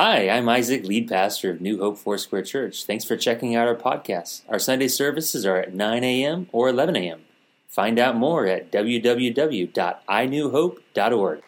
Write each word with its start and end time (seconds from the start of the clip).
Hi, 0.00 0.28
I'm 0.28 0.48
Isaac, 0.48 0.84
lead 0.84 1.08
pastor 1.08 1.50
of 1.50 1.60
New 1.60 1.80
Hope 1.80 1.98
Foursquare 1.98 2.42
Church. 2.42 2.84
Thanks 2.84 3.04
for 3.04 3.16
checking 3.16 3.56
out 3.56 3.66
our 3.66 3.74
podcast. 3.74 4.42
Our 4.48 4.60
Sunday 4.60 4.86
services 4.86 5.44
are 5.44 5.56
at 5.56 5.74
9 5.74 6.04
a.m. 6.04 6.48
or 6.52 6.68
11 6.68 6.94
a.m. 6.94 7.22
Find 7.66 7.98
out 7.98 8.14
more 8.14 8.46
at 8.46 8.70
www.inewhope.org. 8.70 11.42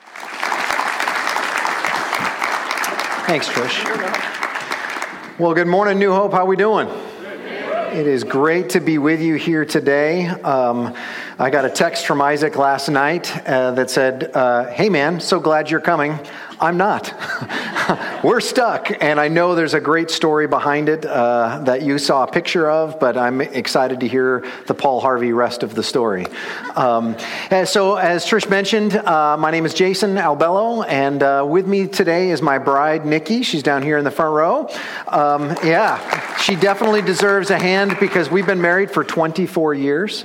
Thanks, 3.28 3.46
Trish. 3.46 5.38
Well, 5.38 5.54
good 5.54 5.68
morning, 5.68 6.00
New 6.00 6.12
Hope. 6.12 6.32
How 6.32 6.44
we 6.44 6.56
doing? 6.56 6.88
It 6.88 8.08
is 8.08 8.24
great 8.24 8.70
to 8.70 8.80
be 8.80 8.98
with 8.98 9.20
you 9.20 9.36
here 9.36 9.64
today. 9.64 10.26
Um, 10.26 10.92
I 11.38 11.50
got 11.50 11.64
a 11.64 11.70
text 11.70 12.04
from 12.04 12.20
Isaac 12.20 12.56
last 12.56 12.88
night 12.88 13.48
uh, 13.48 13.70
that 13.72 13.90
said, 13.90 14.32
uh, 14.34 14.72
Hey, 14.72 14.88
man, 14.88 15.20
so 15.20 15.38
glad 15.38 15.70
you're 15.70 15.80
coming. 15.80 16.18
I'm 16.60 16.76
not. 16.76 17.10
We're 18.24 18.40
stuck, 18.40 18.90
and 19.00 19.20
I 19.20 19.28
know 19.28 19.54
there's 19.54 19.74
a 19.74 19.80
great 19.80 20.10
story 20.10 20.46
behind 20.46 20.88
it 20.88 21.04
uh, 21.04 21.60
that 21.64 21.82
you 21.82 21.98
saw 21.98 22.24
a 22.24 22.30
picture 22.30 22.70
of, 22.70 22.98
but 23.00 23.16
I'm 23.16 23.40
excited 23.40 24.00
to 24.00 24.08
hear 24.08 24.44
the 24.66 24.74
Paul 24.74 25.00
Harvey 25.00 25.32
rest 25.32 25.62
of 25.62 25.74
the 25.74 25.82
story. 25.82 26.26
Um, 26.76 27.16
so, 27.64 27.96
as 27.96 28.24
Trish 28.26 28.48
mentioned, 28.48 28.96
uh, 28.96 29.36
my 29.36 29.50
name 29.50 29.66
is 29.66 29.74
Jason 29.74 30.16
Albello, 30.16 30.86
and 30.88 31.22
uh, 31.22 31.44
with 31.48 31.66
me 31.66 31.86
today 31.86 32.30
is 32.30 32.42
my 32.42 32.58
bride, 32.58 33.06
Nikki. 33.06 33.42
She's 33.42 33.62
down 33.62 33.82
here 33.82 33.98
in 33.98 34.04
the 34.04 34.10
front 34.10 34.34
row. 34.34 34.68
Um, 35.08 35.56
yeah, 35.64 36.36
she 36.38 36.56
definitely 36.56 37.02
deserves 37.02 37.50
a 37.50 37.58
hand 37.58 37.96
because 38.00 38.30
we've 38.30 38.46
been 38.46 38.60
married 38.60 38.90
for 38.90 39.04
24 39.04 39.74
years. 39.74 40.24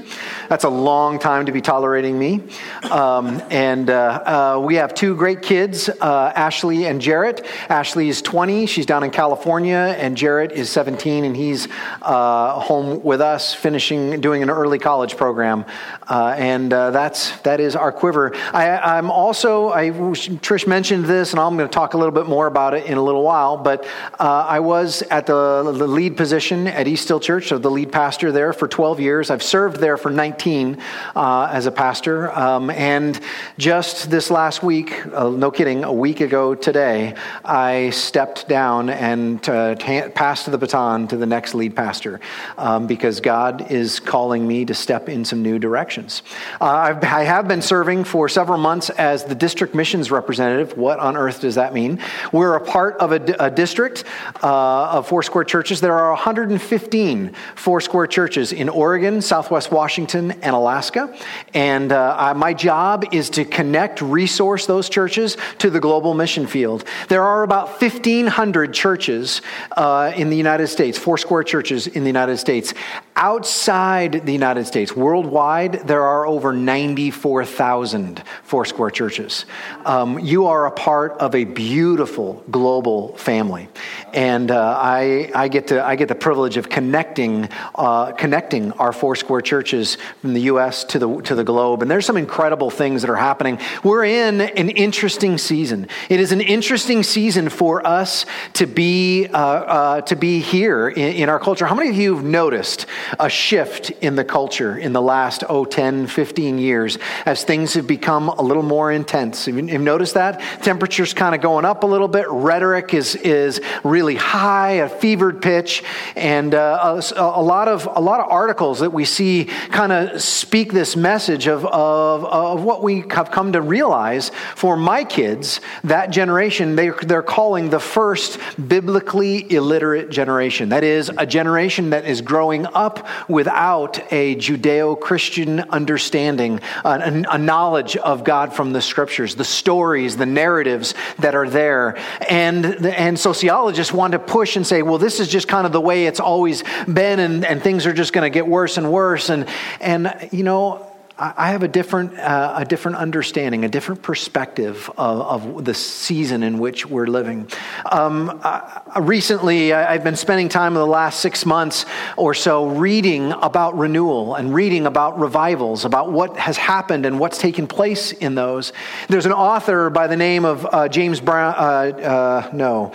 That's 0.49 0.63
a 0.63 0.69
long 0.69 1.19
time 1.19 1.45
to 1.45 1.51
be 1.51 1.61
tolerating 1.61 2.17
me. 2.17 2.41
Um, 2.89 3.41
and 3.49 3.89
uh, 3.89 4.55
uh, 4.55 4.61
we 4.63 4.75
have 4.75 4.93
two 4.93 5.15
great 5.15 5.41
kids. 5.41 5.89
Uh, 5.89 6.31
Ashley 6.35 6.85
and 6.85 7.01
Jarrett. 7.01 7.44
Ashley 7.69 8.09
is 8.09 8.21
20, 8.21 8.65
she's 8.65 8.85
down 8.85 9.03
in 9.03 9.11
California, 9.11 9.95
and 9.97 10.15
Jarrett 10.17 10.51
is 10.51 10.69
17, 10.69 11.25
and 11.25 11.35
he's 11.35 11.67
uh, 12.01 12.59
home 12.59 13.03
with 13.03 13.21
us, 13.21 13.53
finishing 13.53 14.21
doing 14.21 14.43
an 14.43 14.49
early 14.49 14.79
college 14.79 15.17
program. 15.17 15.65
Uh, 16.07 16.35
and 16.37 16.71
uh, 16.71 16.91
that's 16.91 17.37
that 17.41 17.59
is 17.59 17.75
our 17.75 17.91
quiver. 17.91 18.35
I, 18.53 18.97
am 18.97 19.09
also, 19.09 19.69
I, 19.69 19.89
Trish 19.89 20.67
mentioned 20.67 21.05
this, 21.05 21.31
and 21.31 21.39
I'm 21.39 21.57
going 21.57 21.67
to 21.67 21.73
talk 21.73 21.93
a 21.93 21.97
little 21.97 22.13
bit 22.13 22.27
more 22.27 22.47
about 22.47 22.73
it 22.73 22.85
in 22.85 22.97
a 22.97 23.01
little 23.01 23.23
while. 23.23 23.57
But 23.57 23.85
uh, 24.19 24.45
I 24.47 24.59
was 24.59 25.01
at 25.03 25.25
the, 25.25 25.63
the 25.63 25.87
lead 25.87 26.15
position 26.17 26.67
at 26.67 26.87
East 26.87 27.07
Hill 27.07 27.19
Church, 27.19 27.47
so 27.47 27.57
the 27.57 27.71
lead 27.71 27.91
pastor 27.91 28.31
there 28.31 28.53
for 28.53 28.67
12 28.67 28.99
years. 28.99 29.29
I've 29.29 29.43
served 29.43 29.79
there 29.79 29.97
for 29.97 30.11
19 30.11 30.77
uh, 31.15 31.49
as 31.51 31.65
a 31.65 31.71
pastor, 31.71 32.31
um, 32.31 32.69
and 32.69 33.19
just 33.57 34.09
this 34.09 34.29
last 34.29 34.63
week, 34.63 35.05
no 35.07 35.51
kidding, 35.51 35.83
a 35.83 35.93
week 35.93 36.21
ago 36.21 36.53
today, 36.55 37.15
I 37.43 37.89
stepped 37.89 38.47
down 38.47 38.89
and 38.89 39.47
uh, 39.49 39.75
passed 39.75 40.49
the 40.49 40.57
baton 40.57 41.07
to 41.09 41.17
the 41.17 41.25
next 41.25 41.53
lead 41.53 41.75
pastor 41.75 42.19
um, 42.57 42.87
because 42.87 43.19
God 43.19 43.71
is 43.71 43.99
calling 43.99 44.47
me 44.47 44.63
to 44.65 44.73
step 44.73 45.09
in 45.09 45.25
some 45.25 45.41
new 45.41 45.59
directions. 45.59 46.23
Uh, 46.61 46.65
I've, 46.65 47.03
I 47.03 47.23
have 47.23 47.47
been 47.47 47.61
serving 47.61 48.03
for 48.03 48.29
several 48.29 48.57
months 48.57 48.89
as 48.91 49.25
the 49.25 49.35
district 49.35 49.75
missions 49.75 50.11
representative. 50.11 50.77
What 50.77 50.99
on 50.99 51.17
earth 51.17 51.41
does 51.41 51.55
that 51.55 51.73
mean? 51.73 51.99
We're 52.31 52.55
a 52.55 52.63
part 52.63 52.95
of 52.97 53.11
a, 53.11 53.35
a 53.39 53.51
district 53.51 54.03
uh, 54.43 55.01
of 55.03 55.11
Square 55.25 55.45
churches. 55.45 55.81
There 55.81 55.97
are 55.97 56.11
115 56.11 57.33
Foursquare 57.55 58.07
churches 58.07 58.53
in 58.53 58.69
Oregon, 58.69 59.21
Southwest 59.21 59.71
Washington, 59.71 60.31
and 60.31 60.55
Alaska. 60.55 61.17
And 61.53 61.91
uh, 61.91 62.33
my 62.35 62.53
job 62.53 63.05
is 63.11 63.29
to 63.31 63.43
connect, 63.43 64.01
resource 64.01 64.65
those 64.65 64.87
churches 64.87 65.35
to 65.59 65.69
the 65.69 65.79
global 65.79 66.05
global 66.05 66.13
mission 66.13 66.45
field. 66.45 66.83
There 67.07 67.23
are 67.25 67.43
about 67.43 67.81
1,500 67.81 68.73
churches 68.73 69.41
uh, 69.75 70.11
in 70.15 70.29
the 70.29 70.37
United 70.37 70.67
States, 70.67 70.97
Foursquare 70.97 71.43
churches 71.43 71.87
in 71.87 72.03
the 72.03 72.09
United 72.09 72.37
States. 72.37 72.73
Outside 73.17 74.25
the 74.25 74.33
United 74.33 74.65
States, 74.65 74.93
worldwide, 74.93 75.87
there 75.87 76.03
are 76.03 76.27
over 76.27 76.51
94,000 76.51 78.21
Foursquare 78.43 78.89
churches. 78.89 79.45
Um, 79.85 80.19
you 80.19 80.47
are 80.47 80.65
a 80.65 80.71
part 80.71 81.13
of 81.13 81.33
a 81.33 81.45
beautiful 81.45 82.43
global 82.51 83.15
family. 83.15 83.69
And 84.13 84.51
uh, 84.51 84.77
I, 84.77 85.31
I, 85.33 85.47
get 85.47 85.67
to, 85.67 85.81
I 85.81 85.95
get 85.95 86.09
the 86.09 86.15
privilege 86.15 86.57
of 86.57 86.67
connecting, 86.67 87.47
uh, 87.75 88.11
connecting 88.11 88.73
our 88.73 88.91
Foursquare 88.91 89.39
churches 89.39 89.97
from 90.19 90.33
the 90.33 90.41
U.S. 90.41 90.83
to 90.83 90.99
the, 90.99 91.21
to 91.21 91.35
the 91.35 91.45
globe. 91.45 91.83
And 91.83 91.89
there's 91.89 92.05
some 92.05 92.17
incredible 92.17 92.69
things 92.69 93.01
that 93.01 93.09
are 93.09 93.15
happening. 93.15 93.59
We're 93.81 94.03
in 94.03 94.41
an 94.41 94.69
interesting 94.71 95.37
season. 95.37 95.87
It 96.09 96.19
is 96.19 96.33
an 96.33 96.41
interesting 96.41 97.01
season 97.01 97.47
for 97.47 97.87
us 97.87 98.25
to 98.55 98.65
be, 98.65 99.27
uh, 99.27 99.37
uh, 99.37 100.01
to 100.01 100.17
be 100.17 100.41
here 100.41 100.89
in, 100.89 101.15
in, 101.15 101.29
our 101.29 101.39
culture. 101.39 101.65
How 101.65 101.75
many 101.75 101.91
of 101.91 101.95
you 101.95 102.17
have 102.17 102.25
noticed 102.25 102.87
a 103.19 103.29
shift 103.29 103.91
in 104.01 104.15
the 104.15 104.23
culture 104.23 104.77
in 104.77 104.93
the 104.93 105.01
last, 105.01 105.43
oh, 105.49 105.65
10, 105.65 106.07
15 106.07 106.57
years 106.57 106.97
as 107.25 107.43
things 107.43 107.73
have 107.73 107.87
become 107.87 108.29
a 108.29 108.41
little 108.41 108.63
more 108.63 108.91
intense? 108.91 109.45
Have 109.45 109.55
you, 109.55 109.61
have 109.61 109.71
you 109.71 109.79
noticed 109.79 110.13
that? 110.15 110.39
Temperature's 110.63 111.13
kind 111.13 111.35
of 111.35 111.41
going 111.41 111.65
up 111.65 111.83
a 111.83 111.87
little 111.87 112.07
bit. 112.07 112.25
Rhetoric 112.29 112.93
is, 112.93 113.15
is 113.15 113.61
really 113.83 114.15
high, 114.15 114.73
a 114.73 114.89
fevered 114.89 115.41
pitch. 115.41 115.83
And 116.15 116.53
uh, 116.53 117.01
a, 117.15 117.21
a, 117.21 117.41
lot 117.41 117.67
of, 117.67 117.87
a 117.91 118.01
lot 118.01 118.19
of 118.19 118.29
articles 118.29 118.79
that 118.79 118.91
we 118.91 119.05
see 119.05 119.45
kind 119.45 119.91
of 119.91 120.21
speak 120.21 120.71
this 120.71 120.95
message 120.95 121.47
of, 121.47 121.65
of, 121.65 122.25
of 122.25 122.63
what 122.63 122.83
we 122.83 123.03
have 123.11 123.31
come 123.31 123.53
to 123.53 123.61
realize 123.61 124.31
for 124.55 124.77
my 124.77 125.03
kids 125.03 125.61
that 125.83 126.09
generation 126.09 126.75
they, 126.75 126.89
they're 126.89 127.23
calling 127.23 127.69
the 127.69 127.79
first 127.79 128.39
biblically 128.67 129.51
illiterate 129.51 130.09
generation. 130.09 130.69
That 130.69 130.83
is, 130.83 131.11
a 131.17 131.25
generation 131.25 131.91
that 131.91 132.05
is 132.05 132.21
growing 132.21 132.65
up 132.67 132.94
without 133.27 133.99
a 134.11 134.35
Judeo 134.35 134.99
Christian 134.99 135.61
understanding, 135.61 136.59
a, 136.83 137.23
a 137.31 137.37
knowledge 137.37 137.97
of 137.97 138.23
God 138.23 138.53
from 138.53 138.73
the 138.73 138.81
scriptures, 138.81 139.35
the 139.35 139.43
stories, 139.43 140.17
the 140.17 140.25
narratives 140.25 140.93
that 141.19 141.35
are 141.35 141.49
there. 141.49 141.97
And, 142.29 142.85
and 142.85 143.19
sociologists 143.19 143.93
want 143.93 144.13
to 144.13 144.19
push 144.19 144.55
and 144.55 144.65
say, 144.65 144.81
well, 144.81 144.97
this 144.97 145.19
is 145.19 145.27
just 145.27 145.47
kind 145.47 145.65
of 145.65 145.71
the 145.71 145.81
way 145.81 146.05
it's 146.05 146.19
always 146.19 146.63
been, 146.91 147.19
and, 147.19 147.45
and 147.45 147.61
things 147.61 147.85
are 147.85 147.93
just 147.93 148.13
going 148.13 148.29
to 148.29 148.33
get 148.33 148.47
worse 148.47 148.77
and 148.77 148.91
worse. 148.91 149.29
And, 149.29 149.47
and 149.79 150.29
you 150.31 150.43
know, 150.43 150.91
I 151.17 151.51
have 151.51 151.63
a 151.63 151.69
different, 151.69 152.19
uh, 152.19 152.55
a 152.57 152.65
different 152.65 152.97
understanding, 152.97 153.63
a 153.63 153.69
different 153.69 154.01
perspective 154.01 154.91
of, 154.97 155.55
of 155.55 155.63
the 155.65 155.73
season 155.73 156.43
in 156.43 156.59
which 156.59 156.85
we're 156.85 157.07
living. 157.07 157.49
Um, 157.89 158.41
uh, 158.43 158.81
recently, 158.99 159.71
I've 159.71 160.03
been 160.03 160.17
spending 160.17 160.49
time 160.49 160.73
in 160.73 160.79
the 160.79 160.85
last 160.85 161.21
six 161.21 161.45
months 161.45 161.85
or 162.17 162.33
so 162.33 162.67
reading 162.67 163.31
about 163.31 163.77
renewal 163.77 164.35
and 164.35 164.53
reading 164.53 164.87
about 164.87 165.17
revivals, 165.17 165.85
about 165.85 166.11
what 166.11 166.35
has 166.35 166.57
happened 166.57 167.05
and 167.05 167.17
what's 167.17 167.37
taken 167.37 167.65
place 167.65 168.11
in 168.11 168.35
those. 168.35 168.73
There's 169.07 169.25
an 169.25 169.31
author 169.31 169.89
by 169.89 170.07
the 170.07 170.17
name 170.17 170.43
of 170.43 170.65
uh, 170.65 170.89
James 170.89 171.21
Brown, 171.21 171.55
uh, 171.55 171.97
uh, 171.97 172.49
no. 172.51 172.93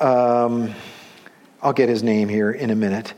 Um, 0.00 0.74
I'll 1.62 1.74
get 1.74 1.90
his 1.90 2.02
name 2.02 2.30
here 2.30 2.50
in 2.50 2.70
a 2.70 2.74
minute 2.74 3.12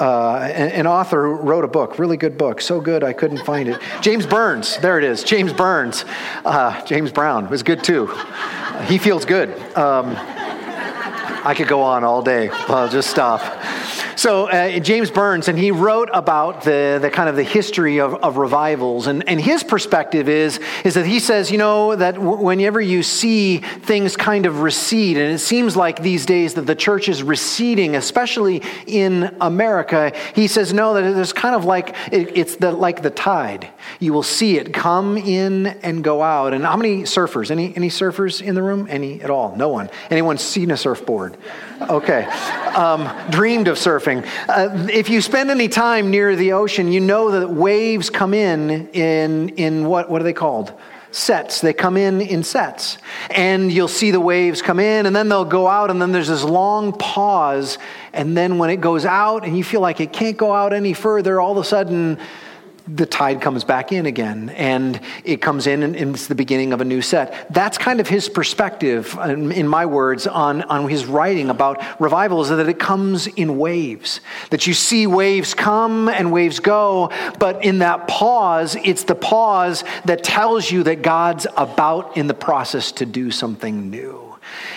uh, 0.00 0.38
an, 0.42 0.70
an, 0.70 0.86
author 0.86 1.24
who 1.24 1.34
wrote 1.34 1.64
a 1.64 1.68
book, 1.68 1.98
really 1.98 2.16
good 2.16 2.38
book, 2.38 2.60
so 2.60 2.80
good 2.80 3.02
I 3.02 3.12
couldn't 3.12 3.44
find 3.44 3.68
it. 3.68 3.80
James 4.00 4.26
Burns, 4.26 4.78
there 4.78 4.98
it 4.98 5.04
is, 5.04 5.24
James 5.24 5.52
Burns. 5.52 6.04
Uh, 6.44 6.84
James 6.84 7.10
Brown 7.10 7.50
was 7.50 7.62
good 7.62 7.82
too. 7.82 8.06
he 8.86 8.98
feels 8.98 9.24
good. 9.24 9.50
Um, 9.76 10.14
I 11.44 11.54
could 11.56 11.68
go 11.68 11.82
on 11.82 12.04
all 12.04 12.22
day. 12.22 12.48
but 12.48 12.70
I'll 12.70 12.88
just 12.88 13.10
stop. 13.10 13.40
So 14.18 14.48
uh, 14.48 14.80
James 14.80 15.12
Burns, 15.12 15.46
and 15.46 15.56
he 15.56 15.70
wrote 15.70 16.10
about 16.12 16.64
the, 16.64 16.98
the 17.00 17.08
kind 17.08 17.28
of 17.28 17.36
the 17.36 17.44
history 17.44 18.00
of, 18.00 18.14
of 18.16 18.36
revivals. 18.36 19.06
And, 19.06 19.28
and 19.28 19.40
his 19.40 19.62
perspective 19.62 20.28
is, 20.28 20.58
is 20.82 20.94
that 20.94 21.06
he 21.06 21.20
says, 21.20 21.52
you 21.52 21.58
know, 21.58 21.94
that 21.94 22.16
w- 22.16 22.42
whenever 22.42 22.80
you 22.80 23.04
see 23.04 23.58
things 23.58 24.16
kind 24.16 24.44
of 24.44 24.60
recede, 24.62 25.18
and 25.18 25.32
it 25.32 25.38
seems 25.38 25.76
like 25.76 26.02
these 26.02 26.26
days 26.26 26.54
that 26.54 26.62
the 26.62 26.74
church 26.74 27.08
is 27.08 27.22
receding, 27.22 27.94
especially 27.94 28.60
in 28.88 29.36
America, 29.40 30.12
he 30.34 30.48
says, 30.48 30.74
no, 30.74 30.94
that 30.94 31.16
it's 31.16 31.32
kind 31.32 31.54
of 31.54 31.64
like, 31.64 31.94
it, 32.10 32.36
it's 32.36 32.56
the, 32.56 32.72
like 32.72 33.02
the 33.02 33.10
tide. 33.10 33.68
You 34.00 34.12
will 34.12 34.24
see 34.24 34.58
it 34.58 34.74
come 34.74 35.16
in 35.16 35.68
and 35.84 36.02
go 36.02 36.22
out. 36.22 36.54
And 36.54 36.64
how 36.64 36.76
many 36.76 37.02
surfers? 37.02 37.52
Any, 37.52 37.72
any 37.76 37.88
surfers 37.88 38.42
in 38.42 38.56
the 38.56 38.64
room? 38.64 38.88
Any 38.90 39.22
at 39.22 39.30
all? 39.30 39.54
No 39.54 39.68
one. 39.68 39.90
Anyone 40.10 40.38
seen 40.38 40.72
a 40.72 40.76
surfboard? 40.76 41.36
Okay. 41.80 42.24
Um, 42.74 43.08
dreamed 43.30 43.68
of 43.68 43.76
surfing. 43.76 44.07
Uh, 44.16 44.86
if 44.90 45.10
you 45.10 45.20
spend 45.20 45.50
any 45.50 45.68
time 45.68 46.10
near 46.10 46.34
the 46.34 46.52
ocean, 46.52 46.90
you 46.90 47.00
know 47.00 47.30
that 47.30 47.48
waves 47.48 48.08
come 48.10 48.32
in 48.32 48.88
in, 48.88 49.50
in 49.50 49.86
what, 49.86 50.10
what 50.10 50.20
are 50.20 50.24
they 50.24 50.32
called? 50.32 50.72
Sets. 51.10 51.60
They 51.60 51.72
come 51.72 51.96
in 51.96 52.20
in 52.20 52.42
sets. 52.42 52.98
And 53.30 53.70
you'll 53.70 53.88
see 53.88 54.10
the 54.10 54.20
waves 54.20 54.62
come 54.62 54.80
in, 54.80 55.06
and 55.06 55.14
then 55.14 55.28
they'll 55.28 55.44
go 55.44 55.68
out, 55.68 55.90
and 55.90 56.00
then 56.00 56.12
there's 56.12 56.28
this 56.28 56.44
long 56.44 56.92
pause. 56.92 57.78
And 58.12 58.36
then 58.36 58.58
when 58.58 58.70
it 58.70 58.80
goes 58.80 59.04
out, 59.04 59.44
and 59.44 59.56
you 59.56 59.64
feel 59.64 59.80
like 59.80 60.00
it 60.00 60.12
can't 60.12 60.36
go 60.36 60.54
out 60.54 60.72
any 60.72 60.94
further, 60.94 61.40
all 61.40 61.52
of 61.52 61.58
a 61.58 61.64
sudden, 61.64 62.18
the 62.94 63.06
tide 63.06 63.40
comes 63.40 63.64
back 63.64 63.92
in 63.92 64.06
again 64.06 64.50
and 64.50 65.00
it 65.24 65.42
comes 65.42 65.66
in 65.66 65.82
and 65.82 65.96
it's 65.96 66.26
the 66.26 66.34
beginning 66.34 66.72
of 66.72 66.80
a 66.80 66.84
new 66.84 67.02
set. 67.02 67.52
That's 67.52 67.78
kind 67.78 68.00
of 68.00 68.08
his 68.08 68.28
perspective, 68.28 69.16
in 69.18 69.68
my 69.68 69.86
words, 69.86 70.26
on, 70.26 70.62
on 70.62 70.88
his 70.88 71.06
writing 71.06 71.50
about 71.50 72.00
revival 72.00 72.42
is 72.42 72.48
that 72.48 72.68
it 72.68 72.78
comes 72.78 73.26
in 73.26 73.58
waves. 73.58 74.20
That 74.50 74.66
you 74.66 74.74
see 74.74 75.06
waves 75.06 75.54
come 75.54 76.08
and 76.08 76.32
waves 76.32 76.60
go, 76.60 77.10
but 77.38 77.64
in 77.64 77.78
that 77.78 78.08
pause, 78.08 78.76
it's 78.76 79.04
the 79.04 79.14
pause 79.14 79.84
that 80.04 80.24
tells 80.24 80.70
you 80.70 80.82
that 80.84 81.02
God's 81.02 81.46
about 81.56 82.16
in 82.16 82.26
the 82.26 82.34
process 82.34 82.92
to 82.92 83.06
do 83.06 83.30
something 83.30 83.90
new. 83.90 84.27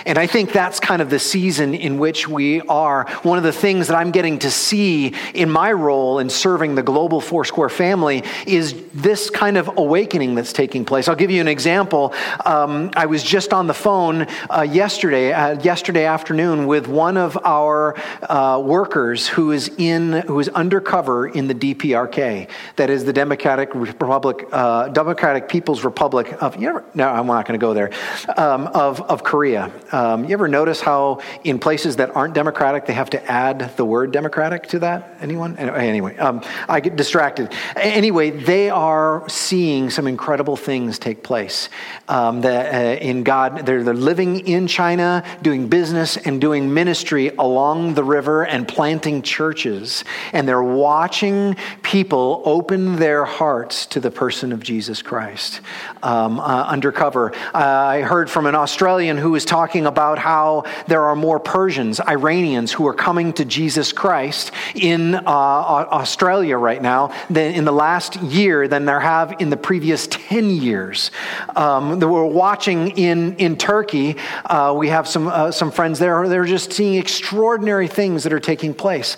And 0.06 0.18
I 0.18 0.28
think 0.28 0.52
that's 0.52 0.80
kind 0.80 1.02
of 1.02 1.10
the 1.10 1.20
season 1.20 1.74
in 1.74 2.00
which 2.00 2.28
we 2.28 2.62
are. 2.62 3.06
One 3.24 3.38
of 3.38 3.44
the 3.44 3.54
things 3.54 3.88
that 3.88 3.96
I'm 3.96 4.12
getting 4.12 4.40
to 4.40 4.52
see 4.52 5.14
in 5.34 5.50
my 5.50 5.72
role 5.72 6.20
in 6.20 6.30
serving 6.30 6.76
the 6.76 6.84
global 6.84 7.22
Foursquare 7.22 7.70
family 7.70 8.24
is 8.48 8.84
this 8.94 9.30
kind 9.30 9.58
of 9.58 9.78
awakening 9.78 10.36
that's 10.36 10.54
taking 10.54 10.86
place. 10.86 11.08
I'll 11.08 11.16
give 11.16 11.32
you 11.32 11.42
an 11.42 11.48
example. 11.48 12.14
Um, 12.46 12.92
I 12.96 13.06
was 13.06 13.24
just 13.24 13.54
on 13.54 13.68
the 13.68 13.74
phone 13.74 14.28
uh, 14.50 14.62
yesterday, 14.62 15.34
uh, 15.34 15.60
yesterday 15.62 16.06
afternoon, 16.06 16.68
with 16.68 16.88
one 16.88 17.18
of 17.18 17.38
our 17.44 17.96
uh, 18.24 18.62
workers 18.64 19.28
who 19.28 19.52
is 19.52 19.70
in, 19.78 20.14
who 20.14 20.40
is 20.40 20.50
undercover 20.50 21.28
in 21.28 21.48
the 21.48 21.56
DPRK, 21.56 22.50
that 22.76 22.90
is 22.90 23.06
the 23.06 23.14
Democratic 23.14 23.74
Republic, 23.74 24.48
uh, 24.52 24.88
Democratic 24.90 25.48
People's 25.48 25.84
Republic 25.84 26.42
of. 26.42 26.62
You 26.62 26.70
ever, 26.70 26.86
no, 26.94 27.08
I'm 27.08 27.28
not 27.28 27.46
going 27.46 27.60
to 27.60 27.64
go 27.64 27.74
there. 27.74 27.92
Um, 28.38 28.68
of 28.68 29.02
of 29.02 29.24
Korea. 29.24 29.72
Um, 29.92 30.26
you 30.26 30.32
ever 30.32 30.48
notice 30.48 30.82
how 30.82 31.22
in 31.44 31.60
places 31.60 31.98
that 31.98 32.16
aren't 32.16 32.34
democratic, 32.34 32.86
they 32.86 32.94
have 32.94 33.10
to 33.12 33.32
add 33.32 33.76
the 33.78 33.86
word 33.86 34.12
democratic 34.12 34.68
to 34.68 34.80
that? 34.80 35.18
Anyone? 35.22 35.58
Anyway, 35.58 36.18
um, 36.18 36.42
I 36.70 36.80
get 36.80 36.96
distracted. 36.96 37.54
Anyway, 37.76 38.32
they 38.32 38.70
are 38.70 39.28
seeing 39.28 39.90
some 39.90 40.08
incredible 40.08 40.56
things 40.56 40.98
take 40.98 41.24
place. 41.24 41.70
Um, 42.08 42.42
that, 42.42 42.74
uh, 42.74 43.04
in 43.04 43.24
God, 43.24 43.66
they're, 43.66 43.84
they're 43.84 43.94
living 43.94 44.48
in 44.48 44.68
China, 44.68 45.24
doing 45.42 45.68
business 45.68 46.18
and 46.18 46.40
doing 46.40 46.74
ministry 46.74 47.30
along 47.38 47.94
the 47.94 48.04
river 48.04 48.46
and 48.46 48.68
planting 48.68 49.22
churches. 49.22 50.04
And 50.34 50.48
they're 50.48 50.64
watching 50.64 51.56
people 51.82 52.42
open 52.46 52.96
their 52.96 53.26
hearts 53.26 53.86
to 53.88 54.00
the 54.00 54.12
person 54.12 54.52
of 54.52 54.64
Jesus 54.64 55.02
Christ 55.02 55.62
um, 56.04 56.40
uh, 56.40 56.64
undercover. 56.64 57.34
Uh, 57.54 57.58
I 57.58 58.02
heard 58.02 58.30
from 58.30 58.46
an 58.46 58.56
Australian 58.56 59.18
who 59.18 59.32
was 59.32 59.46
talking 59.46 59.81
talking 59.82 59.88
about 59.88 60.20
how 60.20 60.64
there 60.88 61.04
are 61.04 61.16
more 61.16 61.40
Persians, 61.40 62.00
Iranians, 62.00 62.72
who 62.72 62.88
are 62.88 62.94
coming 62.94 63.34
to 63.34 63.46
Jesus 63.46 63.92
Christ 63.92 64.52
in 64.76 65.16
uh, 65.16 65.22
Australia 65.26 66.58
right 66.58 66.82
now 66.82 67.12
than 67.30 67.54
in 67.56 67.66
the 67.66 67.72
last 67.72 68.22
year 68.22 68.68
than 68.68 68.86
there 68.86 69.00
have 69.00 69.36
in 69.40 69.50
the 69.50 69.58
previous 69.58 70.08
10 70.08 70.50
years. 70.50 71.12
Um, 71.56 72.00
we're 72.00 72.26
watching 72.26 72.92
in, 72.98 73.36
in 73.38 73.58
Turkey. 73.58 74.18
Uh, 74.46 74.74
we 74.78 74.90
have 74.90 75.08
some, 75.08 75.28
uh, 75.28 75.52
some 75.52 75.72
friends 75.72 76.00
there. 76.00 76.28
They're 76.28 76.46
just 76.46 76.74
seeing 76.74 76.96
extraordinary 76.96 77.88
things 77.88 78.24
that 78.24 78.34
are 78.34 78.40
taking 78.40 78.74
place. 78.74 79.18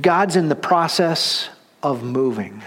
God's 0.00 0.36
in 0.36 0.48
the 0.48 0.56
process 0.56 1.48
of 1.82 2.02
moving. 2.02 2.62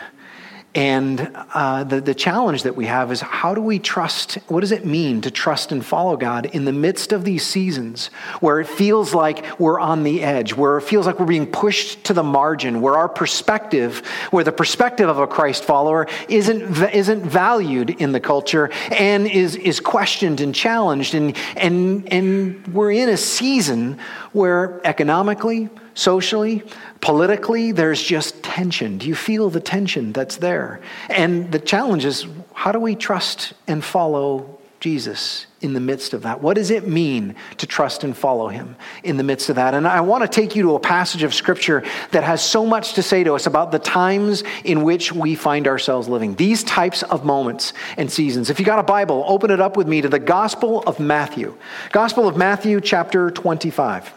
And 0.75 1.31
uh, 1.56 1.83
the, 1.83 2.00
the 2.00 2.13
challenge 2.13 2.62
that 2.62 2.75
we 2.75 2.86
have 2.86 3.12
is 3.12 3.21
how 3.21 3.56
do 3.56 3.62
we 3.62 3.80
trust? 3.80 4.36
What 4.50 4.60
does 4.60 4.71
it 4.71 4.86
mean 4.86 5.19
to 5.21 5.31
trust 5.31 5.71
and 5.71 5.83
follow 5.83 6.16
God 6.16 6.45
in 6.45 6.66
the 6.66 6.71
midst 6.71 7.12
of 7.12 7.24
these 7.24 7.44
seasons 7.44 8.12
where 8.39 8.60
it 8.60 8.68
feels 8.68 9.16
like 9.16 9.60
we're 9.60 9.80
on 9.80 10.04
the 10.04 10.21
edge, 10.21 10.54
where 10.54 10.77
it 10.77 10.83
feels 10.83 11.07
like 11.07 11.19
we're 11.19 11.25
being 11.25 11.48
pushed 11.48 12.04
to 12.04 12.13
the 12.13 12.21
margin, 12.21 12.81
where 12.81 12.94
our 12.94 13.10
perspective, 13.10 14.06
where 14.30 14.44
the 14.44 14.51
perspective 14.51 15.10
of 15.10 15.18
a 15.18 15.25
Christ 15.25 15.63
follower 15.63 16.07
isn't, 16.27 16.77
isn't 16.94 17.24
valued 17.24 17.89
in 17.89 18.12
the 18.12 18.19
culture 18.19 18.69
and 18.92 19.25
is, 19.25 19.56
is 19.56 19.80
questioned 19.80 20.39
and 20.39 20.54
challenged? 20.54 21.16
And, 21.16 21.36
and, 21.57 22.13
and 22.13 22.68
we're 22.68 22.92
in 22.92 23.10
a 23.10 23.18
season 23.18 23.98
where 24.31 24.80
economically, 24.86 25.70
socially, 25.94 26.64
politically, 27.02 27.72
there's 27.72 28.02
just 28.02 28.42
tension. 28.44 28.98
Do 28.98 29.08
you 29.08 29.16
feel 29.16 29.50
the 29.50 29.60
tension 29.60 30.14
that's 30.14 30.38
there? 30.38 30.80
And 31.10 31.52
the 31.52 31.60
challenge 31.60 32.06
is 32.06 32.26
how 32.54 32.72
do 32.72 32.80
we 32.80 32.96
trust 32.96 33.54
and 33.68 33.84
follow 33.84 34.60
Jesus 34.80 35.46
in 35.62 35.74
the 35.74 35.80
midst 35.80 36.14
of 36.14 36.22
that? 36.22 36.42
What 36.42 36.56
does 36.56 36.72
it 36.72 36.88
mean 36.88 37.36
to 37.58 37.68
trust 37.68 38.04
and 38.06 38.16
follow 38.16 38.48
him 38.48 38.78
in 39.04 39.18
the 39.18 39.24
midst 39.24 39.50
of 39.50 39.58
that? 39.58 39.74
And 39.74 39.88
I 39.88 40.02
want 40.02 40.24
to 40.24 40.28
take 40.28 40.56
you 40.56 40.64
to 40.64 40.76
a 40.76 40.80
passage 40.80 41.24
of 41.24 41.34
scripture 41.34 41.84
that 42.12 42.24
has 42.24 42.42
so 42.42 42.66
much 42.66 42.94
to 42.94 43.04
say 43.04 43.24
to 43.26 43.34
us 43.36 43.46
about 43.46 43.72
the 43.72 43.80
times 43.80 44.44
in 44.64 44.84
which 44.84 45.12
we 45.12 45.36
find 45.36 45.68
ourselves 45.68 46.08
living, 46.08 46.36
these 46.36 46.64
types 46.64 47.04
of 47.04 47.26
moments 47.26 47.74
and 47.98 48.10
seasons. 48.10 48.50
If 48.50 48.60
you 48.60 48.66
got 48.66 48.80
a 48.80 48.84
Bible, 48.84 49.26
open 49.28 49.52
it 49.52 49.60
up 49.60 49.76
with 49.76 49.88
me 49.88 50.02
to 50.02 50.10
the 50.10 50.20
Gospel 50.20 50.81
of 50.84 51.00
Matthew. 51.00 51.58
Gospel 51.92 52.28
of 52.28 52.38
Matthew, 52.38 52.80
chapter 52.80 53.31
25. 53.31 54.14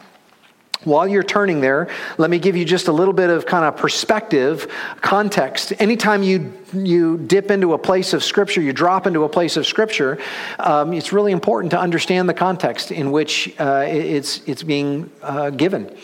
While 0.84 1.06
you're 1.06 1.22
turning 1.22 1.60
there, 1.60 1.88
let 2.18 2.28
me 2.28 2.38
give 2.38 2.56
you 2.56 2.64
just 2.64 2.88
a 2.88 2.92
little 2.92 3.14
bit 3.14 3.30
of 3.30 3.46
kind 3.46 3.64
of 3.64 3.76
perspective, 3.76 4.72
context. 5.00 5.72
Anytime 5.78 6.22
you, 6.22 6.52
you 6.72 7.18
dip 7.18 7.50
into 7.50 7.74
a 7.74 7.78
place 7.78 8.12
of 8.12 8.24
Scripture, 8.24 8.60
you 8.60 8.72
drop 8.72 9.06
into 9.06 9.22
a 9.22 9.28
place 9.28 9.56
of 9.56 9.66
Scripture, 9.66 10.18
um, 10.58 10.92
it's 10.92 11.12
really 11.12 11.32
important 11.32 11.70
to 11.70 11.78
understand 11.78 12.28
the 12.28 12.34
context 12.34 12.90
in 12.90 13.12
which 13.12 13.54
uh, 13.60 13.84
it's, 13.86 14.40
it's 14.46 14.62
being 14.62 15.10
uh, 15.22 15.50
given. 15.50 15.96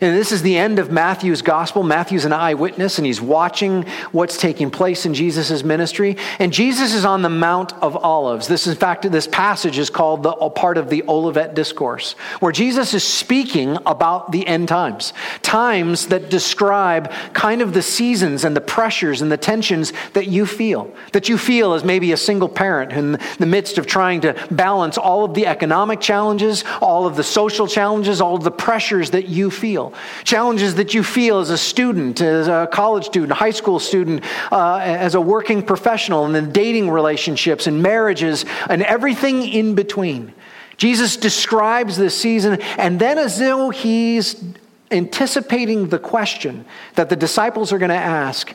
And 0.00 0.16
this 0.16 0.32
is 0.32 0.42
the 0.42 0.56
end 0.56 0.78
of 0.78 0.90
Matthew's 0.90 1.42
gospel. 1.42 1.82
Matthew's 1.82 2.24
an 2.24 2.32
eyewitness, 2.32 2.98
and 2.98 3.06
he's 3.06 3.20
watching 3.20 3.84
what's 4.12 4.36
taking 4.36 4.70
place 4.70 5.06
in 5.06 5.14
Jesus' 5.14 5.62
ministry. 5.62 6.16
And 6.38 6.52
Jesus 6.52 6.94
is 6.94 7.04
on 7.04 7.22
the 7.22 7.28
Mount 7.28 7.72
of 7.82 7.96
Olives. 7.96 8.48
This, 8.48 8.66
in 8.66 8.76
fact, 8.76 9.10
this 9.10 9.26
passage 9.26 9.78
is 9.78 9.90
called 9.90 10.22
the 10.22 10.32
part 10.50 10.78
of 10.78 10.90
the 10.90 11.04
Olivet 11.08 11.54
Discourse, 11.54 12.12
where 12.40 12.52
Jesus 12.52 12.94
is 12.94 13.04
speaking 13.04 13.78
about 13.86 14.32
the 14.32 14.46
end 14.46 14.68
times, 14.68 15.12
times 15.42 16.06
that 16.06 16.30
describe 16.30 17.10
kind 17.32 17.62
of 17.62 17.72
the 17.72 17.82
seasons 17.82 18.44
and 18.44 18.56
the 18.56 18.60
pressures 18.60 19.22
and 19.22 19.30
the 19.30 19.36
tensions 19.36 19.92
that 20.12 20.26
you 20.26 20.46
feel, 20.46 20.92
that 21.12 21.28
you 21.28 21.38
feel 21.38 21.74
as 21.74 21.84
maybe 21.84 22.12
a 22.12 22.16
single 22.16 22.48
parent 22.48 22.92
in 22.92 23.18
the 23.38 23.46
midst 23.46 23.78
of 23.78 23.86
trying 23.86 24.20
to 24.22 24.34
balance 24.50 24.98
all 24.98 25.24
of 25.24 25.34
the 25.34 25.46
economic 25.46 26.00
challenges, 26.00 26.64
all 26.80 27.06
of 27.06 27.16
the 27.16 27.24
social 27.24 27.66
challenges, 27.66 28.20
all 28.20 28.34
of 28.34 28.44
the 28.44 28.50
pressures 28.50 29.10
that 29.10 29.28
you 29.28 29.50
feel 29.50 29.85
challenges 30.24 30.76
that 30.76 30.94
you 30.94 31.02
feel 31.02 31.38
as 31.38 31.50
a 31.50 31.58
student, 31.58 32.20
as 32.20 32.48
a 32.48 32.68
college 32.72 33.04
student, 33.06 33.32
high 33.32 33.50
school 33.50 33.78
student, 33.78 34.24
uh, 34.52 34.78
as 34.78 35.14
a 35.14 35.20
working 35.20 35.62
professional, 35.62 36.24
and 36.24 36.34
then 36.34 36.52
dating 36.52 36.90
relationships 36.90 37.66
and 37.66 37.82
marriages 37.82 38.44
and 38.68 38.82
everything 38.82 39.42
in 39.42 39.74
between. 39.74 40.32
Jesus 40.76 41.16
describes 41.16 41.96
this 41.96 42.16
season, 42.16 42.60
and 42.76 43.00
then 43.00 43.18
as 43.18 43.38
though 43.38 43.70
he's 43.70 44.42
anticipating 44.90 45.88
the 45.88 45.98
question 45.98 46.64
that 46.94 47.08
the 47.08 47.16
disciples 47.16 47.72
are 47.72 47.78
going 47.78 47.88
to 47.88 47.94
ask, 47.94 48.54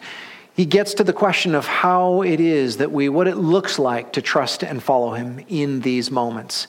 he 0.53 0.65
gets 0.65 0.93
to 0.95 1.03
the 1.03 1.13
question 1.13 1.55
of 1.55 1.65
how 1.65 2.21
it 2.21 2.39
is 2.39 2.77
that 2.77 2.91
we, 2.91 3.09
what 3.09 3.27
it 3.27 3.37
looks 3.37 3.79
like 3.79 4.13
to 4.13 4.21
trust 4.21 4.63
and 4.63 4.83
follow 4.83 5.13
him 5.13 5.43
in 5.47 5.81
these 5.81 6.11
moments. 6.11 6.67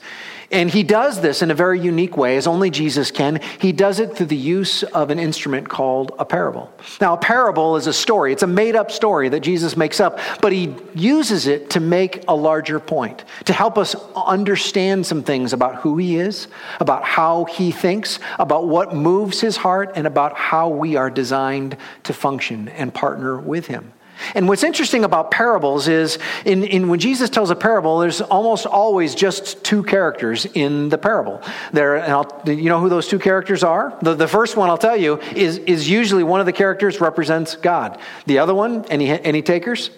And 0.53 0.71
he 0.71 0.83
does 0.83 1.23
this 1.23 1.41
in 1.41 1.51
a 1.51 1.55
very 1.55 1.81
unique 1.81 2.19
way, 2.19 2.37
as 2.37 2.47
only 2.47 2.71
Jesus 2.71 3.11
can. 3.11 3.41
He 3.59 3.73
does 3.73 4.01
it 4.01 4.15
through 4.15 4.27
the 4.27 4.37
use 4.37 4.83
of 4.83 5.11
an 5.11 5.19
instrument 5.19 5.71
called 5.71 6.13
a 6.19 6.27
parable. 6.27 6.71
Now, 7.01 7.15
a 7.15 7.17
parable 7.17 7.77
is 7.77 7.87
a 7.87 7.93
story, 7.93 8.33
it's 8.33 8.43
a 8.43 8.47
made 8.47 8.77
up 8.77 8.91
story 8.91 9.31
that 9.31 9.41
Jesus 9.41 9.79
makes 9.79 9.99
up, 9.99 10.19
but 10.43 10.53
he 10.53 10.75
uses 10.95 11.47
it 11.47 11.71
to 11.71 11.81
make 11.81 12.25
a 12.29 12.35
larger 12.35 12.79
point, 12.79 13.25
to 13.47 13.55
help 13.55 13.79
us 13.79 13.95
understand 14.15 15.07
some 15.07 15.23
things 15.23 15.55
about 15.55 15.77
who 15.77 15.97
he 15.97 16.17
is, 16.17 16.49
about 16.81 17.03
how 17.03 17.45
he 17.47 17.71
thinks, 17.71 18.19
about 18.39 18.69
what 18.69 18.95
moves 18.95 19.41
his 19.41 19.57
heart, 19.57 19.93
and 19.97 20.07
about 20.07 20.37
how 20.37 20.69
we 20.69 20.97
are 20.97 21.09
designed 21.09 21.79
to 22.03 22.13
function 22.13 22.69
and 22.69 22.93
partner 22.93 23.39
with 23.39 23.69
him. 23.69 23.93
And 24.35 24.49
what's 24.49 24.63
interesting 24.63 25.05
about 25.05 25.31
parables 25.31 25.89
is 25.89 26.19
in, 26.45 26.65
in, 26.65 26.89
when 26.89 26.99
Jesus 27.01 27.31
tells 27.31 27.51
a 27.51 27.57
parable, 27.57 27.99
there's 27.99 28.21
almost 28.21 28.67
always 28.67 29.15
just 29.15 29.65
two 29.65 29.83
characters 29.83 30.47
in 30.47 30.89
the 30.89 30.99
parable. 30.99 31.43
There, 31.73 31.99
you 32.47 32.69
know 32.69 32.81
who 32.81 32.89
those 32.89 33.09
two 33.09 33.19
characters 33.19 33.63
are? 33.63 33.97
The, 34.03 34.15
the 34.15 34.29
first 34.29 34.57
one 34.57 34.71
I'll 34.71 34.79
tell 34.79 34.97
you 34.97 35.19
is, 35.35 35.59
is 35.59 35.89
usually 35.89 36.23
one 36.23 36.41
of 36.41 36.47
the 36.47 36.53
characters 36.53 37.01
represents 37.01 37.57
God. 37.57 37.99
The 38.27 38.39
other 38.39 38.55
one, 38.55 38.85
any, 38.87 39.11
any 39.11 39.43
takers? 39.43 39.91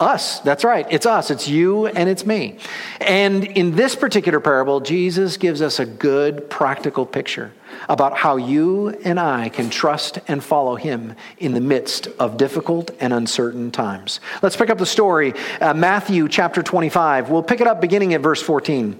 Us. 0.00 0.40
That's 0.40 0.64
right. 0.64 0.86
It's 0.90 1.06
us. 1.06 1.30
It's 1.30 1.46
you 1.46 1.86
and 1.86 2.08
it's 2.08 2.26
me. 2.26 2.58
And 3.00 3.44
in 3.44 3.76
this 3.76 3.94
particular 3.94 4.40
parable, 4.40 4.80
Jesus 4.80 5.36
gives 5.36 5.62
us 5.62 5.78
a 5.78 5.86
good 5.86 6.50
practical 6.50 7.06
picture 7.06 7.52
about 7.88 8.16
how 8.16 8.36
you 8.36 8.90
and 9.04 9.18
I 9.18 9.48
can 9.48 9.70
trust 9.70 10.18
and 10.28 10.42
follow 10.42 10.76
him 10.76 11.14
in 11.38 11.54
the 11.54 11.60
midst 11.60 12.08
of 12.18 12.36
difficult 12.36 12.90
and 13.00 13.12
uncertain 13.12 13.70
times. 13.70 14.20
Let's 14.42 14.56
pick 14.56 14.70
up 14.70 14.78
the 14.78 14.86
story, 14.86 15.34
uh, 15.60 15.74
Matthew 15.74 16.28
chapter 16.28 16.62
25. 16.62 17.30
We'll 17.30 17.42
pick 17.42 17.60
it 17.60 17.66
up 17.66 17.80
beginning 17.80 18.14
at 18.14 18.20
verse 18.20 18.42
14. 18.42 18.98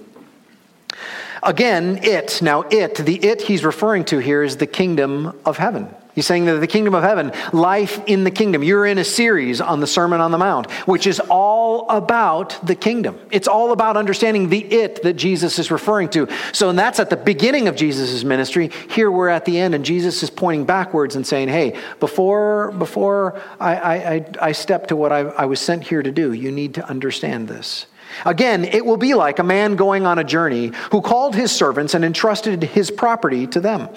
Again, 1.43 1.99
it. 2.03 2.41
Now, 2.41 2.63
it, 2.63 2.95
the 2.95 3.23
it 3.23 3.41
he's 3.41 3.63
referring 3.63 4.05
to 4.05 4.17
here 4.17 4.41
is 4.41 4.57
the 4.57 4.67
kingdom 4.67 5.39
of 5.45 5.57
heaven. 5.57 5.93
He's 6.15 6.25
saying 6.25 6.45
that 6.45 6.61
the 6.61 6.67
kingdom 6.67 6.95
of 6.95 7.03
heaven, 7.03 7.33
life 7.51 8.01
in 8.07 8.23
the 8.23 8.31
kingdom. 8.31 8.63
You're 8.63 8.85
in 8.85 8.97
a 8.97 9.03
series 9.03 9.59
on 9.59 9.81
the 9.81 9.87
Sermon 9.87 10.21
on 10.21 10.31
the 10.31 10.37
Mount, 10.37 10.71
which 10.87 11.07
is 11.07 11.19
all 11.19 11.89
about 11.89 12.57
the 12.65 12.73
kingdom. 12.73 13.19
It's 13.31 13.49
all 13.49 13.73
about 13.73 13.97
understanding 13.97 14.47
the 14.47 14.63
it 14.63 15.03
that 15.03 15.15
Jesus 15.15 15.59
is 15.59 15.71
referring 15.71 16.07
to. 16.11 16.29
So, 16.53 16.69
and 16.69 16.79
that's 16.79 17.01
at 17.01 17.09
the 17.09 17.17
beginning 17.17 17.67
of 17.67 17.75
Jesus' 17.75 18.23
ministry. 18.23 18.71
Here 18.89 19.11
we're 19.11 19.27
at 19.27 19.43
the 19.43 19.59
end, 19.59 19.75
and 19.75 19.83
Jesus 19.83 20.23
is 20.23 20.29
pointing 20.29 20.65
backwards 20.65 21.17
and 21.17 21.27
saying, 21.27 21.49
Hey, 21.49 21.77
before, 21.99 22.71
before 22.71 23.41
I, 23.59 23.75
I, 23.75 24.25
I 24.41 24.51
step 24.53 24.87
to 24.87 24.95
what 24.95 25.11
I, 25.11 25.19
I 25.19 25.45
was 25.45 25.59
sent 25.59 25.83
here 25.83 26.01
to 26.01 26.11
do, 26.11 26.31
you 26.31 26.49
need 26.49 26.75
to 26.75 26.89
understand 26.89 27.49
this. 27.49 27.87
Again, 28.25 28.63
it 28.63 28.85
will 28.85 28.97
be 28.97 29.13
like 29.15 29.39
a 29.39 29.43
man 29.43 29.75
going 29.75 30.05
on 30.05 30.17
a 30.17 30.23
journey 30.23 30.71
who 30.91 31.01
called 31.01 31.35
his 31.35 31.51
servants 31.51 31.93
and 31.93 32.05
entrusted 32.05 32.63
his 32.63 32.89
property 32.89 33.47
to 33.47 33.59
them. 33.59 33.89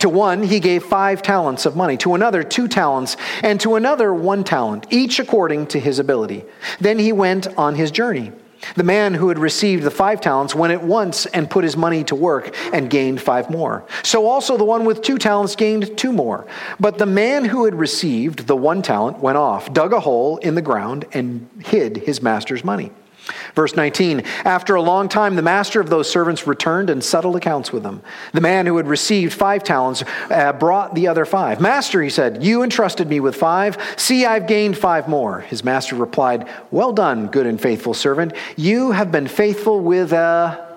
To 0.00 0.08
one, 0.08 0.42
he 0.42 0.60
gave 0.60 0.82
five 0.82 1.22
talents 1.22 1.66
of 1.66 1.76
money, 1.76 1.98
to 1.98 2.14
another, 2.14 2.42
two 2.42 2.68
talents, 2.68 3.18
and 3.42 3.60
to 3.60 3.76
another, 3.76 4.12
one 4.14 4.44
talent, 4.44 4.86
each 4.90 5.18
according 5.18 5.66
to 5.68 5.78
his 5.78 5.98
ability. 5.98 6.44
Then 6.80 6.98
he 6.98 7.12
went 7.12 7.46
on 7.58 7.74
his 7.74 7.90
journey. 7.90 8.32
The 8.76 8.82
man 8.82 9.14
who 9.14 9.28
had 9.28 9.38
received 9.38 9.82
the 9.82 9.90
five 9.90 10.20
talents 10.20 10.54
went 10.54 10.72
at 10.72 10.82
once 10.82 11.26
and 11.26 11.50
put 11.50 11.64
his 11.64 11.76
money 11.76 12.04
to 12.04 12.14
work 12.14 12.54
and 12.72 12.90
gained 12.90 13.20
five 13.20 13.50
more. 13.50 13.84
So 14.02 14.26
also 14.26 14.56
the 14.56 14.64
one 14.64 14.84
with 14.84 15.02
two 15.02 15.18
talents 15.18 15.54
gained 15.54 15.96
two 15.98 16.12
more. 16.12 16.46
But 16.78 16.98
the 16.98 17.06
man 17.06 17.44
who 17.44 17.64
had 17.64 17.74
received 17.74 18.46
the 18.46 18.56
one 18.56 18.82
talent 18.82 19.18
went 19.18 19.38
off, 19.38 19.72
dug 19.72 19.92
a 19.92 20.00
hole 20.00 20.38
in 20.38 20.54
the 20.54 20.62
ground, 20.62 21.06
and 21.12 21.48
hid 21.64 21.98
his 21.98 22.22
master's 22.22 22.64
money. 22.64 22.90
Verse 23.54 23.76
19 23.76 24.20
After 24.44 24.74
a 24.74 24.82
long 24.82 25.08
time, 25.08 25.36
the 25.36 25.42
master 25.42 25.80
of 25.80 25.90
those 25.90 26.10
servants 26.10 26.46
returned 26.46 26.90
and 26.90 27.02
settled 27.02 27.36
accounts 27.36 27.72
with 27.72 27.82
them. 27.82 28.02
The 28.32 28.40
man 28.40 28.66
who 28.66 28.76
had 28.76 28.86
received 28.86 29.32
five 29.32 29.64
talents 29.64 30.02
uh, 30.30 30.52
brought 30.52 30.94
the 30.94 31.08
other 31.08 31.24
five. 31.24 31.60
Master, 31.60 32.02
he 32.02 32.10
said, 32.10 32.42
You 32.42 32.62
entrusted 32.62 33.08
me 33.08 33.20
with 33.20 33.36
five. 33.36 33.76
See, 33.96 34.24
I've 34.26 34.46
gained 34.46 34.76
five 34.76 35.08
more. 35.08 35.40
His 35.40 35.64
master 35.64 35.96
replied, 35.96 36.48
Well 36.70 36.92
done, 36.92 37.28
good 37.28 37.46
and 37.46 37.60
faithful 37.60 37.94
servant. 37.94 38.32
You 38.56 38.92
have 38.92 39.12
been 39.12 39.28
faithful 39.28 39.80
with 39.80 40.12
a 40.12 40.70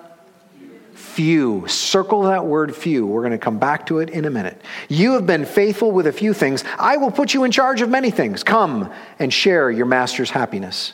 few. 1.14 1.66
Circle 1.68 2.22
that 2.22 2.44
word 2.44 2.74
few. 2.74 3.06
We're 3.06 3.20
going 3.20 3.32
to 3.32 3.38
come 3.38 3.58
back 3.58 3.86
to 3.86 3.98
it 3.98 4.10
in 4.10 4.24
a 4.24 4.30
minute. 4.30 4.60
You 4.88 5.12
have 5.12 5.26
been 5.26 5.44
faithful 5.44 5.92
with 5.92 6.06
a 6.08 6.12
few 6.12 6.34
things. 6.34 6.64
I 6.78 6.96
will 6.96 7.10
put 7.10 7.34
you 7.34 7.44
in 7.44 7.52
charge 7.52 7.82
of 7.82 7.88
many 7.88 8.10
things. 8.10 8.42
Come 8.42 8.92
and 9.18 9.32
share 9.32 9.70
your 9.70 9.86
master's 9.86 10.30
happiness. 10.30 10.92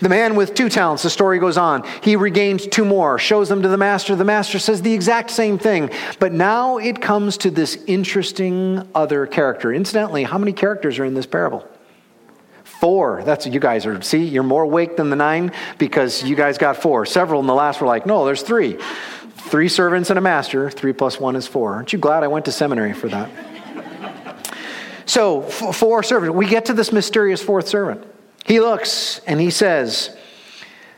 The 0.00 0.08
man 0.08 0.36
with 0.36 0.54
two 0.54 0.68
talents, 0.68 1.02
the 1.02 1.10
story 1.10 1.38
goes 1.38 1.56
on. 1.56 1.84
He 2.02 2.16
regained 2.16 2.70
two 2.70 2.84
more, 2.84 3.18
shows 3.18 3.48
them 3.48 3.62
to 3.62 3.68
the 3.68 3.76
master. 3.76 4.14
The 4.14 4.24
master 4.24 4.58
says 4.58 4.82
the 4.82 4.92
exact 4.92 5.30
same 5.30 5.58
thing. 5.58 5.90
But 6.18 6.32
now 6.32 6.78
it 6.78 7.00
comes 7.00 7.38
to 7.38 7.50
this 7.50 7.82
interesting 7.86 8.86
other 8.94 9.26
character. 9.26 9.72
Incidentally, 9.72 10.24
how 10.24 10.38
many 10.38 10.52
characters 10.52 10.98
are 10.98 11.04
in 11.04 11.14
this 11.14 11.26
parable? 11.26 11.66
Four. 12.64 13.22
That's 13.24 13.46
you 13.46 13.60
guys 13.60 13.84
are, 13.86 14.00
see, 14.02 14.24
you're 14.24 14.42
more 14.42 14.62
awake 14.62 14.96
than 14.96 15.10
the 15.10 15.16
nine 15.16 15.52
because 15.78 16.22
you 16.22 16.36
guys 16.36 16.56
got 16.56 16.76
four. 16.76 17.04
Several 17.04 17.40
in 17.40 17.46
the 17.46 17.54
last 17.54 17.80
were 17.80 17.86
like, 17.86 18.06
no, 18.06 18.24
there's 18.24 18.42
three. 18.42 18.78
Three 19.36 19.68
servants 19.68 20.10
and 20.10 20.18
a 20.18 20.22
master. 20.22 20.70
Three 20.70 20.92
plus 20.92 21.18
one 21.18 21.36
is 21.36 21.46
four. 21.46 21.74
Aren't 21.74 21.92
you 21.92 21.98
glad 21.98 22.22
I 22.22 22.28
went 22.28 22.44
to 22.44 22.52
seminary 22.52 22.92
for 22.92 23.08
that? 23.08 23.30
so, 25.06 25.42
four 25.42 26.02
servants. 26.02 26.34
We 26.34 26.46
get 26.46 26.66
to 26.66 26.72
this 26.72 26.92
mysterious 26.92 27.42
fourth 27.42 27.68
servant. 27.68 28.06
He 28.50 28.58
looks 28.58 29.20
and 29.28 29.40
he 29.40 29.50
says, 29.50 30.10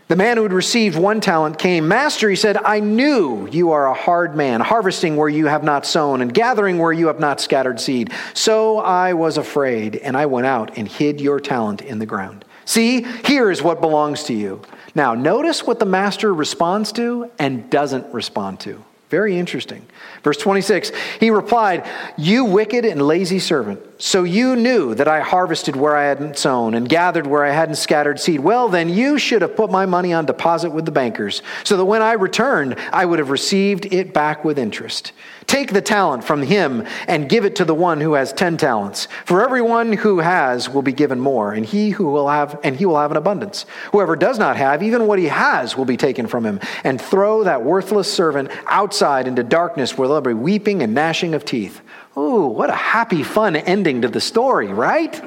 The 0.09 0.17
man 0.17 0.39
who 0.39 0.43
had 0.43 0.55
received 0.55 0.97
one 0.97 1.21
talent 1.21 1.59
came. 1.59 1.87
Master, 1.87 2.31
he 2.31 2.35
said, 2.35 2.57
I 2.57 2.81
knew 2.81 3.47
you 3.47 3.73
are 3.73 3.89
a 3.89 3.93
hard 3.93 4.35
man, 4.35 4.63
harvesting 4.63 5.19
where 5.19 5.29
you 5.29 5.49
have 5.49 5.63
not 5.63 5.85
sown 5.85 6.23
and 6.23 6.33
gathering 6.33 6.79
where 6.79 6.95
you 6.95 7.09
have 7.09 7.21
not 7.21 7.43
scattered 7.43 7.79
seed. 7.79 8.11
So 8.33 8.79
I 8.79 9.13
was 9.13 9.37
afraid, 9.37 9.97
and 9.97 10.17
I 10.17 10.25
went 10.25 10.47
out 10.47 10.79
and 10.79 10.89
hid 10.89 11.21
your 11.21 11.41
talent 11.41 11.83
in 11.83 11.99
the 11.99 12.07
ground. 12.07 12.47
See, 12.65 13.03
here 13.03 13.51
is 13.51 13.63
what 13.63 13.83
belongs 13.83 14.23
to 14.25 14.33
you. 14.33 14.63
Now, 14.95 15.15
notice 15.15 15.67
what 15.67 15.79
the 15.79 15.85
master 15.85 16.33
responds 16.33 16.91
to 16.93 17.31
and 17.39 17.69
doesn't 17.69 18.15
respond 18.15 18.61
to. 18.61 18.83
Very 19.13 19.39
interesting. 19.39 19.85
Verse 20.25 20.39
26 20.39 20.91
He 21.21 21.29
replied, 21.29 21.87
You 22.17 22.47
wicked 22.47 22.87
and 22.87 23.03
lazy 23.03 23.41
servant. 23.41 23.83
So 23.99 24.23
you 24.23 24.57
knew 24.57 24.95
that 24.95 25.07
I 25.07 25.21
harvested 25.21 25.77
where 25.77 25.95
I 25.95 26.05
hadn't 26.05 26.39
sown 26.39 26.73
and 26.73 26.89
gathered 26.89 27.27
where 27.27 27.45
I 27.45 27.51
hadn't 27.51 27.75
scattered 27.75 28.19
seed. 28.19 28.41
Well, 28.41 28.71
then 28.71 28.89
you 28.89 29.19
should 29.19 29.43
have 29.43 29.55
put 29.55 29.71
my 29.71 29.85
money 29.85 30.15
on 30.15 30.25
deposit 30.25 30.71
with 30.71 30.87
the 30.87 30.93
bankers, 30.93 31.43
so 31.63 31.77
that 31.77 31.85
when 31.85 32.01
I 32.01 32.15
returned, 32.15 32.77
I 32.91 33.05
would 33.05 33.19
have 33.19 33.29
received 33.29 33.85
it 33.93 34.15
back 34.15 34.47
with 34.47 34.59
interest. 34.59 35.13
Take 35.47 35.73
the 35.73 35.83
talent 35.83 36.25
from 36.25 36.43
him 36.43 36.87
and 37.07 37.29
give 37.29 37.45
it 37.45 37.57
to 37.57 37.65
the 37.65 37.75
one 37.75 38.01
who 38.01 38.15
has 38.15 38.33
ten 38.33 38.57
talents. 38.57 39.09
For 39.25 39.43
everyone 39.43 39.93
who 39.93 40.21
has 40.21 40.69
will 40.69 40.83
be 40.83 40.93
given 40.93 41.21
more, 41.21 41.53
and 41.53 41.65
he 41.65 41.91
who 41.91 42.07
will 42.07 42.29
have 42.29 42.59
and 42.63 42.77
he 42.77 42.87
will 42.87 42.99
have 42.99 43.11
an 43.11 43.17
abundance. 43.17 43.67
Whoever 43.93 44.17
does 44.17 44.39
not 44.39 44.57
have, 44.57 44.83
even 44.83 45.07
what 45.07 45.19
he 45.19 45.27
has 45.27 45.77
will 45.77 45.85
be 45.85 45.97
taken 45.97 46.27
from 46.27 46.45
him. 46.45 46.61
And 46.85 47.01
throw 47.01 47.45
that 47.45 47.65
worthless 47.65 48.13
servant 48.13 48.51
outside 48.67 49.27
into 49.27 49.43
darkness 49.43 49.97
where 49.97 50.09
there'll 50.09 50.21
be 50.21 50.35
weeping 50.35 50.83
and 50.83 50.95
gnashing 50.95 51.35
of 51.35 51.45
teeth. 51.45 51.81
Ooh, 52.17 52.47
what 52.47 52.71
a 52.71 52.75
happy, 52.75 53.23
fun 53.23 53.57
ending 53.57 54.03
to 54.03 54.09
the 54.09 54.21
story, 54.21 54.69
right? 54.69 55.23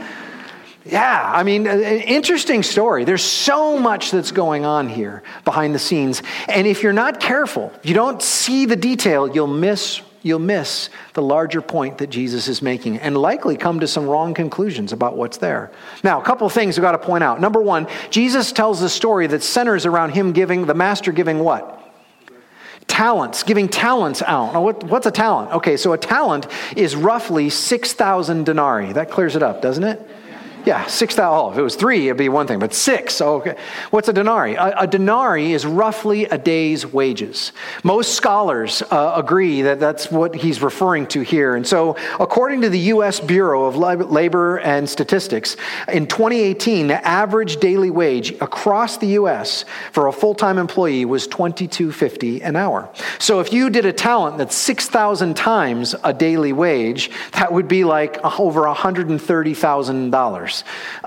Yeah, 0.86 1.32
I 1.34 1.42
mean, 1.42 1.66
interesting 1.66 2.62
story. 2.62 3.06
There's 3.06 3.24
so 3.24 3.80
much 3.80 4.12
that's 4.12 4.32
going 4.32 4.66
on 4.66 4.88
here 4.88 5.24
behind 5.44 5.74
the 5.74 5.80
scenes. 5.80 6.22
And 6.48 6.68
if 6.68 6.84
you're 6.84 6.94
not 6.94 7.20
careful, 7.20 7.74
you 7.82 7.96
don't 7.96 8.22
see 8.22 8.68
the 8.68 8.76
detail, 8.76 9.28
you'll 9.28 9.48
miss 9.48 10.02
you'll 10.22 10.40
miss 10.40 10.90
the 11.14 11.22
larger 11.22 11.62
point 11.62 12.00
that 12.00 12.10
Jesus 12.10 12.48
is 12.48 12.60
making 12.60 12.98
and 12.98 13.16
likely 13.16 13.56
come 13.56 13.80
to 13.82 13.88
some 13.88 14.08
wrong 14.08 14.34
conclusions 14.34 14.92
about 14.92 15.16
what's 15.16 15.38
there. 15.38 15.72
Now, 16.04 16.20
a 16.20 16.24
couple 16.24 16.50
things 16.50 16.76
we've 16.76 16.82
got 16.82 16.94
to 16.94 16.98
point 16.98 17.24
out. 17.24 17.40
Number 17.40 17.62
one, 17.62 17.86
Jesus 18.10 18.52
tells 18.52 18.82
a 18.82 18.90
story 18.90 19.28
that 19.28 19.44
centers 19.44 19.86
around 19.86 20.16
him 20.16 20.32
giving, 20.32 20.66
the 20.66 20.74
master 20.74 21.12
giving 21.12 21.40
what? 21.40 21.76
talents, 22.88 23.44
giving 23.44 23.68
talents 23.68 24.22
out. 24.22 24.54
Now, 24.54 24.62
what, 24.62 24.84
what's 24.86 25.06
a 25.06 25.12
talent? 25.12 25.52
Okay, 25.52 25.76
so 25.76 25.94
a 25.94 25.98
talent 25.98 26.48
is 26.78 26.96
roughly 26.96 27.50
6,000 27.50 28.46
denarii. 28.46 28.94
That 28.94 29.12
clears 29.12 29.36
it 29.36 29.44
up, 29.44 29.62
doesn't 29.62 29.84
it? 29.84 30.02
Yeah, 30.66 30.88
six 30.88 31.14
thousand. 31.14 31.36
Oh, 31.36 31.52
if 31.52 31.58
it 31.58 31.62
was 31.62 31.76
three, 31.76 32.08
it'd 32.08 32.18
be 32.18 32.30
one 32.30 32.48
thing, 32.48 32.58
but 32.58 32.74
six. 32.74 33.22
Okay. 33.22 33.56
What's 33.92 34.08
a 34.08 34.14
denarii? 34.14 34.56
A, 34.56 34.74
a 34.80 34.88
denarii 34.88 35.54
is 35.54 35.66
roughly 35.66 36.26
a 36.26 36.38
day's 36.40 36.86
wages. 36.86 37.52
Most 37.84 38.16
scholars 38.16 38.82
uh, 38.82 39.14
agree 39.16 39.62
that 39.62 39.80
that's 39.80 40.10
what 40.10 40.34
he's 40.34 40.62
referring 40.62 41.06
to 41.08 41.22
here. 41.22 41.56
And 41.56 41.68
so, 41.68 41.98
according 42.20 42.62
to 42.62 42.70
the 42.70 42.80
U.S. 42.80 43.20
Bureau 43.20 43.66
of 43.66 43.76
Labor 43.76 44.58
and 44.60 44.90
Statistics, 44.90 45.56
in 45.92 46.08
2018, 46.08 46.88
the 46.88 47.06
average 47.08 47.58
daily 47.58 47.92
wage 47.92 48.32
across 48.42 48.98
the 48.98 49.08
U.S. 49.20 49.66
for 49.92 50.08
a 50.08 50.12
full-time 50.12 50.58
employee 50.58 51.06
was 51.06 51.28
22.50 51.28 52.44
an 52.44 52.56
hour. 52.56 52.90
So, 53.20 53.40
if 53.40 53.54
you 53.54 53.70
did 53.70 53.86
a 53.86 53.94
talent 53.94 54.40
that's 54.40 54.56
6,000 54.56 55.36
times 55.36 55.94
a 56.04 56.14
daily 56.14 56.54
wage, 56.54 57.12
that 57.34 57.54
would 57.54 57.68
be 57.68 57.84
like 57.84 58.18
over 58.40 58.62
130,000 58.62 60.12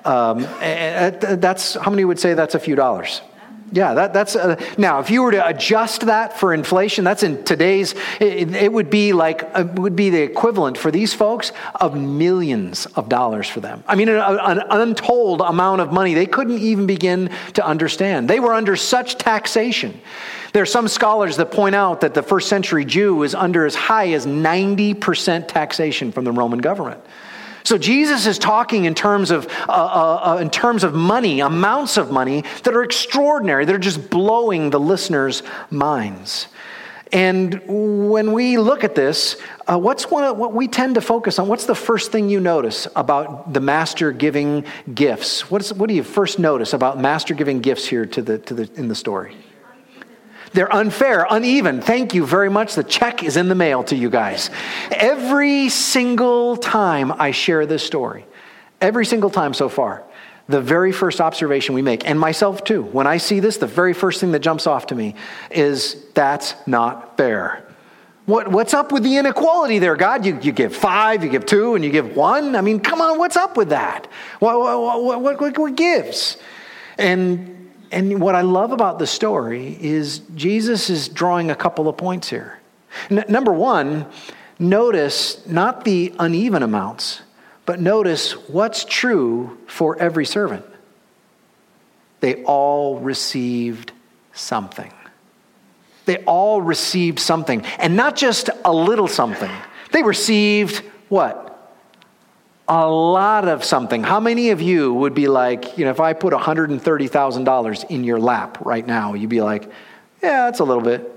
dollars. 0.04 0.42
Um, 0.50 1.40
that's 1.40 1.74
how 1.74 1.90
many 1.90 2.04
would 2.04 2.18
say 2.18 2.34
that's 2.34 2.54
a 2.54 2.60
few 2.60 2.74
dollars? 2.74 3.22
Yeah, 3.70 3.92
that, 3.92 4.14
that's 4.14 4.34
uh, 4.34 4.56
now. 4.78 5.00
If 5.00 5.10
you 5.10 5.22
were 5.22 5.32
to 5.32 5.46
adjust 5.46 6.06
that 6.06 6.38
for 6.38 6.54
inflation, 6.54 7.04
that's 7.04 7.22
in 7.22 7.44
today's. 7.44 7.94
It, 8.18 8.54
it 8.54 8.72
would 8.72 8.88
be 8.88 9.12
like 9.12 9.42
uh, 9.42 9.66
it 9.68 9.78
would 9.78 9.94
be 9.94 10.08
the 10.08 10.22
equivalent 10.22 10.78
for 10.78 10.90
these 10.90 11.12
folks 11.12 11.52
of 11.74 11.94
millions 11.94 12.86
of 12.86 13.10
dollars 13.10 13.46
for 13.46 13.60
them. 13.60 13.84
I 13.86 13.94
mean, 13.94 14.08
an, 14.08 14.16
an 14.16 14.62
untold 14.70 15.42
amount 15.42 15.82
of 15.82 15.92
money 15.92 16.14
they 16.14 16.24
couldn't 16.24 16.60
even 16.60 16.86
begin 16.86 17.30
to 17.54 17.66
understand. 17.66 18.30
They 18.30 18.40
were 18.40 18.54
under 18.54 18.74
such 18.74 19.18
taxation. 19.18 20.00
There 20.54 20.62
are 20.62 20.66
some 20.66 20.88
scholars 20.88 21.36
that 21.36 21.52
point 21.52 21.74
out 21.74 22.00
that 22.00 22.14
the 22.14 22.22
first 22.22 22.48
century 22.48 22.86
Jew 22.86 23.16
was 23.16 23.34
under 23.34 23.66
as 23.66 23.74
high 23.74 24.12
as 24.12 24.24
ninety 24.24 24.94
percent 24.94 25.46
taxation 25.46 26.10
from 26.10 26.24
the 26.24 26.32
Roman 26.32 26.60
government. 26.60 27.02
So 27.68 27.76
Jesus 27.76 28.24
is 28.24 28.38
talking 28.38 28.86
in 28.86 28.94
terms 28.94 29.30
of 29.30 29.46
uh, 29.46 29.72
uh, 29.72 30.36
uh, 30.36 30.38
in 30.40 30.48
terms 30.48 30.84
of 30.84 30.94
money, 30.94 31.40
amounts 31.40 31.98
of 31.98 32.10
money 32.10 32.44
that 32.62 32.72
are 32.74 32.82
extraordinary. 32.82 33.66
That 33.66 33.74
are 33.74 33.78
just 33.78 34.08
blowing 34.08 34.70
the 34.70 34.80
listeners' 34.80 35.42
minds. 35.68 36.48
And 37.12 37.60
when 37.66 38.32
we 38.32 38.56
look 38.56 38.84
at 38.84 38.94
this, 38.94 39.36
uh, 39.66 39.78
what's 39.78 40.10
one 40.10 40.38
what 40.38 40.54
we 40.54 40.66
tend 40.66 40.94
to 40.94 41.02
focus 41.02 41.38
on? 41.38 41.46
What's 41.46 41.66
the 41.66 41.74
first 41.74 42.10
thing 42.10 42.30
you 42.30 42.40
notice 42.40 42.88
about 42.96 43.52
the 43.52 43.60
master 43.60 44.12
giving 44.12 44.64
gifts? 44.94 45.50
What's, 45.50 45.70
what 45.70 45.90
do 45.90 45.94
you 45.94 46.02
first 46.02 46.38
notice 46.38 46.72
about 46.72 46.98
master 46.98 47.34
giving 47.34 47.60
gifts 47.60 47.86
here 47.86 48.06
to 48.06 48.22
the, 48.22 48.38
to 48.38 48.54
the, 48.54 48.70
in 48.76 48.88
the 48.88 48.94
story? 48.94 49.36
They're 50.52 50.72
unfair, 50.72 51.26
uneven. 51.28 51.80
Thank 51.80 52.14
you 52.14 52.26
very 52.26 52.48
much. 52.48 52.74
The 52.74 52.84
check 52.84 53.22
is 53.22 53.36
in 53.36 53.48
the 53.48 53.54
mail 53.54 53.84
to 53.84 53.96
you 53.96 54.10
guys. 54.10 54.50
Every 54.90 55.68
single 55.68 56.56
time 56.56 57.12
I 57.12 57.32
share 57.32 57.66
this 57.66 57.82
story, 57.82 58.26
every 58.80 59.06
single 59.06 59.30
time 59.30 59.54
so 59.54 59.68
far, 59.68 60.04
the 60.48 60.60
very 60.60 60.92
first 60.92 61.20
observation 61.20 61.74
we 61.74 61.82
make, 61.82 62.08
and 62.08 62.18
myself 62.18 62.64
too, 62.64 62.82
when 62.82 63.06
I 63.06 63.18
see 63.18 63.40
this, 63.40 63.58
the 63.58 63.66
very 63.66 63.92
first 63.92 64.20
thing 64.20 64.32
that 64.32 64.38
jumps 64.38 64.66
off 64.66 64.86
to 64.86 64.94
me 64.94 65.14
is 65.50 65.96
that's 66.14 66.54
not 66.66 67.18
fair. 67.18 67.64
What, 68.24 68.48
what's 68.48 68.74
up 68.74 68.92
with 68.92 69.02
the 69.02 69.16
inequality 69.16 69.78
there, 69.78 69.96
God? 69.96 70.24
You, 70.24 70.38
you 70.40 70.52
give 70.52 70.74
five, 70.74 71.24
you 71.24 71.30
give 71.30 71.46
two, 71.46 71.74
and 71.74 71.84
you 71.84 71.90
give 71.90 72.14
one? 72.14 72.56
I 72.56 72.60
mean, 72.60 72.80
come 72.80 73.00
on, 73.00 73.18
what's 73.18 73.36
up 73.36 73.56
with 73.56 73.70
that? 73.70 74.06
What, 74.38 74.58
what, 74.58 75.02
what, 75.02 75.40
what, 75.40 75.58
what 75.58 75.76
gives? 75.76 76.36
And, 76.98 77.67
and 77.90 78.20
what 78.20 78.34
I 78.34 78.42
love 78.42 78.72
about 78.72 78.98
the 78.98 79.06
story 79.06 79.76
is 79.80 80.20
Jesus 80.34 80.90
is 80.90 81.08
drawing 81.08 81.50
a 81.50 81.54
couple 81.54 81.88
of 81.88 81.96
points 81.96 82.28
here. 82.28 82.58
N- 83.10 83.24
number 83.28 83.52
one, 83.52 84.06
notice 84.58 85.46
not 85.46 85.84
the 85.84 86.14
uneven 86.18 86.62
amounts, 86.62 87.22
but 87.66 87.80
notice 87.80 88.32
what's 88.48 88.84
true 88.84 89.58
for 89.66 89.98
every 89.98 90.26
servant. 90.26 90.64
They 92.20 92.42
all 92.44 92.98
received 92.98 93.92
something. 94.32 94.92
They 96.06 96.18
all 96.24 96.62
received 96.62 97.18
something. 97.18 97.64
And 97.78 97.94
not 97.94 98.16
just 98.16 98.50
a 98.64 98.72
little 98.72 99.08
something. 99.08 99.50
They 99.92 100.02
received 100.02 100.82
what? 101.08 101.47
A 102.68 102.86
lot 102.86 103.48
of 103.48 103.64
something. 103.64 104.02
How 104.02 104.20
many 104.20 104.50
of 104.50 104.60
you 104.60 104.92
would 104.92 105.14
be 105.14 105.26
like, 105.26 105.78
you 105.78 105.86
know, 105.86 105.90
if 105.90 106.00
I 106.00 106.12
put 106.12 106.34
$130,000 106.34 107.90
in 107.90 108.04
your 108.04 108.20
lap 108.20 108.58
right 108.60 108.86
now, 108.86 109.14
you'd 109.14 109.30
be 109.30 109.40
like, 109.40 109.64
yeah, 110.22 110.44
that's 110.44 110.60
a 110.60 110.64
little 110.64 110.82
bit. 110.82 111.14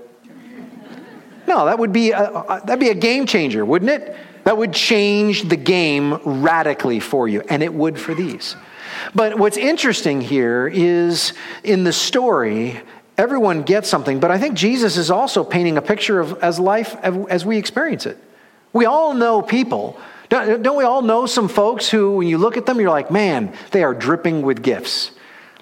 No, 1.46 1.66
that 1.66 1.78
would 1.78 1.92
be 1.92 2.12
a, 2.12 2.62
that'd 2.64 2.80
be 2.80 2.88
a 2.88 2.94
game 2.94 3.26
changer, 3.26 3.64
wouldn't 3.64 3.90
it? 3.90 4.16
That 4.44 4.56
would 4.56 4.72
change 4.72 5.42
the 5.48 5.56
game 5.56 6.14
radically 6.24 7.00
for 7.00 7.28
you, 7.28 7.42
and 7.48 7.62
it 7.62 7.72
would 7.72 7.98
for 7.98 8.14
these. 8.14 8.56
But 9.14 9.38
what's 9.38 9.56
interesting 9.56 10.20
here 10.20 10.70
is 10.72 11.32
in 11.64 11.84
the 11.84 11.92
story, 11.92 12.80
everyone 13.18 13.62
gets 13.62 13.88
something, 13.88 14.20
but 14.20 14.30
I 14.30 14.38
think 14.38 14.54
Jesus 14.54 14.96
is 14.96 15.10
also 15.10 15.44
painting 15.44 15.76
a 15.76 15.82
picture 15.82 16.18
of 16.18 16.42
as 16.42 16.58
life 16.58 16.96
as 17.02 17.44
we 17.44 17.58
experience 17.58 18.06
it. 18.06 18.18
We 18.72 18.86
all 18.86 19.14
know 19.14 19.42
people. 19.42 20.00
Don't 20.32 20.76
we 20.76 20.84
all 20.84 21.02
know 21.02 21.26
some 21.26 21.46
folks 21.46 21.90
who, 21.90 22.12
when 22.12 22.26
you 22.26 22.38
look 22.38 22.56
at 22.56 22.64
them, 22.64 22.80
you're 22.80 22.88
like, 22.88 23.10
man, 23.10 23.54
they 23.70 23.84
are 23.84 23.92
dripping 23.92 24.40
with 24.40 24.62
gifts. 24.62 25.10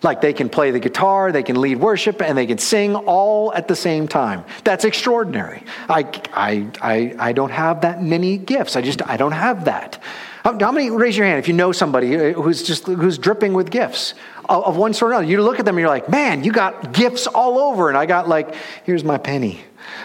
Like 0.02 0.20
they 0.20 0.32
can 0.32 0.48
play 0.48 0.70
the 0.70 0.78
guitar, 0.78 1.32
they 1.32 1.42
can 1.42 1.60
lead 1.60 1.78
worship, 1.78 2.22
and 2.22 2.38
they 2.38 2.46
can 2.46 2.58
sing 2.58 2.94
all 2.94 3.52
at 3.52 3.66
the 3.66 3.74
same 3.74 4.06
time. 4.06 4.44
That's 4.62 4.84
extraordinary. 4.84 5.64
I, 5.88 6.02
I, 6.32 6.68
I, 6.80 7.14
I 7.18 7.32
don't 7.32 7.50
have 7.50 7.80
that 7.80 8.00
many 8.00 8.38
gifts. 8.38 8.76
I 8.76 8.82
just, 8.82 9.02
I 9.06 9.16
don't 9.16 9.32
have 9.32 9.64
that. 9.64 10.00
How, 10.44 10.70
many, 10.70 10.88
raise 10.88 11.16
your 11.16 11.26
hand 11.26 11.40
if 11.40 11.48
you 11.48 11.54
know 11.54 11.72
somebody 11.72 12.16
uh, 12.16 12.32
who's 12.34 12.62
just, 12.62 12.86
who's 12.86 13.18
dripping 13.18 13.52
with 13.52 13.70
gifts 13.70 14.14
of 14.48 14.76
one 14.76 14.94
sort 14.94 15.10
or 15.10 15.14
another. 15.14 15.26
You 15.26 15.42
look 15.42 15.58
at 15.58 15.64
them 15.64 15.74
and 15.76 15.80
you're 15.80 15.90
like, 15.90 16.08
man, 16.08 16.44
you 16.44 16.52
got 16.52 16.92
gifts 16.92 17.26
all 17.26 17.58
over. 17.58 17.88
And 17.88 17.98
I 17.98 18.06
got 18.06 18.28
like, 18.28 18.54
here's 18.84 19.02
my 19.02 19.18
penny. 19.18 19.62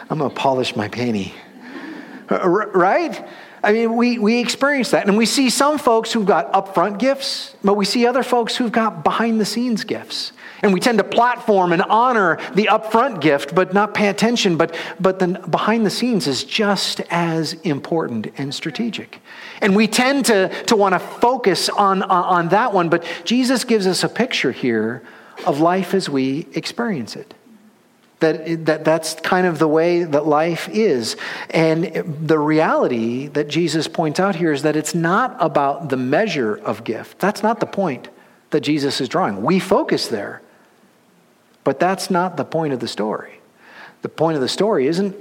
I'm 0.10 0.18
going 0.18 0.30
to 0.32 0.36
polish 0.36 0.76
my 0.76 0.88
penny. 0.88 1.34
Right? 2.30 3.26
I 3.66 3.74
mean, 3.74 3.96
we, 3.96 4.20
we 4.20 4.40
experience 4.40 4.92
that. 4.92 5.08
And 5.08 5.18
we 5.18 5.26
see 5.26 5.50
some 5.50 5.80
folks 5.80 6.14
who've 6.14 6.26
got 6.26 6.54
upfront 6.54 7.00
gifts, 7.00 7.56
but 7.64 7.74
we 7.74 7.84
see 7.84 8.06
other 8.06 8.22
folks 8.22 8.56
who've 8.56 8.72
got 8.72 9.04
behind 9.04 9.42
the 9.42 9.46
scenes 9.46 9.84
gifts. 9.84 10.34
And 10.62 10.72
we 10.72 10.80
tend 10.80 11.00
to 11.00 11.04
platform 11.04 11.74
and 11.74 11.82
honor 11.82 12.38
the 12.54 12.70
upfront 12.72 13.22
gift, 13.22 13.56
but 13.56 13.74
not 13.74 13.96
pay 13.96 14.08
attention. 14.08 14.56
But, 14.56 14.76
but 15.00 15.18
the 15.18 15.28
behind 15.50 15.84
the 15.84 15.90
scenes 15.90 16.28
is 16.28 16.44
just 16.44 17.02
as 17.10 17.54
important 17.64 18.28
and 18.38 18.54
strategic. 18.54 19.20
And 19.62 19.76
we 19.76 19.88
tend 19.88 20.26
to, 20.26 20.50
to 20.66 20.76
want 20.76 20.94
to 20.94 21.00
focus 21.00 21.68
on, 21.68 22.04
on 22.04 22.50
that 22.50 22.72
one, 22.72 22.90
but 22.90 23.04
Jesus 23.26 23.64
gives 23.64 23.88
us 23.88 24.04
a 24.04 24.10
picture 24.10 24.52
here 24.52 25.02
of 25.48 25.60
life 25.60 25.96
as 25.96 26.08
we 26.08 26.48
experience 26.54 27.16
it. 27.16 27.34
That, 28.22 28.66
that 28.66 28.86
that's 28.86 29.16
kind 29.16 29.46
of 29.46 29.60
the 29.60 29.68
way 29.68 30.04
that 30.04 30.26
life 30.26 30.70
is. 30.70 31.18
And 31.50 31.84
the 32.28 32.40
reality 32.40 33.28
that 33.28 33.50
Jesus 33.50 33.88
points 33.88 34.20
out 34.20 34.36
here 34.36 34.54
is 34.54 34.62
that 34.62 34.76
it's 34.76 34.96
not 34.96 35.36
about 35.40 35.90
the 35.90 35.98
measure 35.98 36.56
of 36.56 36.84
gift. 36.84 37.20
That's 37.20 37.44
not 37.44 37.60
the 37.60 37.66
point 37.66 38.08
that 38.52 38.62
Jesus 38.62 39.02
is 39.02 39.10
drawing. 39.10 39.42
We 39.42 39.60
focus 39.60 40.08
there, 40.08 40.42
but 41.66 41.80
that's 41.80 42.10
not 42.10 42.38
the 42.38 42.46
point 42.46 42.74
of 42.74 42.80
the 42.80 42.88
story. 42.88 43.42
The 44.02 44.10
point 44.10 44.36
of 44.36 44.42
the 44.42 44.48
story 44.48 44.88
isn't, 44.88 45.16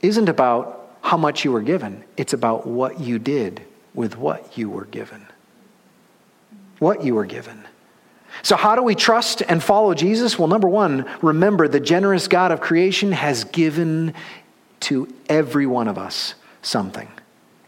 isn't 0.00 0.28
about 0.28 0.78
how 1.02 1.16
much 1.16 1.44
you 1.44 1.50
were 1.52 1.62
given, 1.62 2.04
it's 2.16 2.32
about 2.32 2.66
what 2.66 3.00
you 3.00 3.18
did 3.18 3.62
with 3.94 4.16
what 4.16 4.56
you 4.56 4.70
were 4.70 4.84
given. 4.84 5.26
What 6.78 7.02
you 7.02 7.14
were 7.14 7.24
given. 7.24 7.64
So, 8.42 8.56
how 8.56 8.76
do 8.76 8.82
we 8.82 8.94
trust 8.94 9.42
and 9.42 9.62
follow 9.62 9.94
Jesus? 9.94 10.38
Well, 10.38 10.48
number 10.48 10.68
one, 10.68 11.08
remember 11.22 11.68
the 11.68 11.80
generous 11.80 12.28
God 12.28 12.52
of 12.52 12.60
creation 12.60 13.12
has 13.12 13.44
given 13.44 14.14
to 14.80 15.12
every 15.28 15.66
one 15.66 15.88
of 15.88 15.98
us 15.98 16.34
something. 16.62 17.08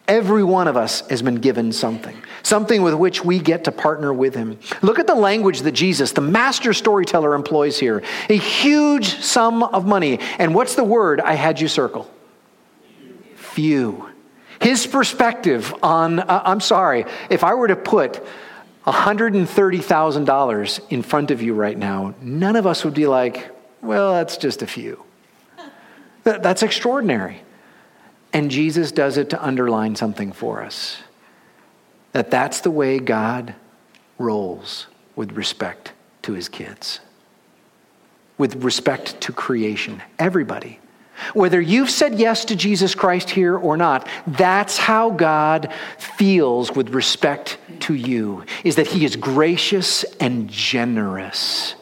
Every 0.06 0.42
one 0.42 0.66
of 0.66 0.76
us 0.76 1.06
has 1.08 1.22
been 1.22 1.36
given 1.36 1.70
something, 1.70 2.16
something 2.42 2.82
with 2.82 2.94
which 2.94 3.24
we 3.24 3.38
get 3.38 3.64
to 3.64 3.72
partner 3.72 4.12
with 4.12 4.34
Him. 4.34 4.58
Look 4.82 4.98
at 4.98 5.06
the 5.06 5.14
language 5.14 5.60
that 5.60 5.72
Jesus, 5.72 6.12
the 6.12 6.20
master 6.20 6.72
storyteller, 6.72 7.34
employs 7.34 7.78
here 7.78 8.02
a 8.28 8.36
huge 8.36 9.20
sum 9.20 9.62
of 9.62 9.86
money. 9.86 10.18
And 10.38 10.54
what's 10.54 10.74
the 10.74 10.84
word 10.84 11.20
I 11.20 11.34
had 11.34 11.60
you 11.60 11.68
circle? 11.68 12.10
few. 13.50 14.08
His 14.60 14.86
perspective 14.86 15.74
on, 15.82 16.20
uh, 16.20 16.42
I'm 16.44 16.60
sorry, 16.60 17.04
if 17.28 17.44
I 17.44 17.54
were 17.54 17.68
to 17.68 17.76
put 17.76 18.24
$130,000 18.86 20.80
in 20.90 21.02
front 21.02 21.30
of 21.30 21.42
you 21.42 21.54
right 21.54 21.76
now, 21.76 22.14
none 22.20 22.56
of 22.56 22.66
us 22.66 22.84
would 22.84 22.94
be 22.94 23.06
like, 23.06 23.50
well, 23.82 24.14
that's 24.14 24.36
just 24.36 24.62
a 24.62 24.66
few. 24.66 25.02
That's 26.24 26.62
extraordinary. 26.62 27.42
And 28.32 28.50
Jesus 28.50 28.92
does 28.92 29.16
it 29.16 29.30
to 29.30 29.44
underline 29.44 29.96
something 29.96 30.32
for 30.32 30.62
us 30.62 31.02
that 32.12 32.30
that's 32.30 32.60
the 32.60 32.70
way 32.70 32.98
God 32.98 33.54
rolls 34.18 34.86
with 35.16 35.32
respect 35.32 35.92
to 36.22 36.32
his 36.32 36.48
kids, 36.48 37.00
with 38.36 38.62
respect 38.62 39.20
to 39.22 39.32
creation, 39.32 40.02
everybody. 40.18 40.78
Whether 41.34 41.60
you've 41.60 41.90
said 41.90 42.18
yes 42.18 42.44
to 42.46 42.56
Jesus 42.56 42.94
Christ 42.94 43.30
here 43.30 43.56
or 43.56 43.76
not, 43.76 44.08
that's 44.26 44.78
how 44.78 45.10
God 45.10 45.72
feels 45.98 46.72
with 46.72 46.90
respect 46.90 47.58
to 47.80 47.94
you, 47.94 48.44
is 48.64 48.76
that 48.76 48.86
He 48.86 49.04
is 49.04 49.16
gracious 49.16 50.04
and 50.20 50.48
generous. 50.48 51.74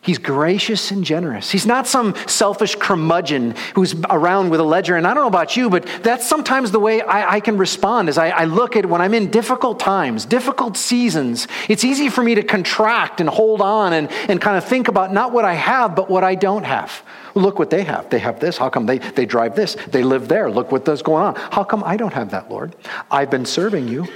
He's 0.00 0.18
gracious 0.18 0.90
and 0.92 1.04
generous. 1.04 1.50
He's 1.50 1.66
not 1.66 1.86
some 1.86 2.14
selfish 2.26 2.76
curmudgeon 2.76 3.54
who's 3.74 3.94
around 4.08 4.48
with 4.48 4.60
a 4.60 4.64
ledger. 4.64 4.96
And 4.96 5.06
I 5.06 5.12
don't 5.12 5.24
know 5.24 5.28
about 5.28 5.56
you, 5.56 5.68
but 5.68 5.86
that's 6.02 6.26
sometimes 6.26 6.70
the 6.70 6.78
way 6.78 7.02
I, 7.02 7.34
I 7.34 7.40
can 7.40 7.58
respond 7.58 8.08
as 8.08 8.16
I, 8.16 8.28
I 8.28 8.44
look 8.44 8.76
at 8.76 8.86
when 8.86 9.00
I'm 9.00 9.12
in 9.12 9.30
difficult 9.30 9.80
times, 9.80 10.24
difficult 10.24 10.76
seasons. 10.76 11.48
It's 11.68 11.84
easy 11.84 12.08
for 12.08 12.22
me 12.22 12.36
to 12.36 12.42
contract 12.42 13.20
and 13.20 13.28
hold 13.28 13.60
on 13.60 13.92
and, 13.92 14.10
and 14.28 14.40
kind 14.40 14.56
of 14.56 14.64
think 14.64 14.86
about 14.86 15.12
not 15.12 15.32
what 15.32 15.44
I 15.44 15.54
have, 15.54 15.96
but 15.96 16.08
what 16.08 16.22
I 16.22 16.36
don't 16.36 16.64
have. 16.64 17.02
Look 17.34 17.58
what 17.58 17.70
they 17.70 17.82
have. 17.82 18.08
They 18.08 18.20
have 18.20 18.38
this. 18.38 18.56
How 18.56 18.70
come 18.70 18.86
they, 18.86 18.98
they 18.98 19.26
drive 19.26 19.56
this? 19.56 19.76
They 19.88 20.04
live 20.04 20.28
there. 20.28 20.50
Look 20.50 20.70
what's 20.70 21.02
going 21.02 21.22
on. 21.22 21.34
How 21.34 21.64
come 21.64 21.82
I 21.84 21.96
don't 21.96 22.14
have 22.14 22.30
that, 22.30 22.50
Lord? 22.50 22.76
I've 23.10 23.30
been 23.30 23.44
serving 23.44 23.88
you. 23.88 24.06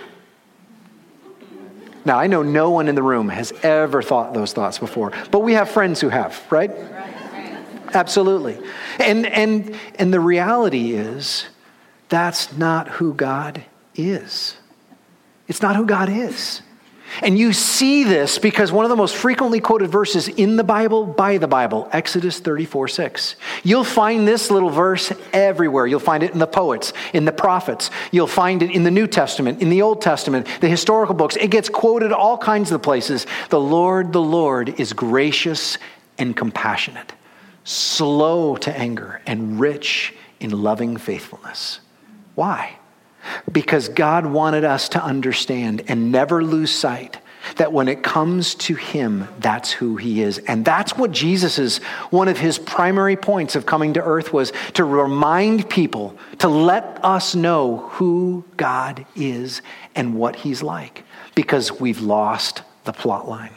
Now, 2.04 2.18
I 2.18 2.26
know 2.26 2.42
no 2.42 2.70
one 2.70 2.88
in 2.88 2.94
the 2.94 3.02
room 3.02 3.28
has 3.28 3.52
ever 3.62 4.02
thought 4.02 4.34
those 4.34 4.52
thoughts 4.52 4.78
before, 4.78 5.12
but 5.30 5.40
we 5.40 5.52
have 5.52 5.70
friends 5.70 6.00
who 6.00 6.08
have, 6.08 6.40
right? 6.50 6.70
Absolutely. 7.94 8.58
And, 8.98 9.26
and, 9.26 9.76
and 9.96 10.12
the 10.12 10.20
reality 10.20 10.92
is, 10.92 11.46
that's 12.08 12.56
not 12.56 12.88
who 12.88 13.14
God 13.14 13.64
is. 13.94 14.56
It's 15.48 15.62
not 15.62 15.76
who 15.76 15.86
God 15.86 16.08
is. 16.08 16.62
And 17.20 17.38
you 17.38 17.52
see 17.52 18.04
this 18.04 18.38
because 18.38 18.72
one 18.72 18.84
of 18.84 18.88
the 18.88 18.96
most 18.96 19.14
frequently 19.14 19.60
quoted 19.60 19.90
verses 19.90 20.28
in 20.28 20.56
the 20.56 20.64
Bible, 20.64 21.04
by 21.04 21.36
the 21.36 21.46
Bible, 21.46 21.88
Exodus 21.92 22.40
34 22.40 22.88
6. 22.88 23.36
You'll 23.62 23.84
find 23.84 24.26
this 24.26 24.50
little 24.50 24.70
verse 24.70 25.12
everywhere. 25.32 25.86
You'll 25.86 26.00
find 26.00 26.22
it 26.22 26.32
in 26.32 26.38
the 26.38 26.46
poets, 26.46 26.92
in 27.12 27.24
the 27.24 27.32
prophets. 27.32 27.90
You'll 28.10 28.26
find 28.26 28.62
it 28.62 28.70
in 28.70 28.84
the 28.84 28.90
New 28.90 29.06
Testament, 29.06 29.60
in 29.60 29.68
the 29.68 29.82
Old 29.82 30.00
Testament, 30.00 30.46
the 30.60 30.68
historical 30.68 31.14
books. 31.14 31.36
It 31.36 31.48
gets 31.48 31.68
quoted 31.68 32.12
all 32.12 32.38
kinds 32.38 32.72
of 32.72 32.82
places. 32.82 33.26
The 33.50 33.60
Lord, 33.60 34.12
the 34.12 34.22
Lord, 34.22 34.80
is 34.80 34.92
gracious 34.92 35.76
and 36.18 36.36
compassionate, 36.36 37.12
slow 37.64 38.56
to 38.56 38.76
anger, 38.76 39.20
and 39.26 39.60
rich 39.60 40.14
in 40.40 40.50
loving 40.62 40.96
faithfulness. 40.96 41.80
Why? 42.34 42.78
Because 43.50 43.88
God 43.88 44.26
wanted 44.26 44.64
us 44.64 44.88
to 44.90 45.02
understand 45.02 45.82
and 45.88 46.12
never 46.12 46.42
lose 46.42 46.70
sight 46.70 47.18
that 47.56 47.72
when 47.72 47.88
it 47.88 48.02
comes 48.02 48.54
to 48.54 48.74
him 48.74 49.26
that's 49.38 49.72
who 49.72 49.96
he 49.96 50.22
is. 50.22 50.38
And 50.38 50.64
that's 50.64 50.96
what 50.96 51.10
jesus 51.10 51.58
is 51.58 51.78
one 52.10 52.28
of 52.28 52.38
his 52.38 52.58
primary 52.58 53.16
points 53.16 53.56
of 53.56 53.66
coming 53.66 53.94
to 53.94 54.02
earth 54.02 54.32
was 54.32 54.52
to 54.74 54.84
remind 54.84 55.68
people 55.68 56.16
to 56.38 56.48
let 56.48 57.04
us 57.04 57.34
know 57.34 57.88
who 57.92 58.44
god 58.56 59.04
is 59.16 59.62
and 59.94 60.14
what 60.14 60.36
he's 60.36 60.62
like 60.62 61.04
because 61.34 61.80
we've 61.80 62.00
lost 62.00 62.62
the 62.84 62.92
plot 62.92 63.28
line 63.28 63.54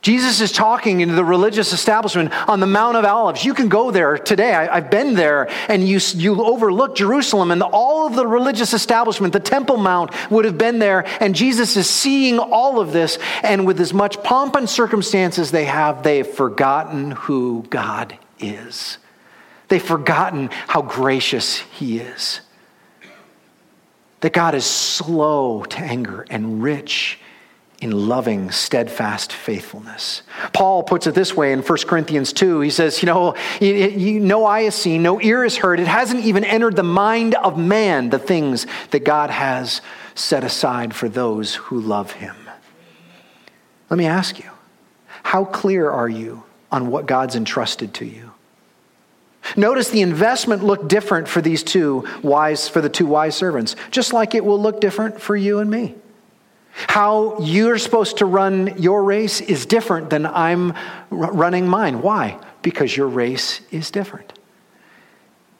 Jesus 0.00 0.40
is 0.40 0.52
talking 0.52 1.00
into 1.00 1.14
the 1.14 1.24
religious 1.24 1.72
establishment 1.72 2.32
on 2.48 2.60
the 2.60 2.66
Mount 2.66 2.96
of 2.96 3.04
Olives. 3.04 3.44
You 3.44 3.52
can 3.52 3.68
go 3.68 3.90
there 3.90 4.16
today. 4.16 4.54
I, 4.54 4.76
have 4.76 4.92
been 4.92 5.14
there, 5.14 5.50
and 5.68 5.86
you, 5.88 5.98
you 6.14 6.40
overlook 6.40 6.94
Jerusalem, 6.94 7.50
and 7.50 7.62
all 7.62 8.06
of 8.06 8.14
the 8.14 8.26
religious 8.26 8.72
establishment, 8.72 9.32
the 9.32 9.40
Temple 9.40 9.76
Mount, 9.76 10.12
would 10.30 10.44
have 10.44 10.56
been 10.56 10.78
there. 10.78 11.04
And 11.20 11.34
Jesus 11.34 11.76
is 11.76 11.90
seeing 11.90 12.38
all 12.38 12.78
of 12.78 12.92
this, 12.92 13.18
and 13.42 13.66
with 13.66 13.80
as 13.80 13.92
much 13.92 14.22
pomp 14.22 14.54
and 14.54 14.70
circumstance 14.70 15.36
as 15.36 15.50
they 15.50 15.64
have, 15.64 16.04
they 16.04 16.18
have 16.18 16.32
forgotten 16.32 17.10
who 17.10 17.66
God 17.68 18.16
is. 18.38 18.98
They've 19.66 19.82
forgotten 19.82 20.48
how 20.68 20.82
gracious 20.82 21.56
He 21.56 21.98
is. 21.98 22.40
That 24.20 24.32
God 24.32 24.54
is 24.54 24.64
slow 24.64 25.64
to 25.64 25.78
anger 25.78 26.24
and 26.30 26.62
rich 26.62 27.18
in 27.80 28.08
loving, 28.08 28.50
steadfast 28.50 29.32
faithfulness. 29.32 30.22
Paul 30.52 30.82
puts 30.82 31.06
it 31.06 31.14
this 31.14 31.36
way 31.36 31.52
in 31.52 31.60
1 31.62 31.78
Corinthians 31.86 32.32
2. 32.32 32.60
He 32.60 32.70
says, 32.70 33.02
You 33.02 33.06
know, 33.06 33.34
no 33.60 34.44
eye 34.44 34.62
has 34.62 34.74
seen, 34.74 35.02
no 35.02 35.20
ear 35.20 35.44
has 35.44 35.56
heard, 35.56 35.78
it 35.78 35.86
hasn't 35.86 36.24
even 36.24 36.44
entered 36.44 36.74
the 36.74 36.82
mind 36.82 37.36
of 37.36 37.56
man 37.56 38.10
the 38.10 38.18
things 38.18 38.66
that 38.90 39.04
God 39.04 39.30
has 39.30 39.80
set 40.16 40.42
aside 40.42 40.92
for 40.92 41.08
those 41.08 41.54
who 41.54 41.80
love 41.80 42.12
him. 42.12 42.34
Let 43.90 43.96
me 43.96 44.06
ask 44.06 44.38
you, 44.38 44.50
how 45.22 45.44
clear 45.44 45.88
are 45.88 46.08
you 46.08 46.42
on 46.72 46.90
what 46.90 47.06
God's 47.06 47.36
entrusted 47.36 47.94
to 47.94 48.04
you? 48.04 48.32
Notice 49.56 49.88
the 49.90 50.02
investment 50.02 50.64
looked 50.64 50.88
different 50.88 51.28
for 51.28 51.40
these 51.40 51.62
two 51.62 52.06
wise, 52.22 52.68
for 52.68 52.80
the 52.80 52.88
two 52.88 53.06
wise 53.06 53.36
servants, 53.36 53.76
just 53.92 54.12
like 54.12 54.34
it 54.34 54.44
will 54.44 54.60
look 54.60 54.80
different 54.80 55.20
for 55.20 55.36
you 55.36 55.60
and 55.60 55.70
me. 55.70 55.94
How 56.86 57.38
you're 57.40 57.78
supposed 57.78 58.18
to 58.18 58.26
run 58.26 58.80
your 58.80 59.02
race 59.02 59.40
is 59.40 59.66
different 59.66 60.10
than 60.10 60.26
I'm 60.26 60.74
running 61.10 61.66
mine. 61.66 62.02
Why? 62.02 62.38
Because 62.62 62.96
your 62.96 63.08
race 63.08 63.60
is 63.70 63.90
different. 63.90 64.32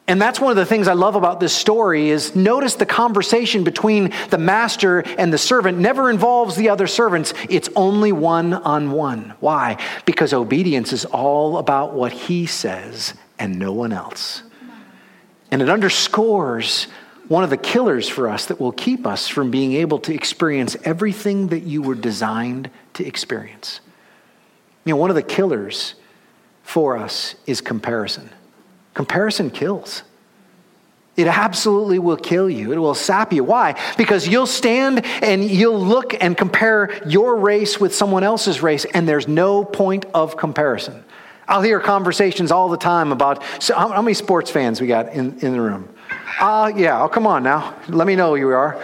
And 0.07 0.19
that's 0.19 0.39
one 0.39 0.49
of 0.49 0.57
the 0.57 0.65
things 0.65 0.87
I 0.87 0.93
love 0.93 1.15
about 1.15 1.39
this 1.39 1.55
story 1.55 2.09
is 2.09 2.35
notice 2.35 2.73
the 2.73 2.85
conversation 2.85 3.63
between 3.63 4.11
the 4.31 4.39
master 4.39 5.01
and 5.19 5.31
the 5.31 5.37
servant 5.37 5.77
never 5.77 6.09
involves 6.09 6.55
the 6.55 6.69
other 6.69 6.87
servants. 6.87 7.31
It's 7.47 7.69
only 7.75 8.11
one 8.11 8.55
on 8.55 8.91
one. 8.91 9.35
Why? 9.39 9.77
Because 10.05 10.33
obedience 10.33 10.93
is 10.93 11.05
all 11.05 11.59
about 11.59 11.93
what 11.93 12.11
he 12.11 12.47
says 12.47 13.13
and 13.37 13.59
no 13.59 13.71
one 13.71 13.93
else. 13.93 14.41
And 15.51 15.61
it 15.61 15.69
underscores 15.69 16.87
one 17.29 17.43
of 17.43 17.51
the 17.51 17.57
killers 17.57 18.09
for 18.09 18.27
us 18.27 18.47
that 18.47 18.59
will 18.59 18.71
keep 18.71 19.07
us 19.07 19.27
from 19.27 19.51
being 19.51 19.73
able 19.73 19.99
to 19.99 20.13
experience 20.13 20.75
everything 20.83 21.47
that 21.47 21.61
you 21.61 21.81
were 21.81 21.95
designed 21.95 22.69
to 22.95 23.05
experience. 23.05 23.79
You 24.83 24.93
know, 24.93 24.97
one 24.97 25.11
of 25.11 25.15
the 25.15 25.23
killers 25.23 25.93
for 26.63 26.97
us 26.97 27.35
is 27.45 27.61
comparison. 27.61 28.29
Comparison 28.95 29.51
kills. 29.51 30.01
It 31.15 31.27
absolutely 31.27 31.99
will 31.99 32.17
kill 32.17 32.49
you. 32.49 32.71
It 32.71 32.77
will 32.77 32.95
sap 32.95 33.31
you. 33.31 33.43
Why? 33.43 33.79
Because 33.97 34.27
you'll 34.27 34.47
stand 34.47 35.05
and 35.05 35.43
you'll 35.43 35.79
look 35.79 36.15
and 36.19 36.35
compare 36.35 36.99
your 37.05 37.35
race 37.35 37.79
with 37.79 37.93
someone 37.93 38.23
else's 38.23 38.63
race, 38.63 38.85
and 38.85 39.07
there's 39.07 39.27
no 39.27 39.63
point 39.63 40.05
of 40.13 40.35
comparison. 40.35 41.03
I'll 41.47 41.61
hear 41.61 41.79
conversations 41.79 42.51
all 42.51 42.69
the 42.69 42.77
time 42.77 43.11
about 43.11 43.43
so 43.59 43.75
how, 43.75 44.01
many 44.01 44.13
sports 44.13 44.49
fans 44.49 44.81
we 44.81 44.87
got 44.87 45.09
in, 45.13 45.37
in 45.39 45.51
the 45.51 45.61
room? 45.61 45.89
Uh, 46.39 46.71
yeah, 46.75 47.01
oh, 47.01 47.07
come 47.07 47.25
on 47.25 47.43
now. 47.43 47.75
Let 47.87 48.07
me 48.07 48.15
know 48.15 48.35
who 48.35 48.41
you 48.41 48.49
are. 48.49 48.75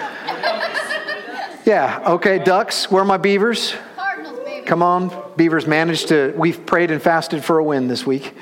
Yeah, 1.65 2.03
okay, 2.05 2.39
ducks. 2.39 2.91
Where 2.91 3.01
are 3.01 3.05
my 3.05 3.17
beavers? 3.17 3.75
Come 4.65 4.81
on, 4.81 5.11
Beavers 5.37 5.67
managed 5.67 6.07
to, 6.07 6.33
we've 6.35 6.65
prayed 6.65 6.89
and 6.89 7.01
fasted 7.01 7.43
for 7.43 7.59
a 7.59 7.63
win 7.63 7.87
this 7.87 8.05
week. 8.05 8.33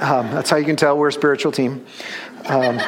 Um, 0.00 0.30
that's 0.30 0.50
how 0.50 0.56
you 0.56 0.66
can 0.66 0.76
tell 0.76 0.98
we're 0.98 1.08
a 1.08 1.12
spiritual 1.12 1.52
team. 1.52 1.86
Um, 2.46 2.78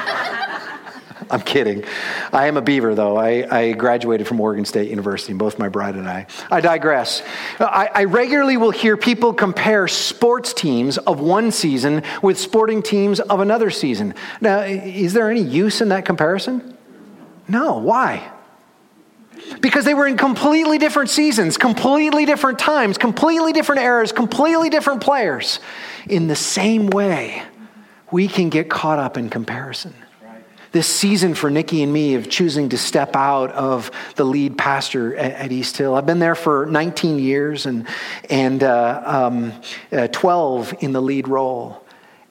I'm 1.32 1.40
kidding. 1.40 1.84
I 2.32 2.48
am 2.48 2.56
a 2.56 2.62
beaver, 2.62 2.94
though. 2.94 3.16
I, 3.16 3.46
I, 3.50 3.72
graduated 3.72 4.26
from 4.26 4.40
Oregon 4.40 4.64
State 4.64 4.90
University, 4.90 5.32
both 5.32 5.58
my 5.58 5.68
bride 5.68 5.94
and 5.94 6.08
I. 6.08 6.26
I 6.50 6.60
digress. 6.60 7.22
I, 7.60 7.88
I 7.94 8.04
regularly 8.04 8.56
will 8.56 8.72
hear 8.72 8.96
people 8.96 9.32
compare 9.32 9.86
sports 9.86 10.52
teams 10.52 10.98
of 10.98 11.20
one 11.20 11.52
season 11.52 12.02
with 12.20 12.36
sporting 12.36 12.82
teams 12.82 13.20
of 13.20 13.38
another 13.40 13.70
season. 13.70 14.14
Now, 14.40 14.60
is 14.60 15.12
there 15.12 15.30
any 15.30 15.42
use 15.42 15.80
in 15.80 15.90
that 15.90 16.04
comparison? 16.04 16.76
No. 17.46 17.78
Why? 17.78 18.32
Because 19.60 19.84
they 19.84 19.94
were 19.94 20.06
in 20.06 20.16
completely 20.16 20.78
different 20.78 21.10
seasons, 21.10 21.56
completely 21.56 22.26
different 22.26 22.58
times, 22.58 22.98
completely 22.98 23.52
different 23.52 23.82
eras, 23.82 24.10
completely 24.10 24.68
different 24.68 25.00
players. 25.00 25.60
In 26.08 26.26
the 26.26 26.36
same 26.36 26.88
way, 26.88 27.42
we 28.10 28.26
can 28.26 28.48
get 28.48 28.68
caught 28.68 28.98
up 28.98 29.16
in 29.16 29.30
comparison 29.30 29.94
this 30.72 30.86
season 30.86 31.34
for 31.34 31.50
Nikki 31.50 31.82
and 31.82 31.92
me 31.92 32.14
of 32.14 32.28
choosing 32.28 32.68
to 32.68 32.78
step 32.78 33.16
out 33.16 33.50
of 33.52 33.90
the 34.16 34.24
lead 34.24 34.56
pastor 34.56 35.16
at, 35.16 35.32
at 35.32 35.52
East 35.52 35.76
Hill. 35.76 35.94
I've 35.94 36.06
been 36.06 36.20
there 36.20 36.34
for 36.34 36.66
19 36.66 37.18
years 37.18 37.66
and, 37.66 37.86
and 38.28 38.62
uh, 38.62 39.02
um, 39.04 39.52
uh, 39.92 40.08
12 40.08 40.74
in 40.80 40.92
the 40.92 41.02
lead 41.02 41.28
role. 41.28 41.84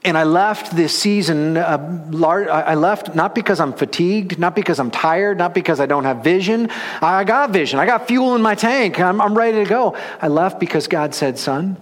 And 0.06 0.18
I 0.18 0.24
left 0.24 0.74
this 0.74 0.98
season, 0.98 1.58
uh, 1.58 1.78
I 2.24 2.76
left 2.76 3.16
not 3.16 3.36
because 3.36 3.60
I'm 3.60 3.74
fatigued, 3.74 4.40
not 4.40 4.56
because 4.56 4.80
I'm 4.80 4.92
tired, 4.92 5.38
not 5.38 5.54
because 5.54 5.82
I 5.82 5.88
don't 5.88 6.06
have 6.06 6.24
vision. 6.24 6.70
I 7.02 7.26
got 7.26 7.52
vision. 7.52 7.80
I 7.80 7.86
got 7.86 8.08
fuel 8.08 8.34
in 8.36 8.42
my 8.42 8.56
tank. 8.56 8.98
I'm, 8.98 9.20
I'm 9.20 9.38
ready 9.38 9.62
to 9.62 9.70
go. 9.70 9.98
I 10.22 10.30
left 10.30 10.58
because 10.58 10.88
God 10.88 11.14
said, 11.14 11.38
Son, 11.38 11.76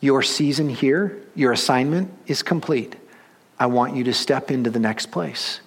your 0.00 0.22
season 0.22 0.68
here, 0.68 1.20
your 1.34 1.50
assignment 1.50 2.12
is 2.28 2.44
complete. 2.44 2.94
I 3.62 3.66
want 3.66 3.94
you 3.94 4.02
to 4.04 4.12
step 4.12 4.50
into 4.50 4.70
the 4.70 4.80
next 4.80 5.12
place. 5.12 5.60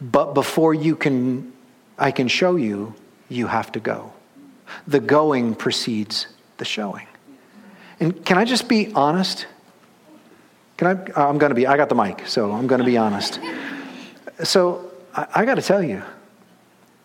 But 0.00 0.32
before 0.32 0.72
you 0.72 0.96
can, 0.96 1.52
I 1.98 2.10
can 2.10 2.26
show 2.26 2.56
you, 2.56 2.94
you 3.28 3.48
have 3.48 3.70
to 3.72 3.80
go. 3.80 4.14
The 4.86 4.98
going 4.98 5.54
precedes 5.54 6.26
the 6.56 6.64
showing. 6.64 7.06
And 8.00 8.24
can 8.24 8.38
I 8.38 8.46
just 8.46 8.66
be 8.66 8.94
honest? 8.94 9.46
Can 10.78 10.88
I? 10.88 10.92
Uh, 10.92 11.28
I'm 11.28 11.36
going 11.36 11.50
to 11.50 11.54
be, 11.54 11.66
I 11.66 11.76
got 11.76 11.90
the 11.90 11.94
mic, 11.94 12.26
so 12.26 12.50
I'm 12.50 12.66
going 12.66 12.78
to 12.78 12.86
be 12.86 12.96
honest. 12.96 13.38
So 14.42 14.90
I, 15.14 15.26
I 15.34 15.44
got 15.44 15.56
to 15.56 15.62
tell 15.62 15.82
you, 15.82 16.02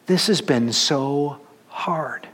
this 0.06 0.28
has 0.28 0.40
been 0.40 0.72
so 0.72 1.42
hard. 1.68 2.30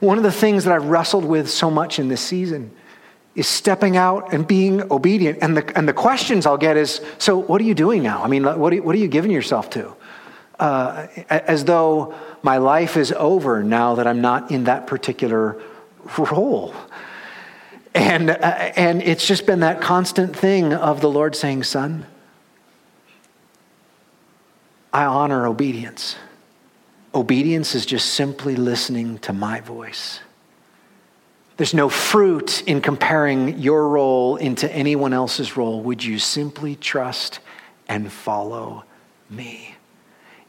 One 0.00 0.18
of 0.18 0.24
the 0.24 0.32
things 0.44 0.64
that 0.64 0.74
I've 0.74 0.84
wrestled 0.84 1.24
with 1.24 1.48
so 1.48 1.70
much 1.70 1.98
in 1.98 2.08
this 2.08 2.20
season 2.20 2.70
is 3.38 3.46
stepping 3.46 3.96
out 3.96 4.32
and 4.32 4.46
being 4.46 4.90
obedient. 4.90 5.38
And 5.40 5.56
the, 5.56 5.78
and 5.78 5.88
the 5.88 5.92
questions 5.92 6.46
I'll 6.46 6.58
get 6.58 6.76
is 6.76 7.00
so, 7.18 7.38
what 7.38 7.60
are 7.60 7.64
you 7.64 7.74
doing 7.74 8.02
now? 8.02 8.22
I 8.22 8.28
mean, 8.28 8.44
what 8.44 8.72
are 8.72 8.76
you, 8.76 8.82
what 8.82 8.94
are 8.94 8.98
you 8.98 9.08
giving 9.08 9.30
yourself 9.30 9.70
to? 9.70 9.94
Uh, 10.58 11.06
as 11.30 11.64
though 11.64 12.14
my 12.42 12.56
life 12.56 12.96
is 12.96 13.12
over 13.12 13.62
now 13.62 13.94
that 13.94 14.06
I'm 14.06 14.20
not 14.20 14.50
in 14.50 14.64
that 14.64 14.86
particular 14.86 15.60
role. 16.18 16.74
And, 17.94 18.30
uh, 18.30 18.36
and 18.76 19.02
it's 19.02 19.26
just 19.26 19.46
been 19.46 19.60
that 19.60 19.80
constant 19.80 20.36
thing 20.36 20.72
of 20.72 21.00
the 21.00 21.08
Lord 21.08 21.36
saying, 21.36 21.62
Son, 21.62 22.06
I 24.92 25.04
honor 25.04 25.46
obedience. 25.46 26.16
Obedience 27.14 27.74
is 27.74 27.86
just 27.86 28.14
simply 28.14 28.56
listening 28.56 29.18
to 29.18 29.32
my 29.32 29.60
voice. 29.60 30.20
There's 31.58 31.74
no 31.74 31.88
fruit 31.88 32.62
in 32.68 32.80
comparing 32.80 33.58
your 33.58 33.88
role 33.88 34.36
into 34.36 34.72
anyone 34.72 35.12
else's 35.12 35.56
role. 35.56 35.82
Would 35.82 36.04
you 36.04 36.20
simply 36.20 36.76
trust 36.76 37.40
and 37.88 38.12
follow 38.12 38.84
me? 39.28 39.74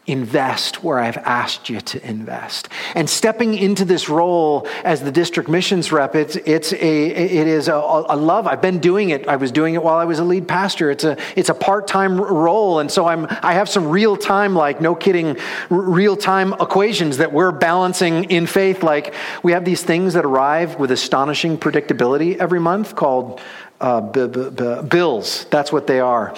Invest 0.10 0.84
where 0.84 1.00
I've 1.00 1.17
asked 1.17 1.69
you 1.69 1.80
to 1.82 2.08
invest. 2.08 2.67
And 2.95 3.10
stepping 3.10 3.54
into 3.54 3.86
this 3.86 4.10
role 4.10 4.67
as 4.84 5.02
the 5.02 5.12
district 5.12 5.50
missions 5.50 5.91
rep, 5.91 6.15
it's, 6.15 6.36
it's 6.36 6.74
a, 6.74 7.06
it 7.06 7.48
is 7.48 7.67
a, 7.67 7.76
a, 7.76 8.15
love. 8.15 8.48
I've 8.48 8.62
been 8.62 8.80
doing 8.80 9.12
it. 9.12 9.28
I 9.28 9.36
was 9.36 9.52
doing 9.52 9.76
it 9.76 9.84
while 9.84 9.98
I 9.98 10.06
was 10.06 10.19
a 10.19 10.24
lead 10.24 10.48
pastor. 10.48 10.89
It's 10.89 11.04
a, 11.04 11.17
it's 11.36 11.50
a 11.50 11.54
part-time 11.54 12.19
role. 12.19 12.80
And 12.80 12.91
so 12.91 13.06
I'm, 13.06 13.28
I 13.30 13.54
have 13.54 13.69
some 13.69 13.88
real 13.88 14.17
time, 14.17 14.56
like 14.56 14.82
no 14.82 14.95
kidding, 14.95 15.38
real 15.69 16.17
time 16.17 16.54
equations 16.54 17.17
that 17.17 17.32
we're 17.32 17.52
balancing 17.52 18.26
in 18.26 18.48
faith. 18.48 18.84
Like 18.84 19.13
we 19.43 19.52
have 19.52 19.63
these 19.63 19.84
things 19.84 20.15
that 20.15 20.26
arrive 20.26 20.80
with 20.80 20.91
astonishing 20.91 21.58
predictability 21.58 22.38
every 22.38 22.60
month 22.60 22.95
called 22.95 23.39
uh, 23.82 24.02
b- 24.02 24.28
b- 24.28 24.50
b- 24.50 24.82
bills. 24.88 25.45
That's 25.45 25.72
what 25.72 25.88
they 25.88 26.00
are. 26.00 26.36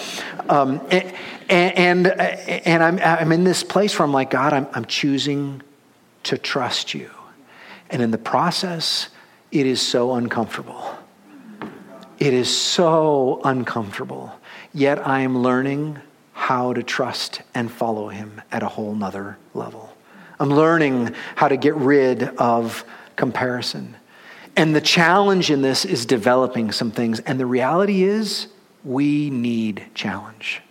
Um, 0.50 0.82
and, 1.52 2.08
and, 2.08 2.22
and 2.66 2.82
I'm, 2.82 3.00
I'm 3.00 3.32
in 3.32 3.44
this 3.44 3.64
place 3.64 3.98
where 4.00 4.06
I'm 4.06 4.14
like, 4.14 4.30
God, 4.30 4.54
I'm, 4.54 4.68
I'm 4.72 4.86
choosing 4.86 5.62
to 6.24 6.38
trust 6.38 6.94
you. 6.94 7.12
And 7.90 8.02
in 8.02 8.12
the 8.12 8.18
process, 8.18 9.10
it 9.52 9.66
is 9.66 9.82
so 9.82 10.14
uncomfortable. 10.14 10.98
It 12.20 12.34
is 12.34 12.56
so 12.56 13.42
uncomfortable. 13.44 14.34
Yet 14.74 15.06
I 15.06 15.22
am 15.22 15.40
learning 15.40 16.00
how 16.32 16.72
to 16.72 16.84
trust 16.84 17.42
and 17.54 17.70
follow 17.70 18.08
him 18.08 18.42
at 18.52 18.64
a 18.64 18.68
whole 18.68 18.96
nother 18.96 19.38
level. 19.54 19.96
I'm 20.40 20.50
learning 20.50 21.14
how 21.36 21.50
to 21.50 21.58
get 21.58 21.76
rid 21.76 22.24
of 22.38 22.86
comparison. 23.18 23.98
And 24.56 24.76
the 24.76 24.82
challenge 24.82 25.52
in 25.52 25.62
this 25.62 25.84
is 25.84 26.06
developing 26.06 26.72
some 26.72 26.92
things. 26.92 27.20
And 27.20 27.40
the 27.40 27.46
reality 27.46 28.04
is, 28.04 28.48
we 28.84 29.30
need 29.30 29.86
challenge. 29.94 30.62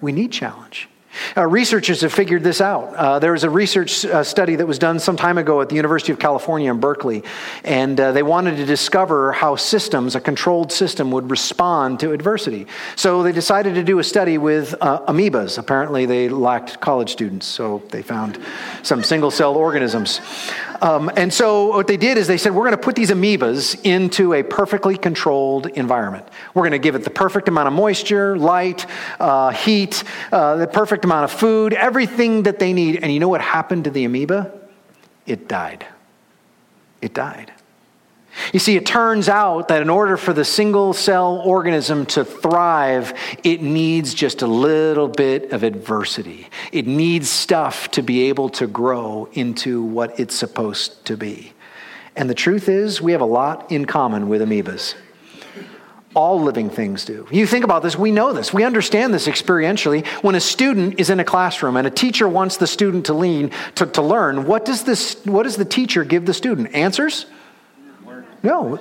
We 0.00 0.12
need 0.12 0.32
challenge. 0.32 0.88
Uh, 1.36 1.46
researchers 1.46 2.00
have 2.02 2.12
figured 2.12 2.42
this 2.42 2.60
out. 2.60 2.94
Uh, 2.94 3.18
there 3.18 3.32
was 3.32 3.44
a 3.44 3.50
research 3.50 4.04
uh, 4.04 4.22
study 4.22 4.56
that 4.56 4.66
was 4.66 4.78
done 4.78 4.98
some 4.98 5.16
time 5.16 5.38
ago 5.38 5.60
at 5.60 5.68
the 5.68 5.74
University 5.74 6.12
of 6.12 6.18
California 6.18 6.70
in 6.70 6.78
Berkeley, 6.80 7.24
and 7.64 7.98
uh, 7.98 8.12
they 8.12 8.22
wanted 8.22 8.56
to 8.56 8.64
discover 8.64 9.32
how 9.32 9.56
systems, 9.56 10.14
a 10.14 10.20
controlled 10.20 10.70
system, 10.70 11.10
would 11.10 11.30
respond 11.30 12.00
to 12.00 12.12
adversity. 12.12 12.66
So 12.96 13.22
they 13.22 13.32
decided 13.32 13.74
to 13.74 13.82
do 13.82 13.98
a 13.98 14.04
study 14.04 14.38
with 14.38 14.74
uh, 14.80 15.00
amoebas. 15.06 15.58
Apparently, 15.58 16.06
they 16.06 16.28
lacked 16.28 16.80
college 16.80 17.10
students, 17.10 17.46
so 17.46 17.82
they 17.90 18.02
found 18.02 18.38
some 18.82 19.02
single 19.02 19.30
cell 19.30 19.56
organisms. 19.56 20.20
Um, 20.80 21.10
and 21.16 21.32
so 21.32 21.68
what 21.68 21.86
they 21.86 21.96
did 21.96 22.18
is 22.18 22.26
they 22.26 22.38
said, 22.38 22.54
we're 22.54 22.64
going 22.64 22.76
to 22.76 22.82
put 22.82 22.94
these 22.94 23.10
amoebas 23.10 23.84
into 23.84 24.32
a 24.34 24.42
perfectly 24.42 24.96
controlled 24.96 25.66
environment. 25.66 26.26
We're 26.54 26.62
going 26.62 26.72
to 26.72 26.78
give 26.78 26.94
it 26.94 27.04
the 27.04 27.10
perfect 27.10 27.48
amount 27.48 27.68
of 27.68 27.74
moisture, 27.74 28.38
light, 28.38 28.86
uh, 29.18 29.50
heat, 29.50 30.04
uh, 30.30 30.56
the 30.56 30.66
perfect 30.66 31.04
amount 31.04 31.24
of 31.24 31.32
food, 31.32 31.72
everything 31.74 32.44
that 32.44 32.58
they 32.58 32.72
need. 32.72 33.02
And 33.02 33.12
you 33.12 33.20
know 33.20 33.28
what 33.28 33.40
happened 33.40 33.84
to 33.84 33.90
the 33.90 34.04
amoeba? 34.04 34.52
It 35.26 35.48
died. 35.48 35.86
It 37.02 37.14
died. 37.14 37.52
You 38.52 38.58
see, 38.58 38.76
it 38.76 38.86
turns 38.86 39.28
out 39.28 39.68
that 39.68 39.82
in 39.82 39.90
order 39.90 40.16
for 40.16 40.32
the 40.32 40.44
single 40.44 40.92
cell 40.92 41.42
organism 41.44 42.06
to 42.06 42.24
thrive, 42.24 43.12
it 43.44 43.62
needs 43.62 44.14
just 44.14 44.42
a 44.42 44.46
little 44.46 45.08
bit 45.08 45.52
of 45.52 45.62
adversity. 45.62 46.48
It 46.72 46.86
needs 46.86 47.28
stuff 47.28 47.90
to 47.92 48.02
be 48.02 48.28
able 48.28 48.48
to 48.50 48.66
grow 48.66 49.28
into 49.32 49.82
what 49.82 50.18
it's 50.18 50.34
supposed 50.34 51.04
to 51.06 51.16
be. 51.16 51.52
And 52.16 52.28
the 52.28 52.34
truth 52.34 52.68
is, 52.68 53.00
we 53.00 53.12
have 53.12 53.20
a 53.20 53.26
lot 53.26 53.70
in 53.70 53.84
common 53.84 54.28
with 54.28 54.40
amoebas. 54.40 54.94
All 56.14 56.40
living 56.40 56.70
things 56.70 57.04
do. 57.04 57.28
You 57.30 57.46
think 57.46 57.64
about 57.64 57.82
this, 57.82 57.96
we 57.96 58.10
know 58.10 58.32
this. 58.32 58.52
We 58.52 58.64
understand 58.64 59.14
this 59.14 59.28
experientially. 59.28 60.06
When 60.22 60.34
a 60.34 60.40
student 60.40 60.98
is 60.98 61.10
in 61.10 61.20
a 61.20 61.24
classroom 61.24 61.76
and 61.76 61.86
a 61.86 61.90
teacher 61.90 62.26
wants 62.26 62.56
the 62.56 62.66
student 62.66 63.06
to 63.06 63.14
lean 63.14 63.52
to, 63.76 63.86
to 63.86 64.02
learn, 64.02 64.46
what 64.46 64.64
does 64.64 64.84
this 64.84 65.24
what 65.26 65.44
does 65.44 65.56
the 65.56 65.64
teacher 65.64 66.02
give 66.02 66.24
the 66.26 66.34
student? 66.34 66.74
Answers? 66.74 67.26
No. 68.42 68.78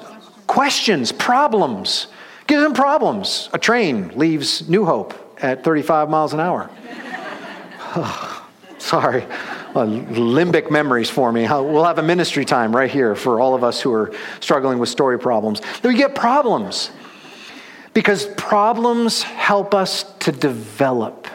Questions, 0.47 1.11
problems. 1.11 2.07
Give 2.47 2.61
them 2.61 2.73
problems. 2.73 3.49
A 3.53 3.59
train 3.59 4.17
leaves 4.17 4.67
New 4.69 4.85
Hope 4.85 5.13
at 5.41 5.63
35 5.63 6.09
miles 6.09 6.33
an 6.33 6.39
hour. 6.39 6.69
sorry. 8.77 9.23
Uh, 9.75 9.85
limbic 9.85 10.71
memories 10.71 11.09
for 11.09 11.31
me. 11.31 11.41
We'll 11.41 11.83
have 11.83 11.99
a 11.99 12.03
ministry 12.03 12.45
time 12.45 12.75
right 12.75 12.89
here 12.89 13.15
for 13.15 13.39
all 13.39 13.53
of 13.53 13.63
us 13.63 13.81
who 13.81 13.91
are 13.93 14.13
struggling 14.39 14.79
with 14.79 14.89
story 14.89 15.19
problems. 15.19 15.61
We 15.83 15.95
get 15.95 16.15
problems 16.15 16.89
because 17.93 18.25
problems 18.37 19.23
help 19.23 19.75
us 19.75 20.03
to 20.19 20.31
develop. 20.31 21.27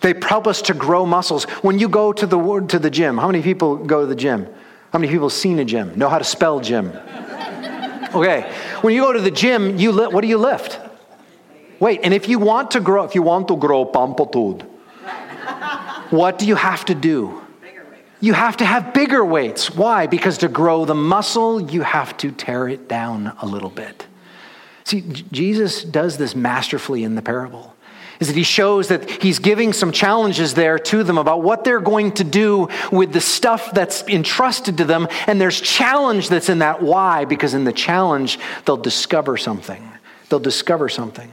They 0.00 0.14
help 0.20 0.46
us 0.46 0.62
to 0.62 0.74
grow 0.74 1.06
muscles. 1.06 1.44
When 1.62 1.78
you 1.78 1.88
go 1.88 2.12
to 2.12 2.26
the, 2.26 2.66
to 2.68 2.78
the 2.78 2.90
gym, 2.90 3.16
how 3.16 3.28
many 3.28 3.42
people 3.42 3.76
go 3.76 4.00
to 4.00 4.06
the 4.06 4.16
gym? 4.16 4.48
How 4.92 4.98
many 4.98 5.10
people 5.10 5.30
seen 5.30 5.58
a 5.60 5.64
gym? 5.64 5.96
Know 5.96 6.08
how 6.08 6.18
to 6.18 6.24
spell 6.24 6.60
gym? 6.60 6.92
Okay. 8.14 8.52
When 8.82 8.94
you 8.94 9.02
go 9.02 9.12
to 9.12 9.20
the 9.20 9.30
gym, 9.30 9.78
you 9.78 9.92
li- 9.92 10.08
what 10.08 10.20
do 10.20 10.28
you 10.28 10.38
lift? 10.38 10.78
Wait, 11.80 12.00
and 12.04 12.14
if 12.14 12.28
you 12.28 12.38
want 12.38 12.70
to 12.72 12.80
grow, 12.80 13.04
if 13.04 13.14
you 13.14 13.22
want 13.22 13.48
to 13.48 13.56
grow 13.56 13.84
pamplitude, 13.84 14.62
what 16.10 16.38
do 16.38 16.46
you 16.46 16.54
have 16.54 16.84
to 16.84 16.94
do? 16.94 17.40
You 18.20 18.34
have 18.34 18.56
to 18.58 18.64
have 18.64 18.94
bigger 18.94 19.24
weights. 19.24 19.74
Why? 19.74 20.06
Because 20.06 20.38
to 20.38 20.48
grow 20.48 20.84
the 20.84 20.94
muscle, 20.94 21.60
you 21.60 21.82
have 21.82 22.16
to 22.18 22.30
tear 22.30 22.68
it 22.68 22.88
down 22.88 23.36
a 23.40 23.46
little 23.46 23.70
bit. 23.70 24.06
See, 24.84 25.00
Jesus 25.32 25.82
does 25.82 26.18
this 26.18 26.36
masterfully 26.36 27.02
in 27.02 27.16
the 27.16 27.22
parable 27.22 27.74
is 28.22 28.28
that 28.28 28.36
he 28.36 28.44
shows 28.44 28.88
that 28.88 29.10
he's 29.10 29.38
giving 29.40 29.72
some 29.72 29.90
challenges 29.90 30.54
there 30.54 30.78
to 30.78 31.02
them 31.02 31.18
about 31.18 31.42
what 31.42 31.64
they're 31.64 31.80
going 31.80 32.12
to 32.12 32.24
do 32.24 32.68
with 32.90 33.12
the 33.12 33.20
stuff 33.20 33.72
that's 33.74 34.02
entrusted 34.08 34.78
to 34.78 34.84
them. 34.84 35.08
And 35.26 35.40
there's 35.40 35.60
challenge 35.60 36.28
that's 36.28 36.48
in 36.48 36.60
that. 36.60 36.80
Why? 36.80 37.24
Because 37.24 37.52
in 37.52 37.64
the 37.64 37.72
challenge, 37.72 38.38
they'll 38.64 38.76
discover 38.76 39.36
something. 39.36 39.86
They'll 40.28 40.38
discover 40.38 40.88
something. 40.88 41.30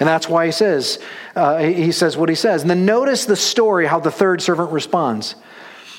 And 0.00 0.08
that's 0.08 0.28
why 0.28 0.46
he 0.46 0.52
says, 0.52 0.98
uh, 1.36 1.58
he 1.58 1.92
says 1.92 2.16
what 2.16 2.28
he 2.28 2.34
says. 2.34 2.62
And 2.62 2.70
then 2.70 2.84
notice 2.84 3.24
the 3.24 3.36
story, 3.36 3.86
how 3.86 4.00
the 4.00 4.10
third 4.10 4.42
servant 4.42 4.72
responds. 4.72 5.36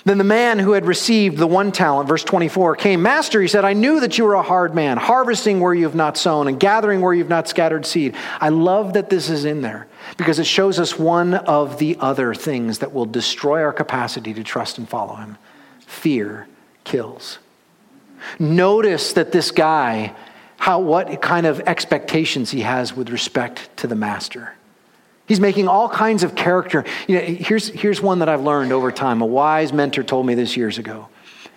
Then 0.06 0.18
the 0.18 0.26
man 0.26 0.60
who 0.60 0.74
had 0.74 0.86
received 0.86 1.38
the 1.38 1.48
one 1.48 1.72
talent, 1.72 2.10
verse 2.10 2.26
24, 2.26 2.76
came. 2.76 3.02
Master, 3.02 3.42
he 3.42 3.48
said, 3.48 3.64
I 3.64 3.72
knew 3.72 4.02
that 4.02 4.18
you 4.18 4.26
were 4.26 4.34
a 4.34 4.42
hard 4.42 4.76
man, 4.76 4.98
harvesting 4.98 5.62
where 5.62 5.74
you 5.74 5.86
have 5.86 5.96
not 5.96 6.18
sown 6.18 6.50
and 6.50 6.60
gathering 6.60 7.00
where 7.00 7.14
you 7.14 7.24
have 7.24 7.30
not 7.30 7.48
scattered 7.48 7.86
seed. 7.86 8.16
I 8.42 8.50
love 8.50 8.94
that 8.94 9.10
this 9.10 9.30
is 9.30 9.46
in 9.46 9.62
there 9.62 9.88
because 10.18 10.40
it 10.40 10.46
shows 10.46 10.78
us 10.78 11.00
one 11.00 11.34
of 11.34 11.78
the 11.78 11.96
other 12.02 12.34
things 12.34 12.80
that 12.80 12.92
will 12.92 13.06
destroy 13.06 13.64
our 13.64 13.72
capacity 13.72 14.34
to 14.34 14.44
trust 14.44 14.78
and 14.78 14.90
follow 14.90 15.16
him 15.16 15.38
fear 15.80 16.48
kills. 16.84 17.38
Notice 18.40 19.14
that 19.14 19.32
this 19.32 19.52
guy, 19.52 20.14
how, 20.58 20.80
what 20.80 21.22
kind 21.22 21.46
of 21.46 21.62
expectations 21.62 22.52
he 22.52 22.62
has 22.62 22.96
with 22.96 23.10
respect 23.10 23.70
to 23.78 23.88
the 23.88 23.96
master. 23.96 24.54
He's 25.26 25.40
making 25.40 25.68
all 25.68 25.88
kinds 25.88 26.24
of 26.24 26.36
character. 26.36 26.84
You 27.08 27.16
know, 27.16 27.22
here's, 27.22 27.70
here's 27.70 28.02
one 28.02 28.20
that 28.20 28.30
I've 28.30 28.42
learned 28.42 28.72
over 28.74 28.92
time. 28.92 29.22
A 29.22 29.26
wise 29.26 29.72
mentor 29.72 30.04
told 30.04 30.26
me 30.26 30.36
this 30.36 30.58
years 30.58 30.78
ago. 30.78 31.08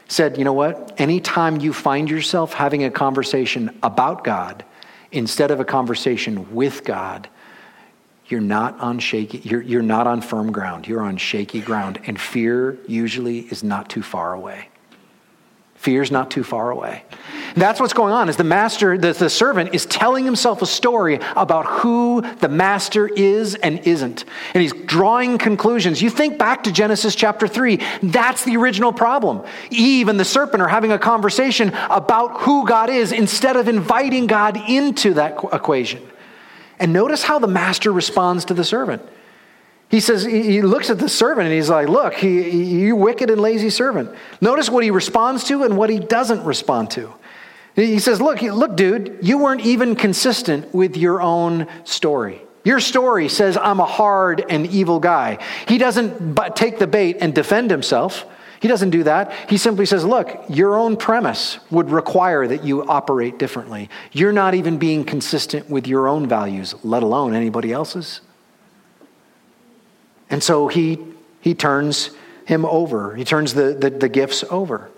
Said, 0.09 0.39
you 0.39 0.45
know 0.45 0.53
what? 0.53 0.95
Anytime 0.99 1.61
you 1.61 1.73
find 1.73 2.09
yourself 2.09 2.53
having 2.53 2.85
a 2.85 2.91
conversation 2.91 3.77
about 3.83 4.23
God 4.23 4.65
instead 5.11 5.51
of 5.51 5.59
a 5.59 5.65
conversation 5.65 6.55
with 6.55 6.85
God, 6.85 7.29
you're 8.29 8.41
not 8.41 8.79
on 8.79 9.01
shaky, 9.01 9.39
you're, 9.39 9.63
you're 9.63 9.83
not 9.83 10.07
on 10.07 10.21
firm 10.21 10.53
ground. 10.53 10.87
You're 10.87 11.03
on 11.03 11.17
shaky 11.17 11.61
ground. 11.61 12.01
And 12.07 12.21
fear 12.21 12.79
usually 12.87 13.41
is 13.41 13.65
not 13.65 13.89
too 13.89 14.03
far 14.03 14.33
away. 14.33 14.69
Fear's 15.87 16.11
not 16.11 16.33
too 16.33 16.43
far 16.43 16.73
away. 16.73 17.05
That's 17.55 17.79
what's 17.79 17.93
going 17.93 18.13
on 18.13 18.29
is 18.29 18.37
the 18.37 18.43
master, 18.43 18.99
the, 18.99 19.13
the 19.13 19.31
servant 19.31 19.73
is 19.73 19.87
telling 19.87 20.25
himself 20.25 20.61
a 20.61 20.67
story 20.67 21.21
about 21.37 21.65
who 21.65 22.23
the 22.41 22.49
master 22.49 23.07
is 23.07 23.55
and 23.55 23.79
isn't. 23.87 24.25
And 24.53 24.63
he's 24.63 24.73
drawing 24.73 25.39
conclusions. 25.39 26.03
You 26.03 26.11
think 26.11 26.39
back 26.39 26.65
to 26.65 26.73
Genesis 26.73 27.15
chapter 27.15 27.47
3, 27.47 27.79
that's 28.03 28.43
the 28.43 28.57
original 28.57 28.93
problem. 28.93 29.45
Eve 29.71 30.09
and 30.09 30.19
the 30.19 30.25
serpent 30.25 30.61
are 30.61 30.67
having 30.67 30.91
a 30.91 30.99
conversation 30.99 31.69
about 31.89 32.41
who 32.41 32.67
God 32.67 32.91
is 32.91 33.13
instead 33.13 33.55
of 33.55 33.69
inviting 33.69 34.27
God 34.27 34.57
into 34.69 35.15
that 35.15 35.39
equation. 35.53 36.03
And 36.81 36.93
notice 36.93 37.23
how 37.23 37.39
the 37.39 37.47
master 37.47 37.93
responds 37.93 38.47
to 38.47 38.55
the 38.55 38.65
servant. 38.65 39.03
He 39.89 40.01
says, 40.01 40.25
he 40.25 40.63
looks 40.63 40.91
at 40.91 40.99
the 40.99 41.09
servant 41.09 41.47
and 41.47 41.55
he's 41.55 41.71
like, 41.71 41.89
Look, 41.89 42.15
he, 42.15 42.51
you 42.85 42.97
wicked 42.97 43.31
and 43.31 43.41
lazy 43.41 43.71
servant. 43.71 44.11
Notice 44.41 44.69
what 44.69 44.83
he 44.83 44.91
responds 44.91 45.45
to 45.45 45.63
and 45.63 45.77
what 45.77 45.91
he 45.91 46.01
doesn't 46.01 46.45
respond 46.45 46.91
to. 46.93 47.13
He 47.77 47.99
says, 47.99 48.21
Look, 48.21 48.43
look, 48.43 48.77
dude, 48.77 49.19
you 49.23 49.39
weren't 49.39 49.61
even 49.61 49.95
consistent 49.95 50.75
with 50.75 50.97
your 50.97 51.23
own 51.23 51.69
story. 51.85 52.43
Your 52.65 52.81
story 52.81 53.29
says, 53.29 53.57
I'm 53.57 53.79
a 53.79 53.85
hard 53.85 54.45
and 54.49 54.67
evil 54.67 54.99
guy. 54.99 55.39
He 55.69 55.79
doesn't 55.79 56.35
but 56.35 56.57
take 56.57 56.81
the 56.81 56.89
bait 56.89 57.19
and 57.21 57.33
defend 57.33 57.71
himself. 57.71 58.25
He 58.61 58.67
doesn't 58.67 58.91
do 58.91 59.05
that. 59.05 59.33
He 59.49 59.57
simply 59.57 59.87
says, 59.87 60.05
Look, 60.05 60.47
your 60.49 60.77
own 60.77 60.97
premise 60.97 61.61
would 61.71 61.91
require 61.91 62.49
that 62.49 62.65
you 62.65 62.85
operate 62.89 63.39
differently. 63.39 63.89
You're 64.11 64.33
not 64.33 64.55
even 64.55 64.79
being 64.79 65.05
consistent 65.05 65.71
with 65.71 65.87
your 65.87 66.09
own 66.09 66.27
values, 66.27 66.75
let 66.83 67.05
alone 67.05 67.35
anybody 67.35 67.73
else's. 67.73 68.21
And 70.31 70.43
so 70.43 70.69
he, 70.69 70.99
he 71.41 71.55
turns 71.55 72.11
him 72.45 72.65
over, 72.65 73.15
he 73.15 73.25
turns 73.25 73.55
the, 73.55 73.75
the, 73.75 73.91
the 73.91 74.09
gifts 74.09 74.45
over. 74.51 74.91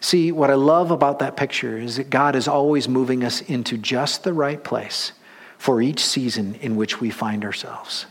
See, 0.00 0.32
what 0.32 0.50
I 0.50 0.54
love 0.54 0.90
about 0.90 1.18
that 1.18 1.36
picture 1.36 1.76
is 1.76 1.96
that 1.96 2.08
God 2.08 2.34
is 2.34 2.48
always 2.48 2.88
moving 2.88 3.22
us 3.22 3.42
into 3.42 3.76
just 3.76 4.24
the 4.24 4.32
right 4.32 4.62
place 4.62 5.12
for 5.58 5.82
each 5.82 6.02
season 6.02 6.54
in 6.62 6.76
which 6.76 7.00
we 7.00 7.10
find 7.10 7.44
ourselves. 7.44 8.06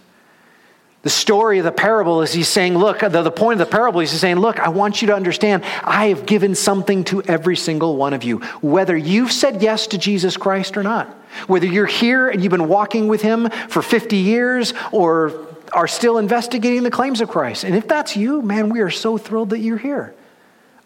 The 1.01 1.09
story 1.09 1.59
of 1.59 1.65
the 1.65 1.71
parable 1.71 2.21
is 2.21 2.33
he's 2.33 2.49
saying, 2.49 2.77
Look, 2.77 2.99
the, 2.99 3.21
the 3.21 3.31
point 3.31 3.61
of 3.61 3.67
the 3.67 3.71
parable 3.71 4.01
is 4.01 4.11
he's 4.11 4.19
saying, 4.19 4.37
Look, 4.37 4.59
I 4.59 4.69
want 4.69 5.01
you 5.01 5.07
to 5.07 5.15
understand, 5.15 5.63
I 5.83 6.07
have 6.07 6.25
given 6.25 6.55
something 6.55 7.05
to 7.05 7.21
every 7.23 7.55
single 7.55 7.95
one 7.95 8.13
of 8.13 8.23
you, 8.23 8.39
whether 8.61 8.97
you've 8.97 9.31
said 9.31 9.61
yes 9.61 9.87
to 9.87 9.97
Jesus 9.97 10.35
Christ 10.35 10.75
or 10.75 10.83
not. 10.83 11.07
Whether 11.47 11.67
you're 11.67 11.85
here 11.85 12.27
and 12.27 12.43
you've 12.43 12.51
been 12.51 12.67
walking 12.67 13.07
with 13.07 13.21
him 13.21 13.49
for 13.69 13.81
50 13.81 14.17
years 14.17 14.73
or 14.91 15.47
are 15.71 15.87
still 15.87 16.17
investigating 16.17 16.83
the 16.83 16.91
claims 16.91 17.21
of 17.21 17.29
Christ. 17.29 17.63
And 17.63 17.75
if 17.75 17.87
that's 17.87 18.17
you, 18.17 18.41
man, 18.41 18.69
we 18.69 18.81
are 18.81 18.89
so 18.89 19.17
thrilled 19.17 19.51
that 19.51 19.59
you're 19.59 19.77
here. 19.77 20.13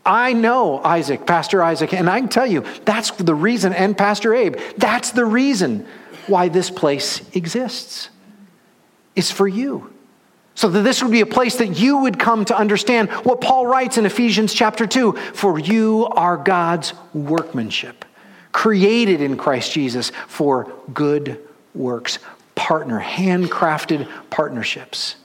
I 0.05 0.33
know 0.33 0.79
Isaac, 0.83 1.25
Pastor 1.25 1.63
Isaac, 1.63 1.93
and 1.93 2.09
I 2.09 2.19
can 2.19 2.27
tell 2.27 2.45
you 2.45 2.65
that's 2.83 3.11
the 3.11 3.33
reason, 3.33 3.73
and 3.73 3.97
Pastor 3.97 4.33
Abe, 4.33 4.57
that's 4.77 5.11
the 5.11 5.25
reason 5.25 5.87
why 6.27 6.49
this 6.49 6.69
place 6.69 7.21
exists. 7.33 8.09
It's 9.15 9.31
for 9.31 9.47
you. 9.47 9.92
So 10.55 10.69
that 10.69 10.81
this 10.81 11.01
would 11.01 11.11
be 11.11 11.21
a 11.21 11.25
place 11.25 11.55
that 11.57 11.79
you 11.79 11.97
would 11.99 12.19
come 12.19 12.45
to 12.45 12.57
understand 12.57 13.09
what 13.09 13.41
Paul 13.41 13.65
writes 13.65 13.97
in 13.97 14.05
Ephesians 14.05 14.53
chapter 14.53 14.85
2 14.85 15.13
For 15.33 15.57
you 15.57 16.07
are 16.11 16.37
God's 16.37 16.93
workmanship, 17.13 18.05
created 18.51 19.21
in 19.21 19.35
Christ 19.35 19.71
Jesus 19.71 20.11
for 20.27 20.71
good 20.93 21.39
works, 21.73 22.19
partner, 22.55 23.01
handcrafted 23.01 24.07
partnerships. 24.29 25.15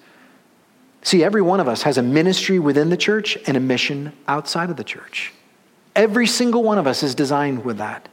See, 1.02 1.22
every 1.22 1.42
one 1.42 1.60
of 1.60 1.68
us 1.68 1.82
has 1.82 1.98
a 1.98 2.02
ministry 2.02 2.58
within 2.58 2.90
the 2.90 2.96
church 2.96 3.38
and 3.46 3.56
a 3.56 3.60
mission 3.60 4.12
outside 4.26 4.70
of 4.70 4.76
the 4.76 4.84
church. 4.84 5.32
Every 5.94 6.26
single 6.26 6.62
one 6.62 6.78
of 6.78 6.86
us 6.86 7.02
is 7.02 7.14
designed 7.14 7.64
with 7.64 7.78
that. 7.78 8.08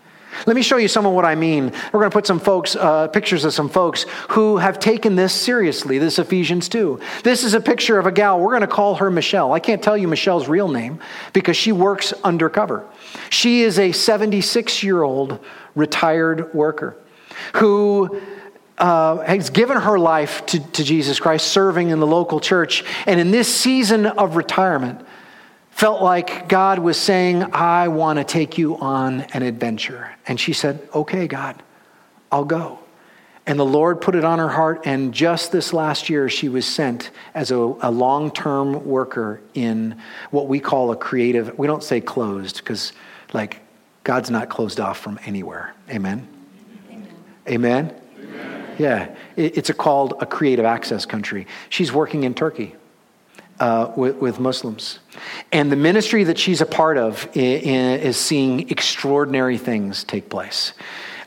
Let 0.45 0.55
me 0.55 0.61
show 0.61 0.77
you 0.77 0.87
some 0.87 1.05
of 1.05 1.13
what 1.13 1.25
I 1.25 1.35
mean. 1.35 1.71
We're 1.91 1.99
going 1.99 2.11
to 2.11 2.15
put 2.15 2.27
some 2.27 2.39
folks, 2.39 2.75
uh, 2.75 3.07
pictures 3.07 3.45
of 3.45 3.53
some 3.53 3.69
folks 3.69 4.05
who 4.29 4.57
have 4.57 4.79
taken 4.79 5.15
this 5.15 5.33
seriously, 5.33 5.97
this 5.97 6.19
Ephesians 6.19 6.69
2. 6.69 6.99
This 7.23 7.43
is 7.43 7.53
a 7.53 7.61
picture 7.61 7.97
of 7.97 8.05
a 8.05 8.11
gal. 8.11 8.39
We're 8.39 8.51
going 8.51 8.61
to 8.61 8.67
call 8.67 8.95
her 8.95 9.09
Michelle. 9.09 9.53
I 9.53 9.59
can't 9.59 9.81
tell 9.81 9.97
you 9.97 10.07
Michelle's 10.07 10.47
real 10.47 10.67
name 10.67 10.99
because 11.33 11.57
she 11.57 11.71
works 11.71 12.13
undercover. 12.23 12.85
She 13.29 13.61
is 13.61 13.79
a 13.79 13.91
76 13.91 14.83
year 14.83 15.03
old 15.03 15.39
retired 15.75 16.53
worker 16.53 16.97
who 17.55 18.21
uh, 18.77 19.17
has 19.19 19.49
given 19.49 19.77
her 19.77 19.97
life 19.97 20.45
to, 20.47 20.59
to 20.71 20.83
Jesus 20.83 21.19
Christ, 21.19 21.47
serving 21.47 21.89
in 21.89 21.99
the 21.99 22.07
local 22.07 22.39
church. 22.39 22.83
And 23.05 23.19
in 23.19 23.31
this 23.31 23.53
season 23.53 24.05
of 24.05 24.35
retirement, 24.35 25.04
felt 25.75 26.01
like 26.01 26.47
God 26.47 26.79
was 26.79 26.97
saying, 26.97 27.43
I 27.51 27.89
want 27.89 28.17
to 28.17 28.23
take 28.23 28.57
you 28.57 28.77
on 28.77 29.21
an 29.33 29.43
adventure. 29.43 30.09
And 30.25 30.39
she 30.39 30.53
said, 30.53 30.87
Okay, 30.95 31.27
God, 31.27 31.61
I'll 32.31 32.45
go. 32.45 32.79
And 33.45 33.59
the 33.59 33.65
Lord 33.65 33.99
put 33.99 34.15
it 34.15 34.23
on 34.23 34.39
her 34.39 34.47
heart, 34.47 34.83
and 34.85 35.13
just 35.13 35.51
this 35.51 35.73
last 35.73 36.09
year, 36.09 36.29
she 36.29 36.47
was 36.47 36.65
sent 36.65 37.11
as 37.33 37.51
a, 37.51 37.57
a 37.57 37.91
long 37.91 38.31
term 38.31 38.85
worker 38.85 39.41
in 39.53 39.99
what 40.31 40.47
we 40.47 40.61
call 40.61 40.91
a 40.91 40.95
creative, 40.95 41.59
we 41.59 41.67
don't 41.67 41.83
say 41.83 41.99
closed, 41.99 42.57
because 42.59 42.93
like 43.33 43.59
God's 44.05 44.31
not 44.31 44.47
closed 44.49 44.79
off 44.79 44.97
from 44.97 45.19
anywhere. 45.25 45.75
Amen? 45.89 46.25
Amen? 46.89 47.07
Amen? 47.49 48.01
Amen. 48.17 48.75
Yeah, 48.79 49.15
it's 49.35 49.69
a, 49.69 49.73
called 49.73 50.13
a 50.21 50.25
creative 50.25 50.63
access 50.63 51.05
country. 51.05 51.47
She's 51.67 51.91
working 51.91 52.23
in 52.23 52.33
Turkey 52.33 52.75
uh, 53.59 53.91
with, 53.95 54.17
with, 54.17 54.39
Muslims. 54.39 54.99
And 55.51 55.71
the 55.71 55.75
ministry 55.75 56.25
that 56.25 56.37
she's 56.37 56.61
a 56.61 56.65
part 56.65 56.97
of 56.97 57.29
is 57.33 58.17
seeing 58.17 58.69
extraordinary 58.69 59.57
things 59.57 60.03
take 60.03 60.29
place. 60.29 60.73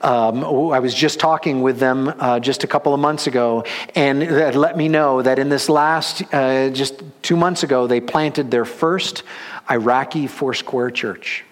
Um, 0.01 0.45
I 0.45 0.79
was 0.79 0.95
just 0.95 1.19
talking 1.19 1.61
with 1.63 1.81
them 1.81 2.15
uh, 2.21 2.39
just 2.39 2.63
a 2.63 2.69
couple 2.69 2.95
of 2.95 3.01
months 3.01 3.27
ago, 3.27 3.65
and 3.97 4.21
let 4.55 4.77
me 4.77 4.89
know 4.89 5.23
that 5.23 5.41
in 5.41 5.49
this 5.49 5.69
last, 5.69 6.23
uh, 6.33 6.71
just 6.71 7.03
two 7.23 7.37
months 7.37 7.65
ago, 7.65 7.89
they 7.89 8.01
planted 8.01 8.51
their 8.51 8.65
first 8.65 9.25
Iraqi 9.69 10.29
Foursquare 10.29 10.91
church. 10.91 11.45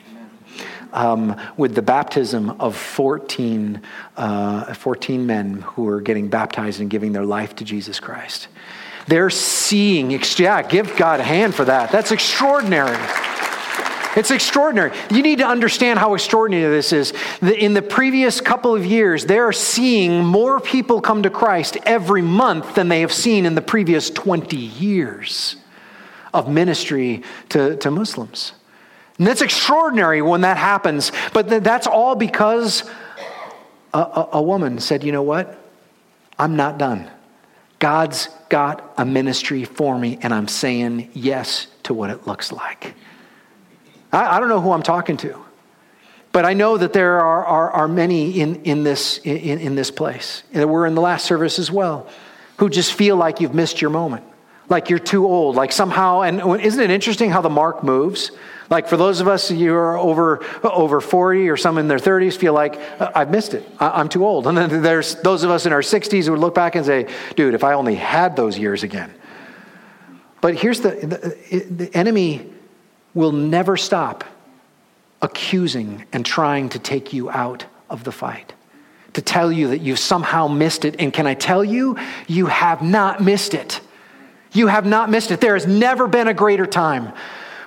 Um, 0.92 1.36
with 1.56 1.74
the 1.74 1.82
baptism 1.82 2.50
of 2.60 2.74
14, 2.74 3.82
uh, 4.16 4.72
14 4.72 5.26
men 5.26 5.54
who 5.60 5.88
are 5.88 6.00
getting 6.00 6.28
baptized 6.28 6.80
and 6.80 6.88
giving 6.88 7.12
their 7.12 7.24
life 7.24 7.56
to 7.56 7.64
Jesus 7.64 8.00
Christ. 8.00 8.48
They're 9.06 9.30
seeing, 9.30 10.10
yeah, 10.10 10.62
give 10.62 10.96
God 10.96 11.20
a 11.20 11.22
hand 11.22 11.54
for 11.54 11.64
that. 11.64 11.92
That's 11.92 12.10
extraordinary. 12.10 12.96
It's 14.16 14.30
extraordinary. 14.30 14.92
You 15.10 15.22
need 15.22 15.38
to 15.38 15.46
understand 15.46 15.98
how 15.98 16.14
extraordinary 16.14 16.74
this 16.74 16.92
is. 16.92 17.12
In 17.42 17.74
the 17.74 17.82
previous 17.82 18.40
couple 18.40 18.74
of 18.74 18.84
years, 18.84 19.26
they're 19.26 19.52
seeing 19.52 20.24
more 20.24 20.58
people 20.58 21.02
come 21.02 21.22
to 21.22 21.30
Christ 21.30 21.76
every 21.84 22.22
month 22.22 22.74
than 22.74 22.88
they 22.88 23.02
have 23.02 23.12
seen 23.12 23.44
in 23.44 23.54
the 23.54 23.60
previous 23.60 24.08
20 24.08 24.56
years 24.56 25.56
of 26.32 26.48
ministry 26.48 27.22
to, 27.50 27.76
to 27.76 27.90
Muslims. 27.90 28.52
And 29.18 29.26
that's 29.26 29.42
extraordinary 29.42 30.22
when 30.22 30.40
that 30.40 30.56
happens. 30.56 31.12
But 31.34 31.62
that's 31.62 31.86
all 31.86 32.14
because 32.14 32.88
a, 33.92 33.98
a, 33.98 34.28
a 34.34 34.42
woman 34.42 34.80
said, 34.80 35.04
you 35.04 35.12
know 35.12 35.22
what? 35.22 35.58
I'm 36.38 36.56
not 36.56 36.78
done. 36.78 37.10
God's 37.78 38.28
got 38.48 38.94
a 38.96 39.04
ministry 39.04 39.64
for 39.64 39.98
me, 39.98 40.18
and 40.22 40.32
I'm 40.32 40.48
saying 40.48 41.10
yes 41.12 41.66
to 41.82 41.94
what 41.94 42.10
it 42.10 42.26
looks 42.26 42.52
like. 42.52 42.94
I, 44.12 44.36
I 44.36 44.40
don't 44.40 44.48
know 44.48 44.60
who 44.60 44.72
I'm 44.72 44.82
talking 44.82 45.16
to, 45.18 45.38
but 46.32 46.44
I 46.44 46.54
know 46.54 46.76
that 46.78 46.92
there 46.92 47.20
are, 47.20 47.44
are, 47.44 47.70
are 47.70 47.88
many 47.88 48.40
in, 48.40 48.62
in, 48.64 48.82
this, 48.82 49.18
in, 49.18 49.58
in 49.58 49.74
this 49.74 49.90
place. 49.90 50.42
And 50.52 50.70
we're 50.70 50.86
in 50.86 50.94
the 50.94 51.02
last 51.02 51.26
service 51.26 51.58
as 51.58 51.70
well, 51.70 52.08
who 52.58 52.70
just 52.70 52.92
feel 52.92 53.16
like 53.16 53.40
you've 53.40 53.54
missed 53.54 53.80
your 53.80 53.90
moment, 53.90 54.24
like 54.68 54.90
you're 54.90 54.98
too 54.98 55.26
old, 55.26 55.56
like 55.56 55.72
somehow, 55.72 56.22
and 56.22 56.40
isn't 56.60 56.80
it 56.80 56.90
interesting 56.90 57.30
how 57.30 57.40
the 57.40 57.50
mark 57.50 57.84
moves? 57.84 58.32
Like 58.68 58.88
for 58.88 58.96
those 58.96 59.20
of 59.20 59.28
us 59.28 59.48
who 59.48 59.72
are 59.72 59.96
over, 59.96 60.44
over 60.64 61.00
40 61.00 61.48
or 61.48 61.56
some 61.56 61.78
in 61.78 61.88
their 61.88 61.98
30s 61.98 62.36
feel 62.36 62.52
like, 62.52 62.78
I've 63.00 63.30
missed 63.30 63.54
it. 63.54 63.68
I'm 63.78 64.08
too 64.08 64.26
old. 64.26 64.46
And 64.56 64.56
then 64.56 64.82
there's 64.82 65.16
those 65.16 65.44
of 65.44 65.50
us 65.50 65.66
in 65.66 65.72
our 65.72 65.82
60s 65.82 66.24
who 66.24 66.32
would 66.32 66.40
look 66.40 66.54
back 66.54 66.74
and 66.74 66.84
say, 66.84 67.08
dude, 67.36 67.54
if 67.54 67.62
I 67.62 67.74
only 67.74 67.94
had 67.94 68.34
those 68.36 68.58
years 68.58 68.82
again. 68.82 69.12
But 70.40 70.56
here's 70.56 70.80
the, 70.80 70.90
the, 70.90 71.66
the 71.70 71.96
enemy 71.96 72.52
will 73.14 73.32
never 73.32 73.76
stop 73.76 74.24
accusing 75.22 76.04
and 76.12 76.24
trying 76.24 76.68
to 76.70 76.78
take 76.78 77.12
you 77.12 77.30
out 77.30 77.64
of 77.88 78.04
the 78.04 78.12
fight, 78.12 78.52
to 79.14 79.22
tell 79.22 79.50
you 79.50 79.68
that 79.68 79.78
you've 79.78 79.98
somehow 79.98 80.46
missed 80.48 80.84
it. 80.84 80.96
And 80.98 81.12
can 81.12 81.26
I 81.26 81.34
tell 81.34 81.64
you, 81.64 81.98
you 82.26 82.46
have 82.46 82.82
not 82.82 83.22
missed 83.22 83.54
it. 83.54 83.80
You 84.52 84.68
have 84.68 84.86
not 84.86 85.10
missed 85.10 85.30
it. 85.30 85.40
There 85.40 85.54
has 85.54 85.66
never 85.66 86.06
been 86.06 86.28
a 86.28 86.34
greater 86.34 86.66
time 86.66 87.12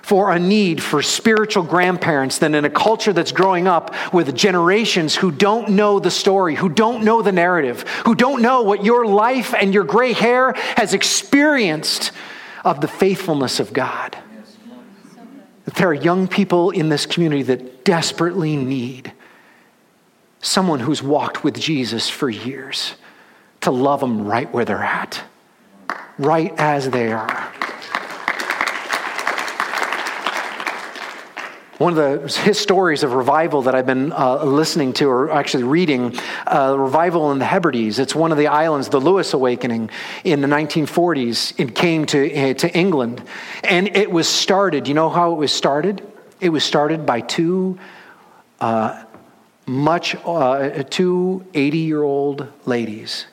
for 0.02 0.32
a 0.32 0.38
need 0.38 0.82
for 0.82 1.02
spiritual 1.02 1.62
grandparents 1.62 2.38
than 2.38 2.54
in 2.54 2.64
a 2.64 2.70
culture 2.70 3.12
that's 3.12 3.32
growing 3.32 3.68
up 3.68 3.94
with 4.12 4.34
generations 4.34 5.14
who 5.14 5.30
don't 5.30 5.70
know 5.70 6.00
the 6.00 6.10
story, 6.10 6.54
who 6.54 6.68
don't 6.68 7.04
know 7.04 7.22
the 7.22 7.32
narrative, 7.32 7.82
who 8.04 8.14
don't 8.14 8.42
know 8.42 8.62
what 8.62 8.84
your 8.84 9.06
life 9.06 9.54
and 9.54 9.72
your 9.72 9.84
gray 9.84 10.12
hair 10.12 10.52
has 10.76 10.94
experienced 10.94 12.12
of 12.64 12.80
the 12.80 12.88
faithfulness 12.88 13.60
of 13.60 13.72
God. 13.72 14.16
There 15.76 15.88
are 15.88 15.94
young 15.94 16.26
people 16.26 16.70
in 16.70 16.88
this 16.88 17.06
community 17.06 17.42
that 17.44 17.84
desperately 17.84 18.56
need 18.56 19.12
someone 20.40 20.80
who's 20.80 21.02
walked 21.02 21.44
with 21.44 21.60
Jesus 21.60 22.08
for 22.08 22.28
years 22.28 22.94
to 23.60 23.70
love 23.70 24.00
them 24.00 24.26
right 24.26 24.52
where 24.52 24.64
they're 24.64 24.82
at, 24.82 25.22
right 26.20 26.52
as 26.58 26.90
they 26.90 27.12
are. 27.12 27.50
One 31.78 31.96
of 31.96 32.28
the 32.28 32.42
his 32.42 32.58
stories 32.58 33.02
of 33.02 33.14
revival 33.14 33.62
that 33.62 33.74
I've 33.74 33.86
been 33.86 34.12
uh, 34.12 34.44
listening 34.44 34.92
to, 34.94 35.06
or 35.06 35.30
actually 35.30 35.62
reading, 35.62 36.14
uh, 36.46 36.76
revival 36.78 37.32
in 37.32 37.38
the 37.38 37.46
Hebrides. 37.46 37.98
It's 37.98 38.14
one 38.14 38.32
of 38.32 38.38
the 38.38 38.48
islands, 38.48 38.90
the 38.90 39.00
Lewis 39.00 39.32
Awakening 39.32 39.88
in 40.22 40.42
the 40.42 40.46
1940s. 40.46 41.58
It 41.58 41.74
came 41.74 42.04
to, 42.06 42.50
uh, 42.50 42.52
to 42.52 42.76
England. 42.76 43.22
And 43.64 43.96
it 43.96 44.10
was 44.10 44.28
started, 44.28 44.88
you 44.88 44.94
know 44.94 45.08
how 45.08 45.32
it 45.32 45.36
was 45.36 45.54
started? 45.54 46.06
It 46.38 46.50
was 46.50 46.64
started 46.64 47.06
by 47.06 47.22
two 47.22 47.78
uh, 48.60 49.04
much, 49.64 50.16
uh, 50.26 50.82
two 50.90 51.46
80 51.54 51.78
year 51.78 52.02
old 52.02 52.46
ladies 52.66 53.24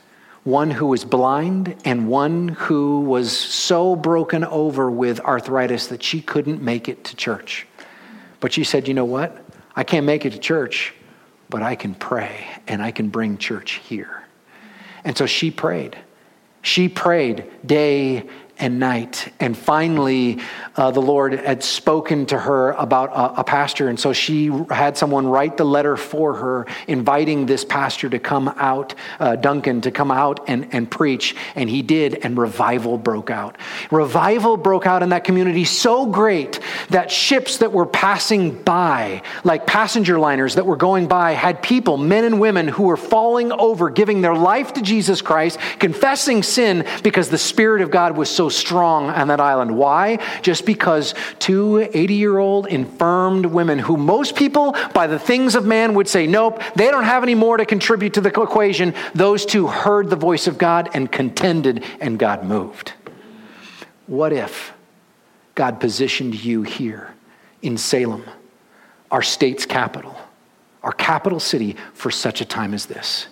one 0.48 0.72
who 0.72 0.86
was 0.86 1.04
blind 1.04 1.76
and 1.84 2.08
one 2.08 2.48
who 2.48 3.02
was 3.02 3.38
so 3.38 3.98
broken 3.98 4.46
over 4.46 4.90
with 4.90 5.20
arthritis 5.20 5.88
that 5.88 6.02
she 6.02 6.22
couldn't 6.22 6.62
make 6.62 6.88
it 6.88 7.04
to 7.04 7.18
church. 7.18 7.68
But 8.40 8.54
she 8.54 8.64
said, 8.64 8.88
You 8.88 8.94
know 8.94 9.04
what? 9.04 9.44
I 9.76 9.84
can't 9.84 10.06
make 10.06 10.26
it 10.26 10.32
to 10.32 10.40
church, 10.40 10.94
but 11.50 11.62
I 11.62 11.76
can 11.76 11.94
pray 11.94 12.48
and 12.66 12.82
I 12.82 12.92
can 12.92 13.10
bring 13.10 13.38
church 13.38 13.82
here. 13.90 14.24
And 15.04 15.18
so 15.18 15.26
she 15.26 15.52
prayed. 15.52 15.98
She 16.62 16.88
prayed 16.88 17.44
day 17.66 18.30
and 18.60 18.80
night. 18.80 19.32
And 19.40 19.58
finally, 19.58 20.40
uh, 20.76 20.92
the 20.92 21.02
Lord 21.02 21.34
had 21.34 21.64
spoken 21.64 22.26
to 22.28 22.38
her 22.38 22.72
about 22.72 23.10
a, 23.10 23.42
a, 23.42 23.44
pastor. 23.44 23.88
And 23.88 24.00
so 24.00 24.14
she 24.14 24.48
had 24.70 24.98
someone 24.98 25.28
write 25.28 25.58
the 25.58 25.64
letter 25.64 25.96
for 25.96 26.36
her, 26.36 26.68
inviting 26.88 27.46
this 27.46 27.64
pastor 27.64 28.10
to 28.10 28.20
come 28.20 28.48
out, 28.58 28.94
uh, 29.20 29.36
Duncan, 29.36 29.82
to 29.82 29.92
come 29.92 30.12
out 30.12 30.42
and, 30.48 30.68
and 30.74 30.90
preach. 30.90 31.36
And 31.56 31.70
he 31.70 31.82
did, 31.82 32.16
and 32.24 32.38
revival 32.38 32.98
broke 32.98 33.30
out. 33.30 33.58
Revival 33.92 34.58
broke 34.58 34.86
out 34.86 35.04
in 35.04 35.10
that 35.10 35.24
community 35.24 35.66
so 35.66 36.06
great 36.06 36.60
that 36.90 37.12
ships 37.12 37.58
that 37.58 37.72
were 37.72 37.86
passing 37.86 38.62
by, 38.64 39.22
like 39.44 39.66
passenger 39.66 40.20
liners 40.20 40.56
that 40.56 40.66
were 40.66 40.76
going 40.76 41.08
by, 41.08 41.32
had 41.32 41.62
people, 41.62 41.98
men 41.98 42.24
and 42.24 42.40
women, 42.40 42.68
who 42.68 42.84
were 42.84 42.98
falling 42.98 43.52
over, 43.52 43.90
giving 43.90 44.22
their 44.22 44.36
life 44.36 44.74
to 44.74 44.82
Jesus 44.82 45.22
Christ, 45.22 45.60
confessing 45.80 46.44
sin 46.44 46.86
because 47.04 47.30
the 47.30 47.38
Spirit 47.38 47.82
of 47.82 47.92
God 47.92 48.18
was 48.18 48.30
so 48.30 48.47
strong 48.50 49.10
on 49.10 49.28
that 49.28 49.40
island. 49.40 49.76
Why? 49.76 50.20
Just 50.42 50.66
because 50.66 51.14
two 51.40 51.90
80 51.94 52.14
year 52.14 52.38
old 52.38 52.68
infirmed 52.68 53.46
women, 53.46 53.80
who 53.80 53.98
most 53.98 54.36
people, 54.36 54.76
by 54.94 55.08
the 55.08 55.20
things 55.20 55.56
of 55.56 55.66
man, 55.66 55.94
would 55.94 56.08
say, 56.08 56.28
nope, 56.28 56.62
they 56.76 56.92
don't 56.92 57.04
have 57.04 57.24
any 57.24 57.36
more 57.36 57.58
to 57.58 57.66
contribute 57.66 58.14
to 58.14 58.22
the 58.22 58.30
equation, 58.30 58.94
those 59.14 59.46
two 59.46 59.68
heard 59.68 60.10
the 60.10 60.16
voice 60.16 60.48
of 60.48 60.58
God 60.58 60.90
and 60.94 61.12
contended, 61.12 61.84
and 62.00 62.20
God 62.20 62.44
moved. 62.44 62.94
what 64.08 64.32
if 64.32 64.74
God 65.56 65.80
positioned 65.80 66.44
you 66.44 66.62
here 66.64 67.14
in 67.62 67.78
Salem, 67.78 68.24
our 69.10 69.22
state's 69.22 69.66
capital, 69.66 70.16
our 70.84 70.92
capital 70.92 71.40
city, 71.40 71.76
for 71.94 72.12
such 72.12 72.42
a 72.42 72.46
time 72.46 72.74
as 72.74 72.86
this? 72.86 73.28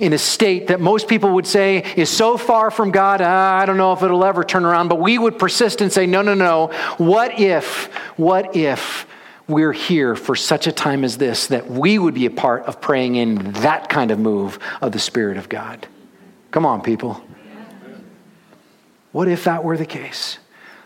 In 0.00 0.12
a 0.12 0.18
state 0.18 0.68
that 0.68 0.80
most 0.80 1.08
people 1.08 1.30
would 1.34 1.46
say 1.46 1.78
is 1.96 2.10
so 2.10 2.36
far 2.36 2.70
from 2.70 2.90
God, 2.90 3.20
uh, 3.20 3.26
I 3.26 3.66
don't 3.66 3.76
know 3.76 3.92
if 3.92 4.02
it'll 4.02 4.24
ever 4.24 4.44
turn 4.44 4.64
around, 4.64 4.88
but 4.88 5.00
we 5.00 5.18
would 5.18 5.38
persist 5.38 5.80
and 5.80 5.92
say, 5.92 6.06
no, 6.06 6.22
no, 6.22 6.34
no. 6.34 6.68
What 6.98 7.40
if, 7.40 7.86
what 8.16 8.54
if 8.54 9.06
we're 9.48 9.72
here 9.72 10.14
for 10.14 10.36
such 10.36 10.66
a 10.66 10.72
time 10.72 11.04
as 11.04 11.18
this 11.18 11.48
that 11.48 11.68
we 11.68 11.98
would 11.98 12.14
be 12.14 12.26
a 12.26 12.30
part 12.30 12.64
of 12.64 12.80
praying 12.80 13.16
in 13.16 13.52
that 13.54 13.88
kind 13.88 14.10
of 14.10 14.18
move 14.18 14.58
of 14.80 14.92
the 14.92 14.98
Spirit 14.98 15.36
of 15.36 15.48
God? 15.48 15.86
Come 16.50 16.66
on, 16.66 16.82
people. 16.82 17.22
What 19.12 19.28
if 19.28 19.44
that 19.44 19.64
were 19.64 19.76
the 19.76 19.86
case? 19.86 20.38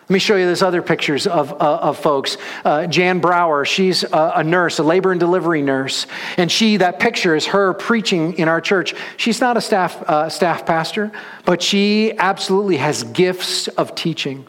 Let 0.04 0.10
me 0.10 0.18
show 0.18 0.36
you 0.36 0.44
this 0.44 0.60
other 0.60 0.82
pictures 0.82 1.26
of, 1.26 1.52
uh, 1.52 1.56
of 1.56 1.98
folks. 1.98 2.36
Uh, 2.62 2.86
Jan 2.86 3.20
Brower, 3.20 3.64
she's 3.64 4.04
a, 4.04 4.32
a, 4.36 4.44
nurse, 4.44 4.78
a 4.78 4.82
labor 4.82 5.12
and 5.12 5.18
delivery 5.18 5.62
nurse. 5.62 6.06
And 6.36 6.52
she, 6.52 6.76
that 6.76 7.00
picture 7.00 7.34
is 7.34 7.46
her 7.46 7.72
preaching 7.72 8.34
in 8.34 8.46
our 8.46 8.60
church. 8.60 8.94
She's 9.16 9.40
not 9.40 9.56
a 9.56 9.62
staff, 9.62 10.02
uh, 10.02 10.28
staff 10.28 10.66
pastor, 10.66 11.10
but 11.46 11.62
she 11.62 12.12
absolutely 12.18 12.76
has 12.76 13.02
gifts 13.04 13.68
of 13.68 13.94
teaching. 13.94 14.46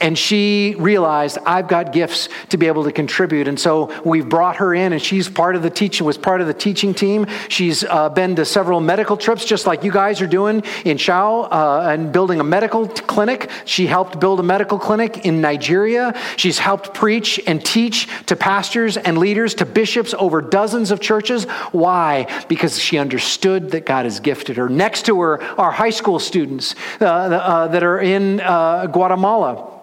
And 0.00 0.18
she 0.18 0.74
realized, 0.78 1.38
I've 1.46 1.68
got 1.68 1.92
gifts 1.92 2.28
to 2.50 2.56
be 2.56 2.66
able 2.66 2.84
to 2.84 2.92
contribute. 2.92 3.48
And 3.48 3.58
so 3.58 3.92
we've 4.04 4.28
brought 4.28 4.56
her 4.56 4.74
in, 4.74 4.92
and 4.92 5.00
she's 5.00 5.28
part 5.28 5.56
of 5.56 5.62
the 5.62 5.70
teaching, 5.70 6.06
was 6.06 6.18
part 6.18 6.40
of 6.40 6.46
the 6.46 6.54
teaching 6.54 6.94
team. 6.94 7.26
She's 7.48 7.84
uh, 7.84 8.08
been 8.10 8.36
to 8.36 8.44
several 8.44 8.80
medical 8.80 9.16
trips, 9.16 9.44
just 9.44 9.66
like 9.66 9.84
you 9.84 9.92
guys 9.92 10.20
are 10.20 10.26
doing 10.26 10.62
in 10.84 10.98
Chao, 10.98 11.42
uh, 11.42 11.88
and 11.90 12.12
building 12.12 12.40
a 12.40 12.44
medical 12.44 12.88
clinic. 12.88 13.50
She 13.64 13.86
helped 13.86 14.20
build 14.20 14.40
a 14.40 14.42
medical 14.42 14.78
clinic 14.78 15.24
in 15.24 15.40
Nigeria. 15.40 16.14
She's 16.36 16.58
helped 16.58 16.94
preach 16.94 17.40
and 17.46 17.64
teach 17.64 18.08
to 18.26 18.36
pastors 18.36 18.96
and 18.96 19.18
leaders, 19.18 19.54
to 19.56 19.66
bishops 19.66 20.14
over 20.18 20.40
dozens 20.42 20.90
of 20.90 21.00
churches. 21.00 21.44
Why? 21.72 22.44
Because 22.48 22.78
she 22.78 22.98
understood 22.98 23.70
that 23.70 23.86
God 23.86 24.04
has 24.04 24.20
gifted 24.20 24.56
her. 24.56 24.68
Next 24.68 25.06
to 25.06 25.20
her 25.20 25.42
are 25.58 25.70
high 25.70 25.90
school 25.90 26.18
students 26.18 26.74
uh, 27.00 27.04
uh 27.04 27.68
that 27.68 27.82
are 27.82 28.00
in 28.00 28.40
uh, 28.40 28.86
Guatemala 28.86 29.76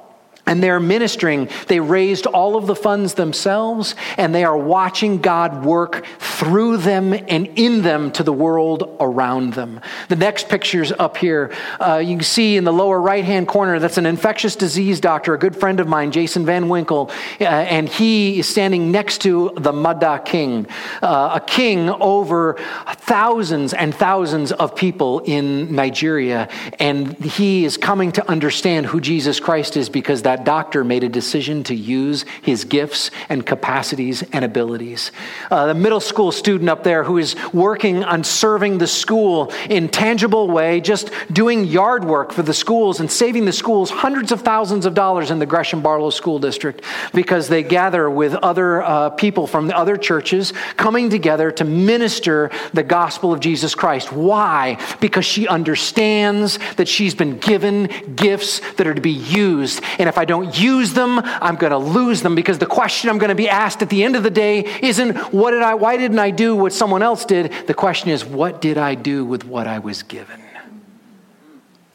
and 0.45 0.61
they're 0.61 0.79
ministering. 0.79 1.49
They 1.67 1.79
raised 1.79 2.25
all 2.25 2.55
of 2.55 2.67
the 2.67 2.75
funds 2.75 3.13
themselves, 3.13 3.95
and 4.17 4.35
they 4.35 4.43
are 4.43 4.57
watching 4.57 5.19
God 5.19 5.63
work 5.65 6.05
through 6.19 6.77
them 6.77 7.13
and 7.13 7.47
in 7.55 7.81
them 7.81 8.11
to 8.11 8.23
the 8.23 8.33
world 8.33 8.97
around 8.99 9.53
them. 9.53 9.79
The 10.09 10.15
next 10.15 10.49
picture's 10.49 10.91
up 10.91 11.17
here. 11.17 11.53
Uh, 11.79 11.97
you 11.97 12.17
can 12.17 12.23
see 12.23 12.57
in 12.57 12.65
the 12.65 12.73
lower 12.73 12.99
right 12.99 13.23
hand 13.23 13.47
corner, 13.47 13.79
that's 13.79 13.97
an 13.97 14.05
infectious 14.05 14.55
disease 14.55 14.99
doctor, 14.99 15.33
a 15.33 15.39
good 15.39 15.55
friend 15.55 15.79
of 15.79 15.87
mine, 15.87 16.11
Jason 16.11 16.45
Van 16.45 16.67
Winkle, 16.67 17.09
uh, 17.39 17.43
and 17.43 17.87
he 17.87 18.39
is 18.39 18.49
standing 18.49 18.91
next 18.91 19.21
to 19.21 19.53
the 19.57 19.71
Mada 19.71 20.21
king, 20.23 20.67
uh, 21.01 21.39
a 21.41 21.45
king 21.45 21.89
over 21.89 22.57
thousands 22.95 23.73
and 23.73 23.95
thousands 23.95 24.51
of 24.51 24.75
people 24.75 25.19
in 25.19 25.73
Nigeria. 25.73 26.49
And 26.79 27.13
he 27.23 27.63
is 27.63 27.77
coming 27.77 28.11
to 28.13 28.29
understand 28.29 28.85
who 28.85 28.99
Jesus 28.99 29.39
Christ 29.39 29.77
is 29.77 29.89
because 29.89 30.23
that 30.23 30.32
that 30.33 30.45
doctor 30.45 30.83
made 30.83 31.03
a 31.03 31.09
decision 31.09 31.63
to 31.63 31.75
use 31.75 32.25
his 32.41 32.65
gifts 32.65 33.11
and 33.29 33.45
capacities 33.45 34.23
and 34.33 34.43
abilities. 34.43 35.11
Uh, 35.51 35.67
the 35.67 35.75
middle 35.75 35.99
school 35.99 36.31
student 36.31 36.71
up 36.71 36.83
there 36.83 37.03
who 37.03 37.19
is 37.19 37.35
working 37.53 38.03
on 38.03 38.23
serving 38.23 38.79
the 38.79 38.87
school 38.87 39.53
in 39.69 39.87
tangible 39.87 40.47
way, 40.49 40.81
just 40.81 41.11
doing 41.31 41.65
yard 41.65 42.03
work 42.03 42.31
for 42.31 42.41
the 42.41 42.53
schools 42.53 42.99
and 42.99 43.11
saving 43.11 43.45
the 43.45 43.53
schools 43.53 43.91
hundreds 43.91 44.31
of 44.31 44.41
thousands 44.41 44.87
of 44.87 44.95
dollars 44.95 45.29
in 45.29 45.37
the 45.37 45.45
Gresham 45.45 45.83
Barlow 45.83 46.09
School 46.09 46.39
District 46.39 46.83
because 47.13 47.47
they 47.47 47.61
gather 47.61 48.09
with 48.09 48.33
other 48.33 48.81
uh, 48.81 49.11
people 49.11 49.45
from 49.45 49.67
the 49.67 49.77
other 49.77 49.97
churches 49.97 50.51
coming 50.77 51.11
together 51.11 51.51
to 51.51 51.63
minister 51.63 52.49
the 52.73 52.81
gospel 52.81 53.31
of 53.31 53.39
Jesus 53.39 53.75
Christ. 53.75 54.11
Why? 54.11 54.79
Because 54.99 55.25
she 55.25 55.47
understands 55.47 56.57
that 56.77 56.87
she's 56.87 57.13
been 57.13 57.37
given 57.37 58.15
gifts 58.15 58.61
that 58.77 58.87
are 58.87 58.95
to 58.95 59.01
be 59.01 59.11
used. 59.11 59.83
And 59.99 60.09
if 60.09 60.17
I 60.17 60.22
don't 60.25 60.57
use 60.59 60.93
them, 60.93 61.19
I'm 61.19 61.55
going 61.55 61.71
to 61.71 61.77
lose 61.77 62.21
them 62.21 62.35
because 62.35 62.59
the 62.59 62.65
question 62.65 63.09
I'm 63.09 63.17
going 63.17 63.29
to 63.29 63.35
be 63.35 63.49
asked 63.49 63.81
at 63.81 63.89
the 63.89 64.03
end 64.03 64.15
of 64.15 64.23
the 64.23 64.29
day 64.29 64.65
isn't 64.81 65.15
what 65.33 65.51
did 65.51 65.61
I 65.61 65.75
why 65.75 65.97
didn't 65.97 66.19
I 66.19 66.31
do 66.31 66.55
what 66.55 66.73
someone 66.73 67.03
else 67.03 67.25
did? 67.25 67.51
The 67.67 67.73
question 67.73 68.09
is 68.09 68.25
what 68.25 68.61
did 68.61 68.77
I 68.77 68.95
do 68.95 69.25
with 69.25 69.45
what 69.45 69.67
I 69.67 69.79
was 69.79 70.03
given? 70.03 70.41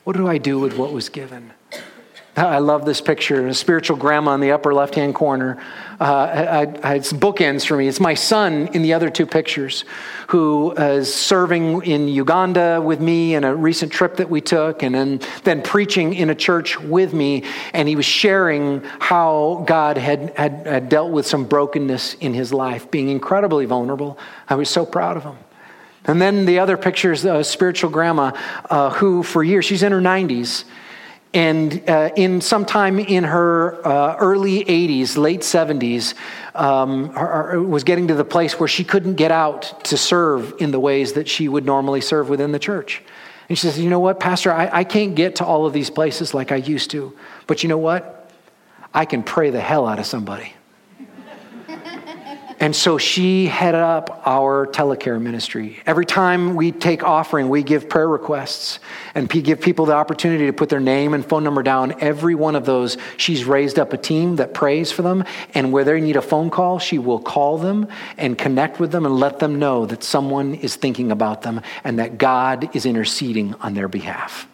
What 0.05 0.17
do 0.17 0.27
I 0.27 0.39
do 0.39 0.59
with 0.59 0.79
what 0.79 0.93
was 0.93 1.11
given? 1.11 1.53
I 2.35 2.61
love 2.61 2.87
this 2.87 3.01
picture. 3.01 3.47
A 3.47 3.53
spiritual 3.53 3.97
grandma 3.97 4.33
in 4.35 4.41
the 4.41 4.53
upper 4.53 4.73
left 4.73 4.95
hand 4.95 5.15
corner. 5.15 5.63
Uh, 6.01 6.67
it's 6.85 7.13
bookends 7.13 7.67
for 7.67 7.77
me. 7.77 7.89
It's 7.89 7.99
my 7.99 8.15
son 8.15 8.69
in 8.69 8.83
the 8.83 8.93
other 8.93 9.11
two 9.11 9.27
pictures 9.27 9.85
who 10.29 10.71
is 10.73 11.13
serving 11.13 11.83
in 11.83 12.07
Uganda 12.07 12.81
with 12.81 13.01
me 13.01 13.35
in 13.35 13.43
a 13.43 13.55
recent 13.55 13.91
trip 13.91 14.17
that 14.17 14.31
we 14.31 14.41
took, 14.41 14.85
and 14.85 14.95
then, 14.95 15.21
then 15.43 15.61
preaching 15.61 16.15
in 16.15 16.31
a 16.31 16.37
church 16.37 16.79
with 16.79 17.13
me. 17.13 17.43
And 17.73 17.89
he 17.89 17.97
was 17.97 18.05
sharing 18.05 18.83
how 19.01 19.65
God 19.67 19.99
had, 19.99 20.37
had, 20.37 20.67
had 20.67 20.89
dealt 20.89 21.11
with 21.11 21.27
some 21.27 21.45
brokenness 21.45 22.15
in 22.15 22.33
his 22.33 22.53
life, 22.53 22.89
being 22.93 23.09
incredibly 23.09 23.65
vulnerable. 23.65 24.19
I 24.49 24.55
was 24.55 24.71
so 24.71 24.87
proud 24.87 25.17
of 25.17 25.25
him. 25.25 25.37
And 26.05 26.23
then 26.23 26.47
the 26.47 26.61
other 26.61 26.77
picture 26.77 27.11
is 27.11 27.25
a 27.25 27.43
spiritual 27.43 27.91
grandma 27.91 28.31
uh, 28.71 28.91
who, 28.91 29.25
for 29.25 29.43
years, 29.43 29.65
she's 29.65 29.83
in 29.83 29.91
her 29.91 30.01
90s 30.01 30.65
and 31.35 31.89
uh, 31.89 32.11
in 32.17 32.41
sometime 32.41 32.99
in 32.99 33.25
her 33.25 33.87
uh, 33.87 34.17
early 34.17 34.65
80s, 34.65 35.19
late 35.19 35.41
70s, 35.41 36.15
um, 36.55 37.11
her, 37.11 37.51
her, 37.51 37.63
was 37.63 37.85
getting 37.85 38.09
to 38.09 38.15
the 38.15 38.25
place 38.25 38.59
where 38.59 38.69
she 38.69 38.83
couldn't 38.83 39.15
get 39.15 39.31
out 39.31 39.85
to 39.85 39.99
serve 39.99 40.55
in 40.59 40.71
the 40.71 40.81
ways 40.81 41.13
that 41.13 41.29
she 41.29 41.49
would 41.49 41.67
normally 41.67 42.01
serve 42.01 42.31
within 42.31 42.53
the 42.53 42.59
church. 42.59 43.03
And 43.49 43.59
she 43.59 43.67
says, 43.67 43.79
You 43.79 43.91
know 43.91 44.01
what, 44.01 44.21
Pastor, 44.21 44.53
I, 44.53 44.71
I 44.73 44.85
can't 44.85 45.15
get 45.15 45.37
to 45.37 45.45
all 45.45 45.67
of 45.67 45.73
these 45.75 45.91
places 45.91 46.33
like 46.33 46.51
I 46.51 46.57
used 46.57 46.91
to. 46.93 47.15
But 47.47 47.63
you 47.63 47.69
know 47.69 47.79
what? 47.79 48.31
I 48.95 49.05
can 49.05 49.23
pray 49.23 49.51
the 49.51 49.61
hell 49.61 49.87
out 49.87 49.99
of 49.99 50.07
somebody. 50.07 50.55
And 52.61 52.75
so 52.75 52.99
she 52.99 53.47
headed 53.47 53.81
up 53.81 54.23
our 54.27 54.67
telecare 54.67 55.21
ministry. 55.23 55.79
Every 55.87 56.05
time 56.05 56.57
we 56.57 56.73
take 56.73 57.05
offering, 57.05 57.49
we 57.49 57.63
give 57.63 57.89
prayer 57.89 58.09
requests 58.09 58.81
and 59.15 59.29
give 59.29 59.61
people 59.61 59.87
the 59.87 59.93
opportunity 59.93 60.47
to 60.47 60.53
put 60.53 60.69
their 60.69 60.81
name 60.81 61.15
and 61.15 61.25
phone 61.25 61.45
number 61.45 61.63
down. 61.63 62.01
Every 62.01 62.35
one 62.35 62.57
of 62.57 62.65
those, 62.65 62.97
she's 63.17 63.45
raised 63.45 63.79
up 63.79 63.93
a 63.93 63.97
team 63.97 64.37
that 64.37 64.55
prays 64.55 64.91
for 64.91 65.03
them. 65.03 65.23
And 65.55 65.73
where 65.73 65.85
they 65.85 66.01
need 66.01 66.17
a 66.17 66.23
phone 66.23 66.51
call, 66.51 66.81
she 66.81 66.99
will 66.99 67.21
call 67.21 67.59
them 67.59 67.87
and 68.17 68.37
connect 68.37 68.81
with 68.81 68.91
them 68.91 69.07
and 69.07 69.15
let 69.17 69.39
them 69.39 69.61
know 69.61 69.87
that 69.87 70.03
someone 70.03 70.55
is 70.55 70.75
thinking 70.75 71.13
about 71.13 71.43
them 71.43 71.61
and 71.85 72.01
that 72.01 72.19
God 72.19 72.75
is 72.75 72.87
interceding 72.87 73.55
on 73.61 73.75
their 73.75 73.89
behalf. 73.89 74.49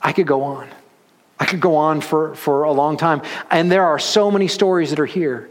I 0.00 0.12
could 0.12 0.28
go 0.28 0.44
on. 0.44 0.68
I 1.38 1.44
could 1.44 1.60
go 1.60 1.76
on 1.76 2.00
for, 2.00 2.34
for 2.34 2.62
a 2.64 2.72
long 2.72 2.96
time. 2.96 3.22
And 3.50 3.70
there 3.70 3.84
are 3.84 3.98
so 3.98 4.30
many 4.30 4.48
stories 4.48 4.90
that 4.90 4.98
are 5.00 5.06
here. 5.06 5.50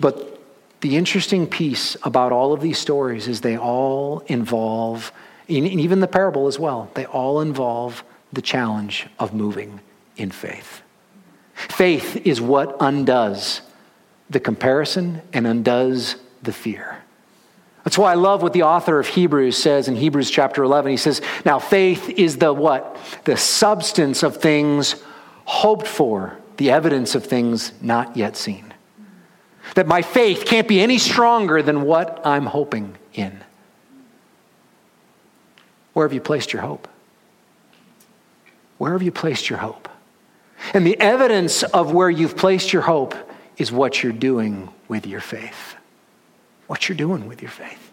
But 0.00 0.40
the 0.80 0.96
interesting 0.96 1.46
piece 1.46 1.96
about 2.02 2.32
all 2.32 2.52
of 2.52 2.60
these 2.60 2.78
stories 2.78 3.28
is 3.28 3.40
they 3.40 3.56
all 3.56 4.20
involve, 4.26 5.12
and 5.48 5.66
even 5.66 6.00
the 6.00 6.08
parable 6.08 6.46
as 6.46 6.58
well, 6.58 6.90
they 6.94 7.04
all 7.06 7.40
involve 7.40 8.02
the 8.32 8.42
challenge 8.42 9.06
of 9.18 9.34
moving 9.34 9.80
in 10.16 10.30
faith. 10.30 10.82
Faith 11.54 12.26
is 12.26 12.40
what 12.40 12.76
undoes 12.80 13.60
the 14.30 14.40
comparison 14.40 15.20
and 15.32 15.46
undoes 15.46 16.16
the 16.42 16.52
fear. 16.52 17.02
That's 17.84 17.96
why 17.96 18.12
I 18.12 18.14
love 18.14 18.42
what 18.42 18.52
the 18.52 18.64
author 18.64 18.98
of 18.98 19.06
Hebrews 19.06 19.56
says 19.56 19.88
in 19.88 19.96
Hebrews 19.96 20.30
chapter 20.30 20.62
11. 20.62 20.90
He 20.90 20.96
says, 20.96 21.22
Now 21.44 21.58
faith 21.58 22.10
is 22.10 22.36
the 22.36 22.52
what? 22.52 22.96
The 23.24 23.36
substance 23.36 24.22
of 24.22 24.36
things 24.36 25.02
hoped 25.46 25.86
for, 25.86 26.36
the 26.58 26.70
evidence 26.70 27.14
of 27.14 27.24
things 27.24 27.72
not 27.80 28.16
yet 28.16 28.36
seen. 28.36 28.74
That 29.76 29.86
my 29.86 30.02
faith 30.02 30.44
can't 30.44 30.68
be 30.68 30.80
any 30.80 30.98
stronger 30.98 31.62
than 31.62 31.82
what 31.82 32.20
I'm 32.24 32.46
hoping 32.46 32.96
in. 33.14 33.40
Where 35.94 36.06
have 36.06 36.12
you 36.12 36.20
placed 36.20 36.52
your 36.52 36.62
hope? 36.62 36.86
Where 38.78 38.92
have 38.92 39.02
you 39.02 39.12
placed 39.12 39.48
your 39.48 39.58
hope? 39.58 39.88
And 40.74 40.86
the 40.86 41.00
evidence 41.00 41.62
of 41.62 41.92
where 41.92 42.10
you've 42.10 42.36
placed 42.36 42.72
your 42.72 42.82
hope 42.82 43.14
is 43.56 43.72
what 43.72 44.02
you're 44.02 44.12
doing 44.12 44.68
with 44.88 45.06
your 45.06 45.20
faith 45.20 45.76
what 46.70 46.88
you're 46.88 46.96
doing 46.96 47.26
with 47.26 47.42
your 47.42 47.50
faith. 47.50 47.90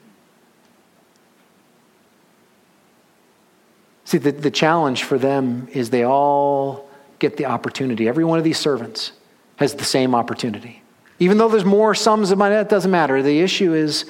See, 4.06 4.20
the, 4.20 4.32
the 4.32 4.52
challenge 4.52 5.04
for 5.04 5.18
them 5.18 5.68
is 5.72 5.90
they 5.90 6.04
all 6.04 6.88
get 7.18 7.38
the 7.38 7.48
opportunity. 7.48 8.08
Every 8.08 8.24
one 8.24 8.38
of 8.38 8.44
these 8.44 8.60
servants 8.60 9.14
has 9.56 9.74
the 9.74 9.84
same 9.84 10.14
opportunity. 10.14 10.84
Even 11.18 11.40
though 11.40 11.50
there's 11.50 11.66
more 11.66 11.96
sums 11.96 12.30
of 12.30 12.38
money, 12.38 12.54
that 12.54 12.70
doesn't 12.70 12.92
matter. 12.92 13.24
The 13.24 13.40
issue 13.40 13.74
is 13.74 14.06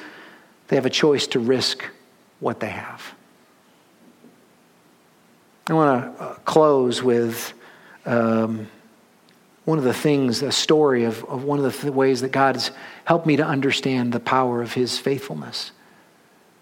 they 0.67 0.75
have 0.75 0.85
a 0.85 0.89
choice 0.89 1.27
to 1.27 1.39
risk 1.39 1.85
what 2.41 2.59
they 2.59 2.67
have. 2.67 3.01
I 5.67 5.73
want 5.75 6.17
to 6.17 6.23
uh, 6.23 6.33
close 6.43 7.01
with 7.01 7.53
um, 8.05 8.67
one 9.63 9.77
of 9.77 9.85
the 9.85 9.93
things, 9.93 10.41
a 10.41 10.51
story 10.51 11.05
of, 11.05 11.23
of 11.23 11.45
one 11.45 11.59
of 11.59 11.63
the 11.63 11.71
th- 11.71 11.93
ways 11.93 12.19
that 12.19 12.33
God 12.33 12.61
helped 13.07 13.25
me 13.25 13.37
to 13.37 13.45
understand 13.45 14.11
the 14.11 14.19
power 14.19 14.61
of 14.61 14.73
his 14.73 14.99
faithfulness. 14.99 15.71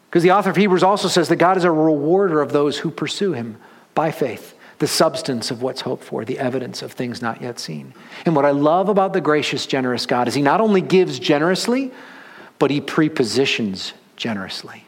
Because 0.07 0.21
the 0.21 0.29
author 0.29 0.51
of 0.51 0.55
Hebrews 0.55 0.83
also 0.83 1.07
says 1.07 1.27
that 1.29 1.37
God 1.37 1.57
is 1.57 1.63
a 1.63 1.71
rewarder 1.71 2.39
of 2.39 2.51
those 2.51 2.77
who 2.77 2.91
pursue 2.91 3.33
him 3.33 3.57
by 3.95 4.11
faith, 4.11 4.53
the 4.77 4.85
substance 4.85 5.49
of 5.49 5.63
what's 5.63 5.81
hoped 5.81 6.03
for, 6.03 6.23
the 6.23 6.37
evidence 6.37 6.83
of 6.83 6.91
things 6.91 7.19
not 7.19 7.41
yet 7.41 7.57
seen. 7.57 7.95
And 8.27 8.35
what 8.35 8.45
I 8.45 8.51
love 8.51 8.89
about 8.89 9.11
the 9.11 9.21
gracious, 9.21 9.65
generous 9.65 10.05
God 10.05 10.27
is 10.27 10.35
he 10.35 10.43
not 10.43 10.61
only 10.61 10.81
gives 10.81 11.17
generously, 11.17 11.91
but 12.59 12.69
he 12.69 12.79
prepositions 12.79 13.93
generously. 14.15 14.85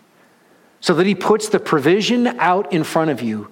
So 0.79 0.93
that 0.93 1.07
he 1.07 1.15
puts 1.15 1.49
the 1.49 1.59
provision 1.59 2.27
out 2.27 2.71
in 2.71 2.83
front 2.83 3.09
of 3.09 3.23
you 3.23 3.51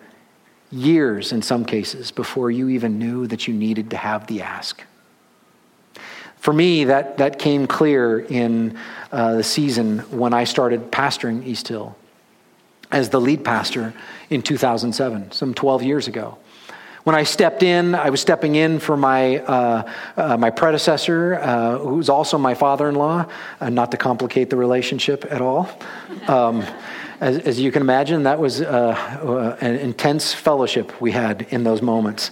years 0.69 1.31
in 1.31 1.41
some 1.41 1.65
cases 1.65 2.11
before 2.11 2.51
you 2.51 2.69
even 2.69 2.99
knew 2.99 3.25
that 3.25 3.47
you 3.47 3.53
needed 3.55 3.89
to 3.89 3.97
have 3.97 4.27
the 4.27 4.43
ask. 4.43 4.83
For 6.45 6.53
me, 6.53 6.83
that, 6.83 7.17
that 7.17 7.39
came 7.39 7.65
clear 7.65 8.19
in 8.19 8.77
uh, 9.11 9.37
the 9.37 9.43
season 9.43 9.97
when 10.15 10.31
I 10.31 10.43
started 10.43 10.91
pastoring 10.91 11.43
East 11.43 11.69
Hill 11.69 11.95
as 12.91 13.09
the 13.09 13.19
lead 13.19 13.43
pastor 13.43 13.95
in 14.29 14.43
2007, 14.43 15.31
some 15.31 15.55
12 15.55 15.81
years 15.81 16.07
ago. 16.07 16.37
When 17.03 17.15
I 17.15 17.23
stepped 17.23 17.63
in, 17.63 17.95
I 17.95 18.11
was 18.11 18.21
stepping 18.21 18.53
in 18.53 18.77
for 18.77 18.95
my, 18.95 19.39
uh, 19.39 19.91
uh, 20.17 20.37
my 20.37 20.51
predecessor, 20.51 21.39
uh, 21.41 21.79
who's 21.79 22.09
also 22.09 22.37
my 22.37 22.53
father 22.53 22.89
in 22.89 22.93
law, 22.93 23.25
uh, 23.59 23.71
not 23.71 23.89
to 23.89 23.97
complicate 23.97 24.51
the 24.51 24.57
relationship 24.57 25.25
at 25.31 25.41
all. 25.41 25.67
Um, 26.27 26.63
as, 27.20 27.39
as, 27.39 27.59
you 27.59 27.72
can 27.72 27.82
imagine, 27.82 28.24
that 28.24 28.39
was 28.39 28.61
uh, 28.61 28.66
uh, 28.66 29.57
an 29.61 29.76
intense 29.76 30.34
fellowship 30.34 30.99
we 31.01 31.11
had 31.11 31.47
in 31.49 31.63
those 31.63 31.82
moments. 31.82 32.32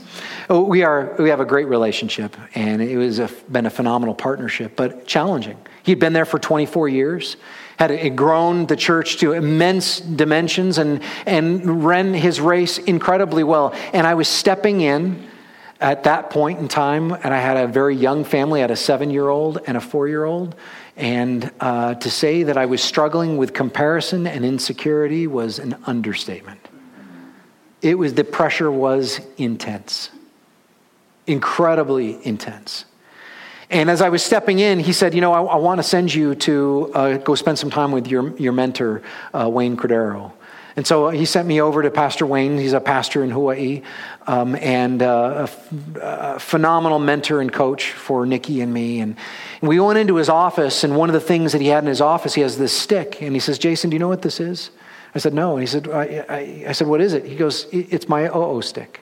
Oh, 0.50 0.64
we, 0.64 0.84
are, 0.84 1.16
we 1.20 1.30
have 1.30 1.40
a 1.40 1.46
great 1.46 1.68
relationship, 1.68 2.36
and 2.56 2.82
it 2.82 2.98
was 2.98 3.20
a, 3.20 3.30
been 3.50 3.66
a 3.66 3.70
phenomenal 3.70 4.16
partnership, 4.16 4.76
but 4.76 5.08
challenging. 5.08 5.58
He'd 5.84 6.00
been 6.00 6.14
there 6.14 6.26
for 6.26 6.40
24 6.40 6.90
years, 6.90 7.38
had 7.78 8.16
grown 8.16 8.66
the 8.66 8.76
church 8.76 9.18
to 9.18 9.34
immense 9.34 10.00
dimensions, 10.00 10.78
and, 10.78 11.02
and 11.26 11.86
ran 11.86 12.14
his 12.14 12.40
race 12.40 12.78
incredibly 12.78 13.44
well. 13.44 13.74
And 13.94 14.06
I 14.06 14.14
was 14.14 14.28
stepping 14.28 14.82
in 14.82 15.28
at 15.84 16.04
that 16.04 16.30
point 16.30 16.60
in 16.60 16.68
time, 16.70 17.12
and 17.12 17.34
I 17.34 17.40
had 17.40 17.58
a 17.58 17.68
very 17.68 17.96
young 17.96 18.24
family. 18.24 18.62
I 18.62 18.64
had 18.64 18.72
a 18.72 18.76
seven 18.76 19.12
year 19.12 19.28
old 19.28 19.60
and 19.68 19.76
a 19.76 19.82
four 19.82 20.08
year 20.08 20.24
old. 20.24 20.56
And 20.96 21.52
uh, 21.60 21.96
to 21.96 22.10
say 22.10 22.44
that 22.44 22.58
I 22.58 22.66
was 22.66 22.82
struggling 22.82 23.38
with 23.38 23.54
comparison 23.54 24.28
and 24.28 24.46
insecurity 24.46 25.26
was 25.26 25.60
an 25.60 25.76
understatement. 25.86 26.60
It 27.82 27.98
was, 27.98 28.14
the 28.14 28.24
pressure 28.24 28.72
was 28.72 29.20
intense, 29.38 30.10
incredibly 31.28 32.26
intense. 32.26 32.86
And 33.70 33.90
as 33.90 34.02
I 34.02 34.10
was 34.10 34.24
stepping 34.24 34.60
in, 34.60 34.80
he 34.80 34.94
said, 34.94 35.16
You 35.16 35.22
know, 35.22 35.34
I, 35.34 35.42
I 35.42 35.56
want 35.56 35.80
to 35.80 35.84
send 35.84 36.14
you 36.14 36.36
to 36.36 36.92
uh, 36.94 37.18
go 37.18 37.34
spend 37.34 37.58
some 37.58 37.72
time 37.72 37.92
with 37.92 38.08
your, 38.08 38.38
your 38.38 38.54
mentor, 38.54 39.02
uh, 39.34 39.50
Wayne 39.50 39.76
Cordeiro. 39.76 40.32
And 40.76 40.88
so 40.88 41.10
he 41.10 41.26
sent 41.26 41.48
me 41.48 41.62
over 41.62 41.84
to 41.84 41.92
Pastor 41.92 42.26
Wayne. 42.26 42.58
He's 42.58 42.74
a 42.74 42.80
pastor 42.80 43.24
in 43.24 43.30
Hawaii 43.30 43.84
um, 44.26 44.56
and 44.56 45.04
uh, 45.04 45.48
a, 46.02 46.40
phenomenal 46.40 46.98
mentor 46.98 47.42
and 47.42 47.54
coach 47.54 47.92
for 47.92 48.26
Nikki 48.26 48.62
and 48.62 48.74
me. 48.74 49.00
And, 49.00 49.16
and 49.62 49.70
we 49.70 49.80
went 49.80 50.00
into 50.00 50.16
his 50.16 50.30
office, 50.30 50.84
and 50.84 50.96
one 50.96 51.10
of 51.10 51.14
the 51.14 51.20
things 51.22 51.52
that 51.52 51.62
he 51.62 51.68
had 51.68 51.84
in 51.84 51.88
his 51.88 52.02
office, 52.02 52.34
he 52.34 52.42
has 52.42 52.58
this 52.58 52.74
stick. 52.74 53.22
And 53.22 53.34
he 53.34 53.40
says, 53.40 53.60
Jason, 53.60 53.92
do 53.92 53.96
you 53.96 54.00
know 54.00 54.08
what 54.08 54.24
this 54.24 54.40
is? 54.40 54.72
I 55.14 55.20
said, 55.20 55.34
No. 55.34 55.52
And 55.54 55.62
he 55.62 55.68
said, 55.68 55.88
I, 55.90 56.26
I, 56.28 56.66
I 56.70 56.72
said, 56.72 56.88
What 56.88 57.02
is 57.02 57.14
it? 57.14 57.26
He 57.26 57.36
goes, 57.36 57.68
It's 57.72 58.10
my 58.10 58.28
OO 58.36 58.62
stick. 58.64 59.02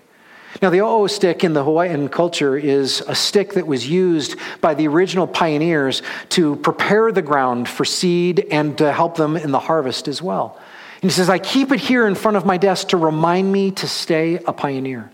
Now, 0.61 0.69
the 0.69 0.80
OO 0.80 1.07
stick 1.07 1.45
in 1.45 1.53
the 1.53 1.63
Hawaiian 1.63 2.09
culture 2.09 2.57
is 2.57 3.01
a 3.07 3.15
stick 3.15 3.53
that 3.53 3.65
was 3.65 3.88
used 3.88 4.36
by 4.59 4.74
the 4.74 4.88
original 4.89 5.26
pioneers 5.26 6.01
to 6.30 6.57
prepare 6.57 7.13
the 7.13 7.22
ground 7.22 7.69
for 7.69 7.86
seed 7.86 8.45
and 8.51 8.78
to 8.78 8.91
help 8.91 9.15
them 9.15 9.38
in 9.38 9.51
the 9.51 9.59
harvest 9.59 10.09
as 10.09 10.22
well. 10.22 10.59
And 11.02 11.10
he 11.10 11.16
says, 11.16 11.30
I 11.30 11.39
keep 11.39 11.72
it 11.72 11.80
here 11.80 12.06
in 12.08 12.16
front 12.16 12.38
of 12.38 12.45
my 12.45 12.58
desk 12.58 12.89
to 12.89 12.97
remind 12.97 13.52
me 13.52 13.72
to 13.72 13.88
stay 13.88 14.36
a 14.45 14.54
pioneer. 14.54 15.12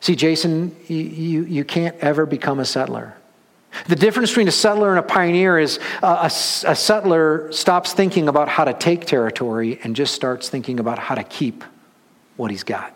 See, 0.00 0.14
Jason, 0.14 0.76
you, 0.86 0.96
you, 0.96 1.44
you 1.44 1.64
can't 1.64 1.96
ever 1.96 2.26
become 2.26 2.60
a 2.60 2.64
settler. 2.64 3.14
The 3.86 3.96
difference 3.96 4.30
between 4.30 4.48
a 4.48 4.52
settler 4.52 4.90
and 4.90 4.98
a 4.98 5.02
pioneer 5.02 5.58
is 5.58 5.78
uh, 6.02 6.16
a, 6.22 6.26
a 6.26 6.76
settler 6.76 7.50
stops 7.52 7.92
thinking 7.92 8.28
about 8.28 8.48
how 8.48 8.64
to 8.64 8.72
take 8.72 9.04
territory 9.04 9.80
and 9.82 9.94
just 9.96 10.14
starts 10.14 10.48
thinking 10.48 10.80
about 10.80 10.98
how 10.98 11.14
to 11.16 11.24
keep 11.24 11.64
what 12.36 12.50
he's 12.50 12.64
got. 12.64 12.94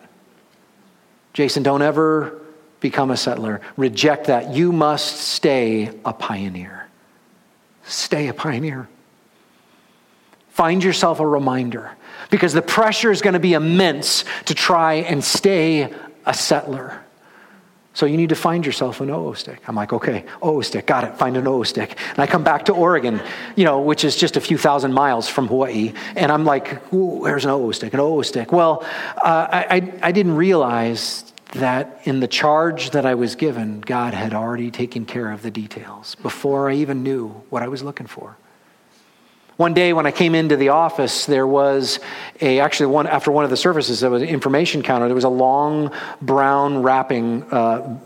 Jason, 1.33 1.62
don't 1.62 1.83
ever 1.83 2.41
become 2.80 3.11
a 3.11 3.16
settler. 3.16 3.61
Reject 3.76 4.26
that. 4.26 4.55
You 4.55 4.72
must 4.72 5.16
stay 5.16 5.91
a 6.05 6.12
pioneer. 6.12 6.87
Stay 7.85 8.28
a 8.28 8.35
pioneer. 8.35 8.89
Find 10.53 10.84
yourself 10.84 11.18
a 11.18 11.26
reminder 11.26 11.92
because 12.30 12.53
the 12.53 12.61
pressure 12.61 13.11
is 13.11 13.22
going 13.22 13.32
to 13.32 13.40
be 13.40 13.55
immense 13.55 14.26
to 14.44 14.55
try 14.55 14.94
and 14.94 15.24
stay 15.24 15.92
a 16.26 16.34
settler. 16.34 17.03
So 17.94 18.05
you 18.05 18.18
need 18.18 18.28
to 18.28 18.34
find 18.34 18.64
yourself 18.64 19.00
an 19.00 19.09
OO 19.09 19.34
stick. 19.34 19.62
I'm 19.66 19.74
like, 19.74 19.94
okay, 19.94 20.26
OO 20.44 20.62
stick, 20.62 20.86
got 20.86 21.05
it, 21.05 21.16
find 21.16 21.38
an 21.38 21.46
OO 21.46 21.64
stick. 21.64 21.98
And 22.11 22.18
I 22.18 22.26
come 22.26 22.44
back 22.44 22.66
to 22.66 22.74
Oregon, 22.74 23.22
you 23.57 23.64
know, 23.64 23.80
which 23.80 24.05
is 24.05 24.14
just 24.14 24.36
a 24.36 24.42
few 24.42 24.59
thousand 24.59 24.92
miles 24.92 25.26
from 25.26 25.46
Hawaii, 25.48 25.94
and 26.16 26.30
I'm 26.30 26.44
like, 26.44 26.82
where's 26.90 27.46
an 27.46 27.50
OO 27.50 27.72
stick, 27.72 27.94
an 27.94 28.00
OO 28.00 28.22
stick? 28.22 28.53
Well, 28.53 28.82
uh, 29.22 29.46
I, 29.50 29.92
I 30.03 30.12
didn't 30.12 30.36
realize 30.36 31.32
that 31.53 32.00
in 32.05 32.20
the 32.20 32.28
charge 32.28 32.90
that 32.90 33.07
I 33.07 33.14
was 33.14 33.36
given, 33.36 33.80
God 33.80 34.12
had 34.12 34.34
already 34.34 34.70
taken 34.70 35.07
care 35.07 35.30
of 35.30 35.40
the 35.40 35.50
details 35.50 36.14
before 36.16 36.70
I 36.70 36.74
even 36.74 37.03
knew 37.03 37.28
what 37.48 37.62
I 37.62 37.68
was 37.68 37.82
looking 37.82 38.07
for. 38.07 38.36
One 39.57 39.74
day 39.74 39.92
when 39.92 40.07
I 40.07 40.11
came 40.11 40.34
into 40.34 40.57
the 40.57 40.70
office, 40.70 41.26
there 41.26 41.46
was 41.46 42.00
a, 42.40 42.61
actually 42.61 42.86
one, 42.86 43.07
after 43.07 43.30
one 43.30 43.44
of 43.44 43.50
the 43.50 43.57
services, 43.57 44.00
there 44.00 44.11
was 44.11 44.22
an 44.22 44.28
information 44.28 44.82
counter. 44.82 45.07
There 45.07 45.14
was 45.14 45.24
a 45.24 45.28
long 45.28 45.92
brown 46.22 46.82
wrapping 46.82 47.42
uh, 47.44 47.98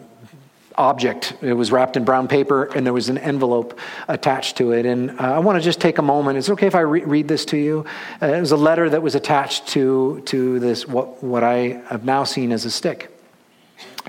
object. 0.75 1.35
It 1.41 1.53
was 1.55 1.73
wrapped 1.73 1.97
in 1.97 2.05
brown 2.05 2.29
paper 2.29 2.65
and 2.65 2.85
there 2.85 2.93
was 2.93 3.09
an 3.09 3.19
envelope 3.19 3.79
attached 4.09 4.57
to 4.59 4.73
it. 4.73 4.87
And 4.87 5.13
uh, 5.13 5.35
I 5.35 5.39
want 5.39 5.57
to 5.57 5.65
just 5.65 5.81
take 5.81 5.99
a 5.99 6.03
moment. 6.03 6.37
Is 6.39 6.49
it 6.49 6.53
okay 6.53 6.67
if 6.67 6.75
I 6.75 6.81
re- 6.81 7.05
read 7.05 7.29
this 7.29 7.45
to 7.47 7.57
you? 7.57 7.87
Uh, 8.21 8.27
it 8.27 8.41
was 8.41 8.53
a 8.53 8.57
letter 8.57 8.91
that 8.91 9.03
was 9.03 9.15
attached 9.15 9.69
to, 9.69 10.23
to 10.27 10.59
this, 10.59 10.87
what, 10.87 11.23
what 11.23 11.45
I 11.45 11.81
have 11.89 12.05
now 12.05 12.25
seen 12.25 12.53
as 12.53 12.65
a 12.65 12.71
stick. 12.71 13.13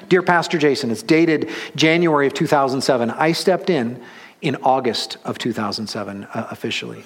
Dear 0.10 0.22
Pastor 0.22 0.58
Jason, 0.58 0.92
it's 0.92 1.04
dated 1.04 1.50
January 1.76 2.28
of 2.28 2.34
2007. 2.34 3.12
I 3.12 3.32
stepped 3.32 3.70
in 3.70 4.02
in 4.42 4.56
August 4.58 5.18
of 5.26 5.38
2007 5.38 6.24
uh, 6.26 6.48
officially. 6.52 7.04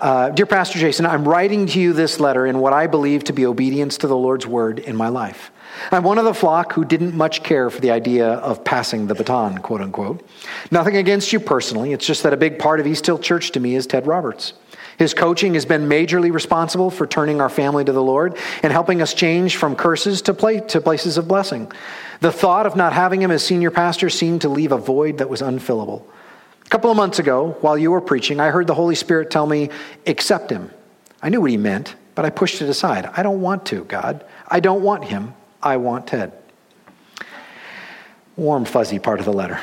Uh, 0.00 0.30
Dear 0.30 0.46
Pastor 0.46 0.78
Jason, 0.78 1.04
I'm 1.04 1.26
writing 1.26 1.66
to 1.66 1.80
you 1.80 1.92
this 1.92 2.18
letter 2.18 2.46
in 2.46 2.58
what 2.58 2.72
I 2.72 2.86
believe 2.86 3.24
to 3.24 3.32
be 3.32 3.46
obedience 3.46 3.98
to 3.98 4.06
the 4.06 4.16
Lord's 4.16 4.46
word 4.46 4.78
in 4.78 4.96
my 4.96 5.08
life. 5.08 5.50
I'm 5.90 6.04
one 6.04 6.16
of 6.18 6.24
the 6.24 6.32
flock 6.34 6.72
who 6.72 6.84
didn't 6.84 7.14
much 7.14 7.42
care 7.42 7.68
for 7.68 7.80
the 7.80 7.90
idea 7.90 8.28
of 8.28 8.64
passing 8.64 9.06
the 9.06 9.14
baton, 9.14 9.58
quote 9.58 9.82
unquote. 9.82 10.26
Nothing 10.70 10.96
against 10.96 11.32
you 11.32 11.40
personally, 11.40 11.92
it's 11.92 12.06
just 12.06 12.22
that 12.22 12.32
a 12.32 12.36
big 12.36 12.58
part 12.58 12.80
of 12.80 12.86
East 12.86 13.04
Hill 13.04 13.18
Church 13.18 13.50
to 13.52 13.60
me 13.60 13.74
is 13.74 13.86
Ted 13.86 14.06
Roberts. 14.06 14.54
His 14.98 15.12
coaching 15.12 15.54
has 15.54 15.66
been 15.66 15.88
majorly 15.88 16.32
responsible 16.32 16.90
for 16.90 17.06
turning 17.06 17.40
our 17.40 17.50
family 17.50 17.84
to 17.84 17.92
the 17.92 18.02
Lord 18.02 18.38
and 18.62 18.72
helping 18.72 19.02
us 19.02 19.12
change 19.12 19.56
from 19.56 19.76
curses 19.76 20.22
to, 20.22 20.32
play, 20.32 20.60
to 20.60 20.80
places 20.80 21.18
of 21.18 21.28
blessing. 21.28 21.70
The 22.20 22.32
thought 22.32 22.64
of 22.64 22.76
not 22.76 22.94
having 22.94 23.20
him 23.20 23.30
as 23.30 23.44
senior 23.44 23.70
pastor 23.70 24.08
seemed 24.08 24.40
to 24.40 24.48
leave 24.48 24.72
a 24.72 24.78
void 24.78 25.18
that 25.18 25.28
was 25.28 25.42
unfillable. 25.42 26.04
A 26.66 26.68
couple 26.68 26.90
of 26.90 26.96
months 26.96 27.20
ago, 27.20 27.56
while 27.60 27.78
you 27.78 27.92
were 27.92 28.00
preaching, 28.00 28.40
I 28.40 28.50
heard 28.50 28.66
the 28.66 28.74
Holy 28.74 28.96
Spirit 28.96 29.30
tell 29.30 29.46
me, 29.46 29.70
accept 30.04 30.50
him. 30.50 30.70
I 31.22 31.28
knew 31.28 31.40
what 31.40 31.50
he 31.50 31.56
meant, 31.56 31.94
but 32.16 32.24
I 32.24 32.30
pushed 32.30 32.60
it 32.60 32.68
aside. 32.68 33.08
I 33.16 33.22
don't 33.22 33.40
want 33.40 33.66
to, 33.66 33.84
God. 33.84 34.24
I 34.48 34.58
don't 34.58 34.82
want 34.82 35.04
him. 35.04 35.34
I 35.62 35.76
want 35.76 36.08
Ted. 36.08 36.32
Warm, 38.34 38.64
fuzzy 38.64 38.98
part 38.98 39.20
of 39.20 39.26
the 39.26 39.32
letter. 39.32 39.60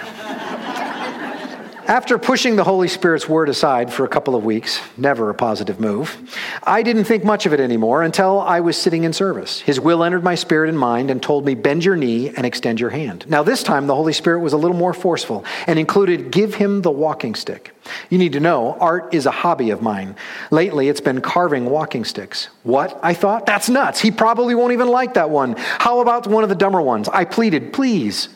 After 1.86 2.18
pushing 2.18 2.56
the 2.56 2.64
Holy 2.64 2.88
Spirit's 2.88 3.28
word 3.28 3.50
aside 3.50 3.92
for 3.92 4.06
a 4.06 4.08
couple 4.08 4.36
of 4.36 4.46
weeks, 4.46 4.80
never 4.96 5.30
a 5.30 5.34
positive 5.34 5.82
move, 5.82 6.34
I 6.64 6.82
didn't 6.82 7.04
think 7.04 7.26
much 7.26 7.46
of 7.46 7.52
it 7.52 7.60
anymore 7.60 8.04
until 8.04 8.40
I 8.40 8.62
was 8.62 8.78
sitting 8.78 9.04
in 9.04 9.12
service. 9.12 9.60
His 9.60 9.82
will 9.82 10.02
entered 10.02 10.24
my 10.24 10.36
spirit 10.36 10.70
and 10.70 10.80
mind 10.80 11.12
and 11.12 11.22
told 11.22 11.46
me, 11.46 11.56
bend 11.56 11.84
your 11.84 11.98
knee 11.98 12.30
and 12.30 12.46
extend 12.46 12.80
your 12.80 12.90
hand. 12.90 13.26
Now, 13.28 13.44
this 13.44 13.64
time, 13.64 13.88
the 13.88 13.96
Holy 13.96 14.14
Spirit 14.14 14.40
was 14.40 14.54
a 14.54 14.58
little 14.58 14.78
more 14.78 14.94
forceful 14.94 15.44
and 15.68 15.78
included, 15.78 16.32
give 16.32 16.56
him 16.56 16.84
the 16.84 16.92
walking 16.92 17.36
stick. 17.36 17.76
You 18.10 18.18
need 18.18 18.32
to 18.32 18.40
know, 18.40 18.78
art 18.80 19.14
is 19.14 19.26
a 19.26 19.32
hobby 19.32 19.70
of 19.72 19.82
mine. 19.82 20.16
Lately, 20.52 20.88
it's 20.88 21.02
been 21.02 21.20
carving 21.20 21.66
walking 21.66 22.06
sticks. 22.06 22.48
What? 22.64 22.98
I 23.04 23.14
thought, 23.14 23.46
that's 23.46 23.68
nuts. 23.68 24.00
He 24.00 24.10
probably 24.10 24.56
won't 24.56 24.72
even 24.72 24.88
like 24.88 25.16
that 25.16 25.30
one. 25.30 25.56
How 25.58 26.00
about 26.00 26.28
one 26.28 26.44
of 26.44 26.50
the 26.50 26.56
dumber 26.56 26.82
ones? 26.82 27.10
I 27.10 27.26
pleaded, 27.26 27.74
please. 27.74 28.30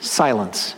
Silence. 0.00 0.74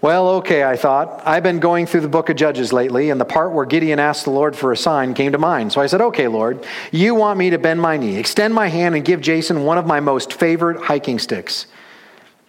Well, 0.00 0.28
okay, 0.36 0.62
I 0.62 0.76
thought. 0.76 1.22
I've 1.26 1.42
been 1.42 1.58
going 1.58 1.86
through 1.86 2.02
the 2.02 2.08
book 2.08 2.28
of 2.28 2.36
Judges 2.36 2.72
lately, 2.72 3.10
and 3.10 3.20
the 3.20 3.24
part 3.24 3.52
where 3.52 3.64
Gideon 3.64 3.98
asked 3.98 4.24
the 4.24 4.30
Lord 4.30 4.54
for 4.54 4.70
a 4.70 4.76
sign 4.76 5.12
came 5.12 5.32
to 5.32 5.38
mind. 5.38 5.72
So 5.72 5.80
I 5.80 5.86
said, 5.86 6.00
Okay, 6.00 6.28
Lord, 6.28 6.64
you 6.92 7.16
want 7.16 7.38
me 7.38 7.50
to 7.50 7.58
bend 7.58 7.80
my 7.80 7.96
knee, 7.96 8.16
extend 8.16 8.54
my 8.54 8.68
hand, 8.68 8.94
and 8.94 9.04
give 9.04 9.20
Jason 9.20 9.64
one 9.64 9.76
of 9.76 9.86
my 9.86 9.98
most 9.98 10.32
favorite 10.32 10.82
hiking 10.82 11.18
sticks. 11.18 11.66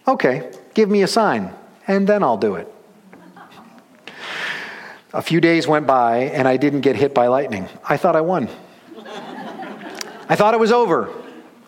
Okay, 0.06 0.52
give 0.74 0.88
me 0.88 1.02
a 1.02 1.08
sign, 1.08 1.52
and 1.88 2.06
then 2.06 2.22
I'll 2.22 2.36
do 2.36 2.54
it. 2.54 2.72
A 5.12 5.22
few 5.22 5.40
days 5.40 5.66
went 5.66 5.88
by, 5.88 6.18
and 6.18 6.46
I 6.46 6.56
didn't 6.56 6.82
get 6.82 6.94
hit 6.94 7.14
by 7.14 7.26
lightning. 7.26 7.68
I 7.88 7.96
thought 7.96 8.14
I 8.14 8.20
won. 8.20 8.48
I 10.28 10.36
thought 10.36 10.54
it 10.54 10.60
was 10.60 10.70
over 10.70 11.12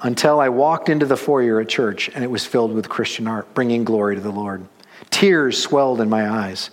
until 0.01 0.39
I 0.39 0.49
walked 0.49 0.89
into 0.89 1.07
the 1.07 1.17
foyer 1.17 1.61
at 1.61 1.69
church, 1.69 2.09
and 2.15 2.23
it 2.23 2.31
was 2.31 2.47
filled 2.47 2.73
with 2.73 2.89
Christian 2.89 3.27
art, 3.27 3.53
bringing 3.53 3.83
glory 3.83 4.15
to 4.15 4.21
the 4.21 4.31
Lord. 4.31 4.65
Tears 5.23 5.57
swelled 5.57 6.01
in 6.01 6.11
my 6.11 6.29
eyes. 6.29 6.71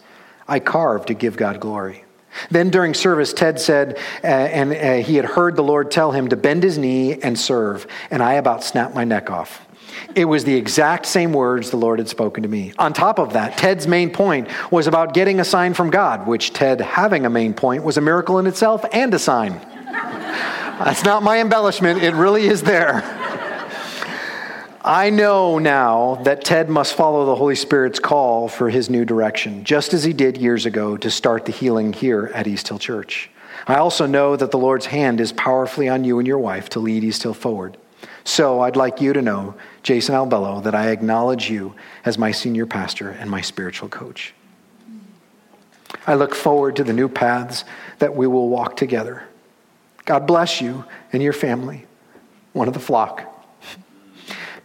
I 0.47 0.57
carved 0.57 1.09
to 1.09 1.13
give 1.13 1.37
God 1.37 1.59
glory. 1.59 2.03
Then 2.49 2.71
during 2.71 2.95
service, 2.95 3.31
Ted 3.31 3.59
said, 3.59 3.99
uh, 4.23 4.25
and 4.25 4.73
uh, 4.73 5.05
he 5.07 5.17
had 5.17 5.25
heard 5.25 5.55
the 5.55 5.61
Lord 5.61 5.91
tell 5.91 6.11
him 6.11 6.29
to 6.29 6.35
bend 6.35 6.63
his 6.63 6.75
knee 6.75 7.21
and 7.21 7.37
serve, 7.37 7.85
and 8.09 8.23
I 8.23 8.33
about 8.33 8.63
snapped 8.63 8.95
my 8.95 9.03
neck 9.03 9.29
off. 9.29 9.67
It 10.15 10.25
was 10.25 10.45
the 10.45 10.55
exact 10.55 11.05
same 11.05 11.31
words 11.31 11.69
the 11.69 11.77
Lord 11.77 11.99
had 11.99 12.09
spoken 12.09 12.41
to 12.41 12.49
me. 12.49 12.73
On 12.79 12.91
top 12.91 13.19
of 13.19 13.33
that, 13.33 13.55
Ted's 13.55 13.85
main 13.85 14.09
point 14.09 14.47
was 14.71 14.87
about 14.87 15.13
getting 15.13 15.39
a 15.39 15.45
sign 15.45 15.75
from 15.75 15.91
God, 15.91 16.25
which 16.25 16.51
Ted 16.51 16.81
having 16.81 17.27
a 17.27 17.29
main 17.29 17.53
point 17.53 17.83
was 17.83 17.97
a 17.97 18.01
miracle 18.01 18.39
in 18.39 18.47
itself 18.47 18.83
and 18.91 19.13
a 19.13 19.19
sign. 19.19 19.61
That's 20.79 21.03
not 21.03 21.21
my 21.21 21.39
embellishment, 21.39 22.01
it 22.01 22.15
really 22.15 22.47
is 22.47 22.63
there. 22.63 23.03
I 24.81 25.09
know 25.09 25.59
now 25.59 26.15
that 26.23 26.45
Ted 26.45 26.69
must 26.69 26.93
follow 26.93 27.25
the 27.25 27.35
Holy 27.35 27.55
Spirit's 27.55 27.99
call 27.99 28.47
for 28.47 28.69
his 28.69 28.89
new 28.89 29.03
direction, 29.03 29.65
just 29.65 29.93
as 29.93 30.05
he 30.05 30.13
did 30.13 30.37
years 30.37 30.65
ago 30.65 30.95
to 30.95 31.11
start 31.11 31.43
the 31.43 31.51
healing 31.51 31.91
here 31.91 32.31
at 32.33 32.47
East 32.47 32.69
Hill 32.69 32.79
Church. 32.79 33.29
I 33.67 33.75
also 33.75 34.05
know 34.05 34.37
that 34.37 34.51
the 34.51 34.57
Lord's 34.57 34.85
hand 34.85 35.19
is 35.19 35.33
powerfully 35.33 35.89
on 35.89 36.05
you 36.05 36.17
and 36.17 36.25
your 36.27 36.39
wife 36.39 36.69
to 36.69 36.79
lead 36.79 37.03
East 37.03 37.23
Hill 37.23 37.33
forward. 37.33 37.75
So 38.23 38.61
I'd 38.61 38.77
like 38.77 39.01
you 39.01 39.11
to 39.11 39.21
know, 39.21 39.55
Jason 39.83 40.15
Albelo, 40.15 40.63
that 40.63 40.75
I 40.75 40.91
acknowledge 40.91 41.49
you 41.49 41.75
as 42.05 42.17
my 42.17 42.31
senior 42.31 42.65
pastor 42.65 43.09
and 43.09 43.29
my 43.29 43.41
spiritual 43.41 43.89
coach. 43.89 44.33
I 46.07 46.15
look 46.15 46.33
forward 46.33 46.77
to 46.77 46.85
the 46.85 46.93
new 46.93 47.09
paths 47.09 47.65
that 47.97 48.15
we 48.15 48.27
will 48.27 48.47
walk 48.47 48.77
together. 48.77 49.23
God 50.05 50.25
bless 50.25 50.61
you 50.61 50.85
and 51.11 51.21
your 51.21 51.33
family, 51.33 51.85
one 52.53 52.69
of 52.69 52.73
the 52.73 52.79
flock. 52.79 53.28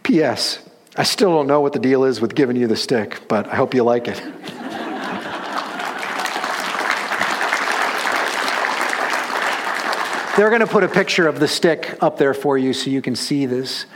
P.S. 0.05 0.59
I 0.95 1.01
still 1.01 1.31
don't 1.31 1.47
know 1.47 1.61
what 1.61 1.73
the 1.73 1.79
deal 1.79 2.03
is 2.03 2.21
with 2.21 2.35
giving 2.35 2.55
you 2.55 2.67
the 2.67 2.75
stick, 2.75 3.21
but 3.27 3.47
I 3.47 3.55
hope 3.55 3.73
you 3.73 3.83
like 3.83 4.07
it. 4.07 4.21
They're 10.37 10.49
going 10.49 10.61
to 10.61 10.67
put 10.67 10.83
a 10.83 10.87
picture 10.87 11.27
of 11.27 11.39
the 11.39 11.47
stick 11.47 11.97
up 12.01 12.19
there 12.19 12.35
for 12.35 12.55
you 12.55 12.71
so 12.71 12.91
you 12.91 13.01
can 13.01 13.15
see 13.15 13.47
this. 13.47 13.87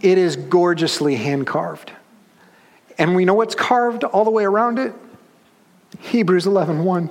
It 0.00 0.16
is 0.16 0.36
gorgeously 0.36 1.16
hand 1.16 1.46
carved. 1.46 1.92
And 2.96 3.14
we 3.14 3.26
know 3.26 3.34
what's 3.34 3.54
carved 3.54 4.02
all 4.02 4.24
the 4.24 4.30
way 4.30 4.44
around 4.44 4.78
it? 4.78 4.94
Hebrews 6.00 6.46
11:1. 6.46 7.10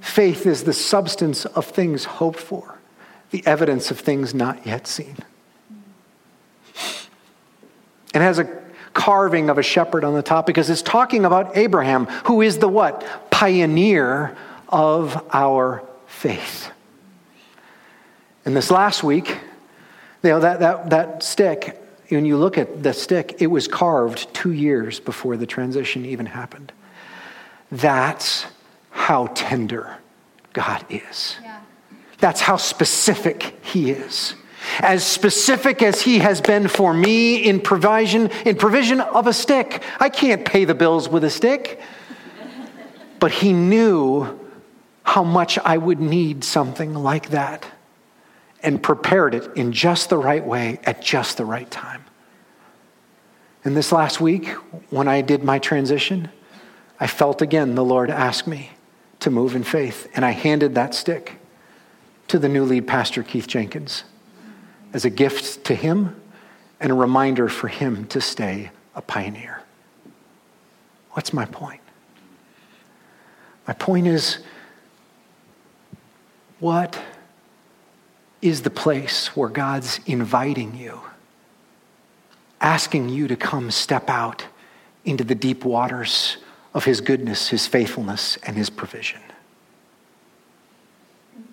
Faith 0.00 0.46
is 0.46 0.64
the 0.64 0.72
substance 0.72 1.44
of 1.44 1.66
things 1.66 2.04
hoped 2.04 2.40
for, 2.40 2.78
the 3.30 3.46
evidence 3.46 3.90
of 3.90 4.00
things 4.00 4.32
not 4.32 4.66
yet 4.66 4.86
seen 4.86 5.16
and 8.16 8.22
has 8.22 8.38
a 8.38 8.48
carving 8.94 9.50
of 9.50 9.58
a 9.58 9.62
shepherd 9.62 10.02
on 10.02 10.14
the 10.14 10.22
top 10.22 10.46
because 10.46 10.70
it's 10.70 10.80
talking 10.80 11.26
about 11.26 11.54
Abraham, 11.54 12.06
who 12.24 12.40
is 12.40 12.56
the 12.56 12.68
what? 12.68 13.30
Pioneer 13.30 14.34
of 14.70 15.22
our 15.34 15.86
faith. 16.06 16.70
And 18.46 18.56
this 18.56 18.70
last 18.70 19.04
week, 19.04 19.36
you 20.22 20.30
know, 20.30 20.40
that, 20.40 20.60
that, 20.60 20.88
that 20.88 21.22
stick, 21.22 21.78
when 22.08 22.24
you 22.24 22.38
look 22.38 22.56
at 22.56 22.82
the 22.82 22.94
stick, 22.94 23.36
it 23.40 23.48
was 23.48 23.68
carved 23.68 24.32
two 24.32 24.52
years 24.52 24.98
before 24.98 25.36
the 25.36 25.46
transition 25.46 26.06
even 26.06 26.24
happened. 26.24 26.72
That's 27.70 28.46
how 28.92 29.26
tender 29.34 29.98
God 30.54 30.86
is. 30.88 31.36
Yeah. 31.42 31.60
That's 32.16 32.40
how 32.40 32.56
specific 32.56 33.58
He 33.62 33.90
is 33.90 34.34
as 34.80 35.04
specific 35.04 35.82
as 35.82 36.02
he 36.02 36.18
has 36.18 36.40
been 36.40 36.68
for 36.68 36.92
me 36.92 37.36
in 37.36 37.60
provision 37.60 38.30
in 38.44 38.56
provision 38.56 39.00
of 39.00 39.26
a 39.26 39.32
stick. 39.32 39.82
I 40.00 40.08
can't 40.08 40.44
pay 40.44 40.64
the 40.64 40.74
bills 40.74 41.08
with 41.08 41.24
a 41.24 41.30
stick. 41.30 41.80
But 43.18 43.32
he 43.32 43.52
knew 43.52 44.38
how 45.02 45.22
much 45.22 45.58
i 45.60 45.78
would 45.78 46.00
need 46.00 46.42
something 46.42 46.92
like 46.92 47.30
that 47.30 47.64
and 48.62 48.82
prepared 48.82 49.34
it 49.34 49.48
in 49.56 49.72
just 49.72 50.10
the 50.10 50.18
right 50.18 50.44
way 50.44 50.80
at 50.84 51.00
just 51.00 51.36
the 51.36 51.44
right 51.44 51.70
time. 51.70 52.04
And 53.64 53.76
this 53.76 53.92
last 53.92 54.20
week 54.20 54.48
when 54.90 55.08
i 55.08 55.20
did 55.20 55.44
my 55.44 55.58
transition 55.58 56.28
i 56.98 57.06
felt 57.06 57.40
again 57.40 57.74
the 57.74 57.84
lord 57.84 58.10
ask 58.10 58.46
me 58.46 58.70
to 59.20 59.30
move 59.30 59.54
in 59.54 59.62
faith. 59.62 60.10
And 60.14 60.24
i 60.24 60.32
handed 60.32 60.74
that 60.74 60.94
stick 60.94 61.38
to 62.28 62.38
the 62.38 62.48
new 62.48 62.64
lead 62.64 62.86
pastor 62.86 63.22
keith 63.22 63.46
jenkins 63.46 64.04
as 64.92 65.04
a 65.04 65.10
gift 65.10 65.64
to 65.64 65.74
him 65.74 66.20
and 66.80 66.90
a 66.90 66.94
reminder 66.94 67.48
for 67.48 67.68
him 67.68 68.06
to 68.08 68.20
stay 68.20 68.70
a 68.94 69.02
pioneer. 69.02 69.62
What's 71.12 71.32
my 71.32 71.46
point? 71.46 71.80
My 73.66 73.74
point 73.74 74.06
is 74.06 74.38
what 76.60 77.00
is 78.40 78.62
the 78.62 78.70
place 78.70 79.36
where 79.36 79.48
God's 79.48 80.00
inviting 80.06 80.76
you, 80.76 81.00
asking 82.60 83.08
you 83.08 83.28
to 83.28 83.36
come 83.36 83.70
step 83.70 84.08
out 84.08 84.46
into 85.04 85.24
the 85.24 85.34
deep 85.34 85.64
waters 85.64 86.36
of 86.74 86.84
His 86.84 87.00
goodness, 87.00 87.48
His 87.48 87.66
faithfulness, 87.66 88.36
and 88.44 88.56
His 88.56 88.70
provision? 88.70 89.20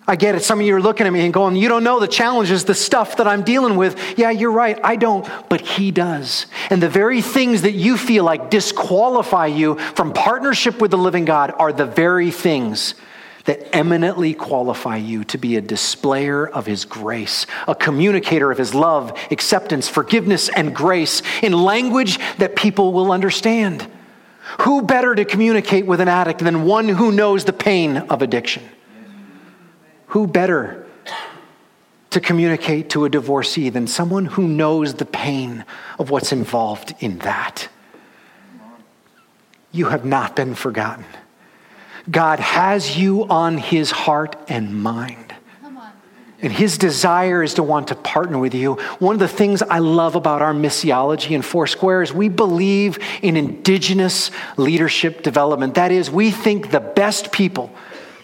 I 0.06 0.16
get 0.16 0.34
it. 0.34 0.42
Some 0.42 0.60
of 0.60 0.66
you 0.66 0.76
are 0.76 0.82
looking 0.82 1.06
at 1.06 1.12
me 1.12 1.24
and 1.24 1.32
going, 1.32 1.56
You 1.56 1.68
don't 1.68 1.84
know 1.84 1.98
the 1.98 2.08
challenges, 2.08 2.64
the 2.64 2.74
stuff 2.74 3.16
that 3.16 3.26
I'm 3.26 3.42
dealing 3.42 3.76
with. 3.76 4.18
Yeah, 4.18 4.30
you're 4.30 4.52
right. 4.52 4.78
I 4.84 4.96
don't, 4.96 5.26
but 5.48 5.62
He 5.62 5.90
does. 5.90 6.46
And 6.68 6.82
the 6.82 6.90
very 6.90 7.22
things 7.22 7.62
that 7.62 7.72
you 7.72 7.96
feel 7.96 8.24
like 8.24 8.50
disqualify 8.50 9.46
you 9.46 9.76
from 9.76 10.12
partnership 10.12 10.80
with 10.80 10.90
the 10.90 10.98
living 10.98 11.24
God 11.24 11.54
are 11.58 11.72
the 11.72 11.86
very 11.86 12.30
things 12.30 12.94
that 13.46 13.74
eminently 13.74 14.34
qualify 14.34 14.96
you 14.96 15.24
to 15.24 15.38
be 15.38 15.56
a 15.56 15.60
displayer 15.62 16.46
of 16.46 16.66
His 16.66 16.84
grace, 16.84 17.46
a 17.66 17.74
communicator 17.74 18.50
of 18.50 18.58
His 18.58 18.74
love, 18.74 19.18
acceptance, 19.30 19.88
forgiveness, 19.88 20.50
and 20.50 20.76
grace 20.76 21.22
in 21.42 21.52
language 21.52 22.18
that 22.36 22.56
people 22.56 22.92
will 22.92 23.10
understand. 23.10 23.86
Who 24.60 24.82
better 24.82 25.14
to 25.14 25.24
communicate 25.24 25.86
with 25.86 26.00
an 26.00 26.08
addict 26.08 26.40
than 26.40 26.64
one 26.64 26.88
who 26.88 27.10
knows 27.10 27.44
the 27.44 27.54
pain 27.54 27.96
of 27.96 28.20
addiction? 28.20 28.62
Who 30.08 30.26
better 30.26 30.86
to 32.10 32.20
communicate 32.20 32.90
to 32.90 33.04
a 33.04 33.10
divorcee 33.10 33.70
than 33.70 33.86
someone 33.86 34.26
who 34.26 34.46
knows 34.46 34.94
the 34.94 35.04
pain 35.04 35.64
of 35.98 36.10
what's 36.10 36.32
involved 36.32 36.94
in 37.00 37.18
that? 37.18 37.68
You 39.72 39.86
have 39.86 40.04
not 40.04 40.36
been 40.36 40.54
forgotten. 40.54 41.04
God 42.10 42.38
has 42.38 42.96
you 42.96 43.24
on 43.24 43.58
his 43.58 43.90
heart 43.90 44.36
and 44.48 44.82
mind. 44.82 45.34
And 46.40 46.52
his 46.52 46.76
desire 46.76 47.42
is 47.42 47.54
to 47.54 47.62
want 47.62 47.88
to 47.88 47.94
partner 47.94 48.38
with 48.38 48.54
you. 48.54 48.74
One 48.98 49.14
of 49.14 49.18
the 49.18 49.28
things 49.28 49.62
I 49.62 49.78
love 49.78 50.14
about 50.14 50.42
our 50.42 50.52
missiology 50.52 51.30
in 51.30 51.42
Foursquare 51.42 52.02
is 52.02 52.12
we 52.12 52.28
believe 52.28 52.98
in 53.22 53.36
indigenous 53.36 54.30
leadership 54.56 55.22
development. 55.22 55.74
That 55.76 55.90
is, 55.90 56.10
we 56.10 56.30
think 56.30 56.70
the 56.70 56.80
best 56.80 57.32
people 57.32 57.74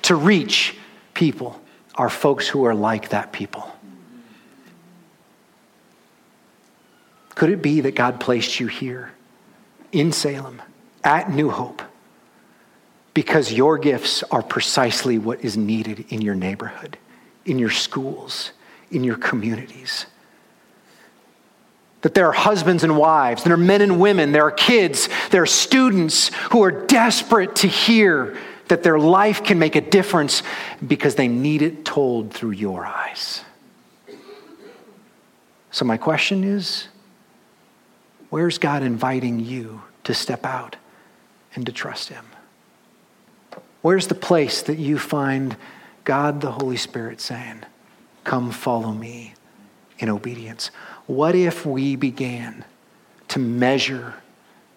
to 0.03 0.15
reach 0.15 0.77
people 1.15 1.60
are 2.01 2.09
folks 2.09 2.49
who 2.49 2.65
are 2.65 2.75
like 2.75 3.11
that 3.11 3.31
people. 3.31 3.71
Could 7.35 7.51
it 7.51 7.61
be 7.61 7.83
that 7.83 7.95
God 7.95 8.19
placed 8.19 8.59
you 8.59 8.69
here 8.69 9.13
in 9.93 10.11
Salem 10.11 10.63
at 11.05 11.31
New 11.31 11.51
Hope 11.51 11.83
because 13.13 13.53
your 13.53 13.77
gifts 13.77 14.23
are 14.31 14.43
precisely 14.43 15.19
what 15.19 15.45
is 15.45 15.59
needed 15.59 16.07
in 16.09 16.23
your 16.23 16.35
neighborhood, 16.35 16.97
in 17.45 17.59
your 17.59 17.69
schools, 17.69 18.53
in 18.91 19.05
your 19.05 19.19
communities? 19.19 20.07
That 22.01 22.15
there 22.15 22.29
are 22.29 22.33
husbands 22.33 22.83
and 22.83 22.97
wives, 22.97 23.45
there 23.45 23.53
are 23.53 23.59
men 23.59 23.83
and 23.83 24.01
women, 24.01 24.33
there 24.33 24.45
are 24.45 24.51
kids, 24.51 25.11
there 25.33 25.43
are 25.43 25.47
students 25.47 26.31
who 26.51 26.65
are 26.65 26.87
desperate 26.87 27.57
to 27.57 27.69
hear 27.69 28.39
that 28.71 28.83
their 28.83 28.99
life 28.99 29.45
can 29.45 29.59
make 29.59 29.77
a 29.77 29.81
difference 29.81 30.43
because 30.87 31.15
they 31.15 31.29
need 31.29 31.63
it 31.63 31.85
told 31.85 32.33
through 32.33 32.53
your 32.53 32.87
eyes. 32.87 33.45
So, 35.71 35.85
my 35.85 35.97
question 35.97 36.43
is 36.43 36.89
where's 38.31 38.59
God 38.59 38.83
inviting 38.83 39.39
you 39.39 39.83
to 40.05 40.15
step 40.15 40.45
out 40.45 40.77
and 41.55 41.65
to 41.67 41.73
trust 41.73 42.09
Him? 42.09 42.25
Where's 43.83 44.09
the 44.09 44.15
place 44.15 44.63
that 44.63 44.79
you 44.79 44.99
find 44.99 45.57
God 46.05 46.41
the 46.41 46.53
Holy 46.53 46.77
Spirit 46.77 47.21
saying, 47.21 47.63
Come 48.25 48.51
follow 48.51 48.93
me 48.93 49.35
in 49.99 50.09
obedience? 50.09 50.71
What 51.07 51.35
if 51.35 51.65
we 51.65 51.97
began 51.97 52.65
to 53.29 53.39
measure 53.39 54.15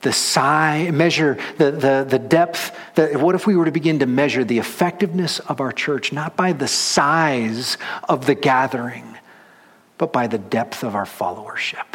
the 0.03 0.13
size, 0.13 0.91
measure 0.91 1.37
the, 1.57 1.71
the, 1.71 2.05
the 2.07 2.19
depth? 2.19 2.77
The, 2.95 3.17
what 3.17 3.35
if 3.35 3.47
we 3.47 3.55
were 3.55 3.65
to 3.65 3.71
begin 3.71 3.99
to 3.99 4.05
measure 4.05 4.43
the 4.43 4.59
effectiveness 4.59 5.39
of 5.39 5.59
our 5.59 5.71
church, 5.71 6.13
not 6.13 6.35
by 6.35 6.53
the 6.53 6.67
size 6.67 7.77
of 8.07 8.25
the 8.27 8.35
gathering, 8.35 9.17
but 9.97 10.13
by 10.13 10.27
the 10.27 10.37
depth 10.37 10.83
of 10.83 10.95
our 10.95 11.05
followership? 11.05 11.85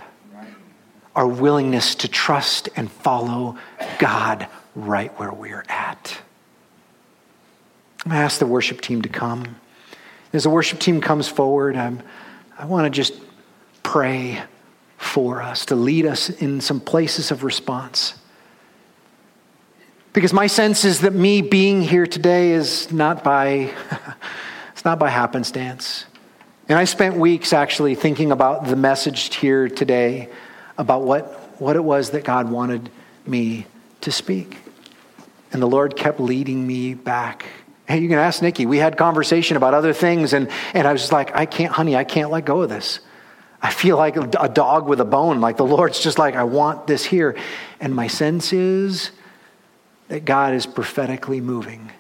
Our 1.15 1.27
willingness 1.27 1.95
to 1.97 2.09
trust 2.09 2.69
and 2.77 2.91
follow 2.91 3.57
God 3.99 4.49
right 4.75 5.17
where 5.19 5.33
we're 5.33 5.65
at. 5.69 6.21
I'm 8.05 8.11
going 8.11 8.21
to 8.21 8.25
ask 8.25 8.39
the 8.39 8.47
worship 8.47 8.81
team 8.81 9.03
to 9.03 9.09
come. 9.09 9.57
As 10.33 10.45
the 10.45 10.51
worship 10.51 10.79
team 10.79 11.01
comes 11.01 11.27
forward, 11.27 11.77
I'm, 11.77 12.03
I 12.57 12.67
want 12.67 12.85
to 12.85 12.91
just 12.91 13.15
pray 13.83 14.41
for 14.99 15.41
us, 15.41 15.65
to 15.67 15.75
lead 15.75 16.05
us 16.05 16.29
in 16.29 16.61
some 16.61 16.81
places 16.81 17.31
of 17.31 17.43
response. 17.45 18.15
Because 20.13 20.33
my 20.33 20.47
sense 20.47 20.85
is 20.85 21.01
that 21.01 21.15
me 21.15 21.41
being 21.41 21.81
here 21.81 22.07
today 22.07 22.51
is 22.51 22.93
not 22.93 23.25
by, 23.25 23.73
it's 24.73 24.85
not 24.85 24.99
by 24.99 25.09
happenstance. 25.09 26.05
And 26.69 26.79
I 26.79 26.85
spent 26.85 27.17
weeks 27.17 27.55
actually 27.55 27.95
thinking 27.95 28.31
about 28.31 28.67
the 28.67 28.77
message 28.77 29.35
here 29.37 29.69
today, 29.69 30.29
about 30.77 31.03
what, 31.03 31.61
what 31.61 31.77
it 31.77 31.85
was 31.85 32.11
that 32.11 32.25
God 32.25 32.51
wanted 32.51 32.91
me 33.27 33.65
to 34.03 34.13
speak. 34.13 34.59
And 35.53 35.63
the 35.63 35.67
Lord 35.67 35.97
kept 35.97 36.21
leading 36.21 36.67
me 36.67 36.93
back 36.93 37.47
Hey, 37.89 38.01
you 38.01 38.09
can 38.11 38.19
ask 38.19 38.43
Nikki. 38.43 38.67
We 38.67 38.77
had 38.77 38.99
conversation 38.99 39.57
about 39.57 39.73
other 39.73 39.95
things, 39.95 40.35
and, 40.35 40.51
and 40.75 40.87
I 40.87 40.93
was 40.93 41.01
just 41.01 41.13
like, 41.13 41.35
I 41.35 41.47
can't, 41.47 41.73
honey, 41.73 41.97
I 41.97 42.05
can't 42.05 42.31
let 42.31 42.45
go 42.45 42.61
of 42.61 42.69
this. 42.69 43.01
I 43.61 43.71
feel 43.71 43.97
like 43.97 44.17
a 44.17 44.49
dog 44.49 44.87
with 44.87 45.01
a 45.01 45.05
bone. 45.05 45.41
Like 45.41 45.57
the 45.57 45.67
Lord's 45.67 46.01
just 46.01 46.19
like, 46.19 46.37
I 46.37 46.45
want 46.45 46.87
this 46.87 47.05
here. 47.05 47.37
And 47.81 47.95
my 47.95 48.07
sense 48.07 48.53
is 48.53 49.11
that 50.09 50.25
God 50.25 50.55
is 50.55 50.67
prophetically 50.67 51.41
moving 51.41 51.91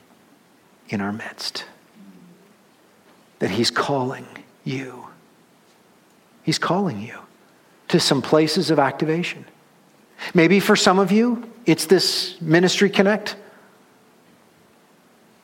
in 0.88 1.00
our 1.00 1.12
midst, 1.12 1.64
that 3.40 3.50
He's 3.50 3.70
calling 3.70 4.26
you. 4.64 5.06
He's 6.42 6.58
calling 6.58 7.00
you 7.00 7.18
to 7.88 8.00
some 8.00 8.22
places 8.22 8.70
of 8.70 8.78
activation. 8.78 9.44
Maybe 10.34 10.60
for 10.60 10.76
some 10.76 10.98
of 10.98 11.12
you, 11.12 11.50
it's 11.66 11.86
this 11.86 12.40
Ministry 12.40 12.88
Connect 12.88 13.36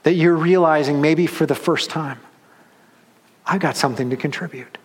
that 0.04 0.14
you're 0.14 0.36
realizing 0.36 1.00
maybe 1.00 1.26
for 1.26 1.46
the 1.46 1.54
first 1.54 1.90
time, 1.90 2.20
I've 3.46 3.60
got 3.60 3.76
something 3.76 4.10
to 4.10 4.16
contribute. 4.16 4.78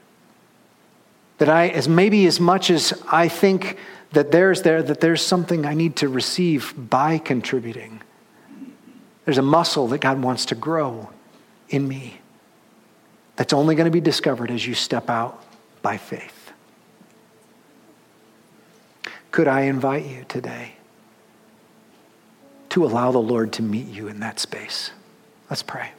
That 1.39 1.49
I, 1.49 1.69
as 1.69 1.89
maybe 1.89 2.25
as 2.27 2.39
much 2.39 2.69
as 2.69 3.01
I 3.11 3.27
think 3.27 3.77
that 4.11 4.31
there's 4.31 4.61
there, 4.61 4.81
that 4.83 5.01
there's 5.01 5.21
something 5.21 5.65
I 5.65 5.73
need 5.73 5.97
to 5.97 6.09
receive 6.09 6.73
by 6.77 7.17
contributing. 7.17 8.01
There's 9.25 9.37
a 9.37 9.43
muscle 9.43 9.87
that 9.89 9.99
God 9.99 10.21
wants 10.21 10.45
to 10.47 10.55
grow 10.55 11.09
in 11.69 11.87
me 11.87 12.19
that's 13.35 13.53
only 13.53 13.75
going 13.75 13.85
to 13.85 13.91
be 13.91 14.01
discovered 14.01 14.51
as 14.51 14.65
you 14.65 14.73
step 14.73 15.09
out 15.09 15.43
by 15.81 15.97
faith. 15.97 16.51
Could 19.31 19.47
I 19.47 19.61
invite 19.61 20.05
you 20.05 20.25
today 20.27 20.73
to 22.69 22.83
allow 22.83 23.11
the 23.11 23.19
Lord 23.19 23.53
to 23.53 23.61
meet 23.61 23.87
you 23.87 24.07
in 24.07 24.19
that 24.21 24.39
space? 24.39 24.91
Let's 25.49 25.63
pray. 25.63 25.91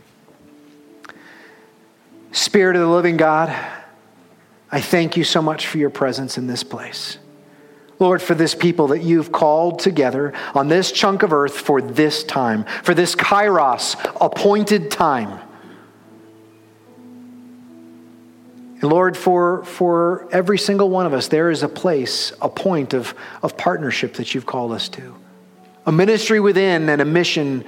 Spirit 2.32 2.76
of 2.76 2.82
the 2.82 2.88
living 2.88 3.16
God, 3.16 3.56
I 4.72 4.80
thank 4.80 5.16
you 5.16 5.24
so 5.24 5.42
much 5.42 5.66
for 5.66 5.78
your 5.78 5.90
presence 5.90 6.38
in 6.38 6.46
this 6.46 6.62
place. 6.62 7.18
Lord, 7.98 8.22
for 8.22 8.34
this 8.34 8.54
people 8.54 8.88
that 8.88 9.02
you've 9.02 9.30
called 9.30 9.78
together 9.78 10.32
on 10.54 10.68
this 10.68 10.90
chunk 10.90 11.22
of 11.22 11.32
earth 11.32 11.54
for 11.54 11.82
this 11.82 12.24
time, 12.24 12.64
for 12.82 12.94
this 12.94 13.14
kairos 13.14 13.96
appointed 14.20 14.90
time. 14.90 15.38
And 18.80 18.84
Lord, 18.84 19.16
for, 19.16 19.62
for 19.64 20.26
every 20.32 20.56
single 20.56 20.88
one 20.88 21.04
of 21.04 21.12
us, 21.12 21.28
there 21.28 21.50
is 21.50 21.62
a 21.62 21.68
place, 21.68 22.32
a 22.40 22.48
point 22.48 22.94
of, 22.94 23.14
of 23.42 23.58
partnership 23.58 24.14
that 24.14 24.34
you've 24.34 24.46
called 24.46 24.72
us 24.72 24.88
to 24.90 25.14
a 25.86 25.92
ministry 25.92 26.40
within 26.40 26.88
and 26.88 27.00
a 27.00 27.04
mission 27.04 27.64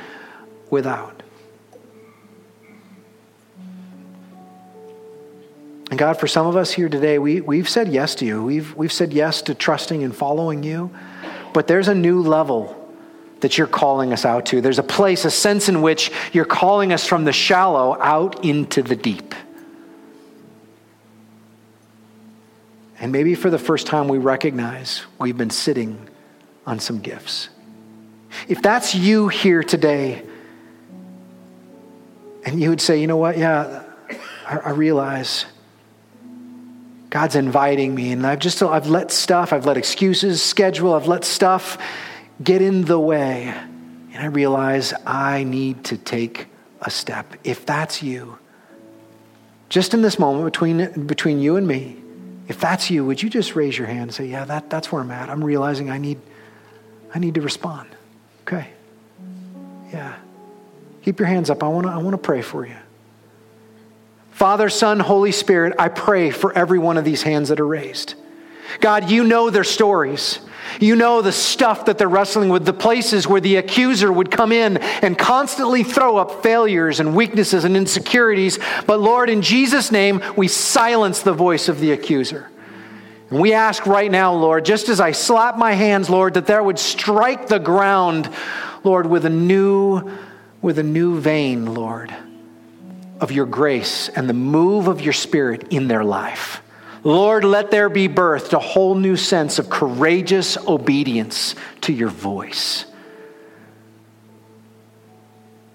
without. 0.70 1.21
And 5.92 5.98
God, 5.98 6.18
for 6.18 6.26
some 6.26 6.46
of 6.46 6.56
us 6.56 6.72
here 6.72 6.88
today, 6.88 7.18
we, 7.18 7.42
we've 7.42 7.68
said 7.68 7.88
yes 7.88 8.14
to 8.14 8.24
you. 8.24 8.42
We've, 8.42 8.74
we've 8.74 8.90
said 8.90 9.12
yes 9.12 9.42
to 9.42 9.54
trusting 9.54 10.02
and 10.02 10.16
following 10.16 10.62
you. 10.62 10.90
But 11.52 11.66
there's 11.66 11.88
a 11.88 11.94
new 11.94 12.22
level 12.22 12.74
that 13.40 13.58
you're 13.58 13.66
calling 13.66 14.10
us 14.10 14.24
out 14.24 14.46
to. 14.46 14.62
There's 14.62 14.78
a 14.78 14.82
place, 14.82 15.26
a 15.26 15.30
sense 15.30 15.68
in 15.68 15.82
which 15.82 16.10
you're 16.32 16.46
calling 16.46 16.94
us 16.94 17.06
from 17.06 17.24
the 17.24 17.32
shallow 17.34 18.00
out 18.00 18.42
into 18.42 18.80
the 18.80 18.96
deep. 18.96 19.34
And 22.98 23.12
maybe 23.12 23.34
for 23.34 23.50
the 23.50 23.58
first 23.58 23.86
time, 23.86 24.08
we 24.08 24.16
recognize 24.16 25.02
we've 25.18 25.36
been 25.36 25.50
sitting 25.50 26.08
on 26.64 26.80
some 26.80 27.00
gifts. 27.00 27.50
If 28.48 28.62
that's 28.62 28.94
you 28.94 29.28
here 29.28 29.62
today, 29.62 30.22
and 32.46 32.58
you 32.58 32.70
would 32.70 32.80
say, 32.80 32.98
you 32.98 33.06
know 33.06 33.18
what, 33.18 33.36
yeah, 33.36 33.82
I, 34.46 34.56
I 34.56 34.70
realize 34.70 35.44
God's 37.12 37.36
inviting 37.36 37.94
me, 37.94 38.10
and 38.12 38.26
I've 38.26 38.38
just 38.38 38.62
I've 38.62 38.86
let 38.86 39.10
stuff, 39.10 39.52
I've 39.52 39.66
let 39.66 39.76
excuses, 39.76 40.42
schedule, 40.42 40.94
I've 40.94 41.06
let 41.06 41.26
stuff 41.26 41.76
get 42.42 42.62
in 42.62 42.86
the 42.86 42.98
way. 42.98 43.52
And 44.14 44.16
I 44.16 44.24
realize 44.28 44.94
I 45.04 45.44
need 45.44 45.84
to 45.84 45.98
take 45.98 46.46
a 46.80 46.88
step. 46.90 47.34
If 47.44 47.66
that's 47.66 48.02
you, 48.02 48.38
just 49.68 49.92
in 49.92 50.00
this 50.00 50.18
moment 50.18 50.46
between, 50.46 51.06
between 51.06 51.38
you 51.38 51.56
and 51.56 51.68
me, 51.68 51.98
if 52.48 52.58
that's 52.58 52.88
you, 52.88 53.04
would 53.04 53.22
you 53.22 53.28
just 53.28 53.54
raise 53.54 53.76
your 53.76 53.88
hand 53.88 54.04
and 54.04 54.14
say, 54.14 54.24
Yeah, 54.24 54.46
that, 54.46 54.70
that's 54.70 54.90
where 54.90 55.02
I'm 55.02 55.10
at. 55.10 55.28
I'm 55.28 55.44
realizing 55.44 55.90
I 55.90 55.98
need, 55.98 56.18
I 57.14 57.18
need 57.18 57.34
to 57.34 57.42
respond. 57.42 57.90
Okay. 58.46 58.70
Yeah. 59.92 60.16
Keep 61.02 61.18
your 61.18 61.28
hands 61.28 61.50
up. 61.50 61.62
I 61.62 61.68
want 61.68 61.86
to 61.86 61.92
I 61.92 61.98
wanna 61.98 62.16
pray 62.16 62.40
for 62.40 62.66
you. 62.66 62.76
Father, 64.42 64.68
Son, 64.68 64.98
Holy 64.98 65.30
Spirit, 65.30 65.72
I 65.78 65.86
pray 65.86 66.32
for 66.32 66.52
every 66.52 66.80
one 66.80 66.98
of 66.98 67.04
these 67.04 67.22
hands 67.22 67.50
that 67.50 67.60
are 67.60 67.66
raised. 67.66 68.14
God, 68.80 69.08
you 69.08 69.22
know 69.22 69.50
their 69.50 69.62
stories. 69.62 70.40
You 70.80 70.96
know 70.96 71.22
the 71.22 71.30
stuff 71.30 71.84
that 71.84 71.96
they're 71.96 72.08
wrestling 72.08 72.48
with, 72.48 72.64
the 72.64 72.72
places 72.72 73.28
where 73.28 73.40
the 73.40 73.54
accuser 73.54 74.12
would 74.12 74.32
come 74.32 74.50
in 74.50 74.78
and 74.78 75.16
constantly 75.16 75.84
throw 75.84 76.16
up 76.16 76.42
failures 76.42 76.98
and 76.98 77.14
weaknesses 77.14 77.62
and 77.62 77.76
insecurities. 77.76 78.58
But 78.84 78.98
Lord, 78.98 79.30
in 79.30 79.42
Jesus' 79.42 79.92
name, 79.92 80.20
we 80.36 80.48
silence 80.48 81.22
the 81.22 81.32
voice 81.32 81.68
of 81.68 81.78
the 81.78 81.92
accuser. 81.92 82.50
And 83.30 83.38
we 83.38 83.52
ask 83.52 83.86
right 83.86 84.10
now, 84.10 84.34
Lord, 84.34 84.64
just 84.64 84.88
as 84.88 84.98
I 84.98 85.12
slap 85.12 85.56
my 85.56 85.74
hands, 85.74 86.10
Lord, 86.10 86.34
that 86.34 86.48
there 86.48 86.64
would 86.64 86.80
strike 86.80 87.46
the 87.46 87.60
ground, 87.60 88.28
Lord, 88.82 89.06
with 89.06 89.24
a 89.24 89.30
new, 89.30 90.10
with 90.60 90.80
a 90.80 90.82
new 90.82 91.20
vein, 91.20 91.72
Lord 91.74 92.12
of 93.22 93.32
your 93.32 93.46
grace 93.46 94.10
and 94.10 94.28
the 94.28 94.34
move 94.34 94.88
of 94.88 95.00
your 95.00 95.14
spirit 95.14 95.68
in 95.70 95.88
their 95.88 96.04
life. 96.04 96.60
Lord, 97.04 97.44
let 97.44 97.70
there 97.70 97.88
be 97.88 98.08
birthed 98.08 98.52
a 98.52 98.58
whole 98.58 98.94
new 98.94 99.16
sense 99.16 99.58
of 99.58 99.70
courageous 99.70 100.56
obedience 100.58 101.54
to 101.82 101.92
your 101.92 102.10
voice. 102.10 102.84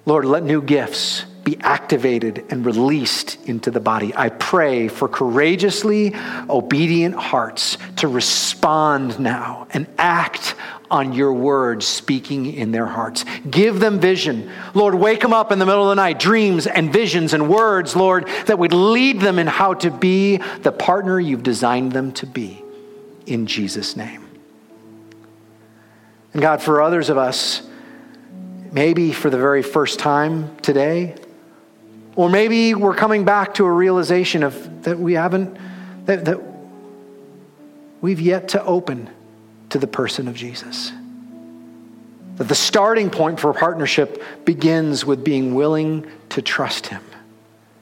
Lord, 0.06 0.26
let 0.26 0.44
new 0.44 0.62
gifts 0.62 1.26
be 1.44 1.58
activated 1.62 2.46
and 2.50 2.66
released 2.66 3.38
into 3.48 3.72
the 3.72 3.80
body. 3.80 4.14
I 4.16 4.30
pray 4.30 4.90
for 4.90 5.08
courageously 5.08 6.14
obedient 6.50 7.16
hearts 7.16 7.78
to 7.98 8.08
respond 8.08 9.20
now 9.20 9.68
and 9.72 9.88
act 9.98 10.56
on 10.90 11.14
your 11.14 11.34
words 11.34 11.86
speaking 11.86 12.54
in 12.54 12.72
their 12.72 12.86
hearts. 12.86 13.26
Give 13.50 13.80
them 13.80 14.00
vision. 14.00 14.50
Lord, 14.74 14.96
wake 14.96 15.20
them 15.22 15.34
up 15.34 15.52
in 15.52 15.60
the 15.60 15.66
middle 15.66 15.84
of 15.84 15.90
the 15.90 16.02
night, 16.02 16.20
dreams 16.20 16.66
and 16.66 16.92
visions 16.92 17.34
and 17.34 17.50
words, 17.50 17.96
Lord, 17.96 18.28
that 18.46 18.58
would 18.58 18.74
lead 18.74 19.20
them 19.20 19.40
in 19.40 19.48
how 19.48 19.74
to 19.76 19.92
be 19.92 20.38
the 20.62 20.72
partner 20.72 21.20
you've 21.20 21.44
designed 21.44 21.92
them 21.92 22.14
to 22.14 22.26
be. 22.26 22.64
In 23.26 23.48
Jesus' 23.48 23.98
name. 23.98 24.26
And 26.34 26.42
God, 26.42 26.62
for 26.62 26.82
others 26.82 27.10
of 27.10 27.18
us, 27.18 27.68
maybe 28.72 29.12
for 29.12 29.30
the 29.30 29.38
very 29.38 29.64
first 29.64 30.00
time 30.00 30.56
today, 30.58 31.16
or 32.16 32.30
maybe 32.30 32.74
we're 32.74 32.96
coming 32.96 33.26
back 33.26 33.56
to 33.56 33.66
a 33.66 33.72
realization 33.72 34.44
of 34.44 34.84
that 34.84 34.98
we 34.98 35.14
haven't, 35.14 35.58
that, 36.06 36.26
that 36.26 36.40
we've 38.02 38.22
yet 38.22 38.50
to 38.50 38.64
open 38.64 39.10
to 39.78 39.86
the 39.86 39.92
person 39.92 40.28
of 40.28 40.36
Jesus. 40.36 40.92
That 42.38 42.48
the 42.48 42.56
starting 42.56 43.10
point 43.10 43.40
for 43.40 43.54
partnership 43.54 44.24
begins 44.44 45.06
with 45.06 45.24
being 45.24 45.54
willing 45.54 46.08
to 46.30 46.42
trust 46.42 46.88
Him, 46.88 47.04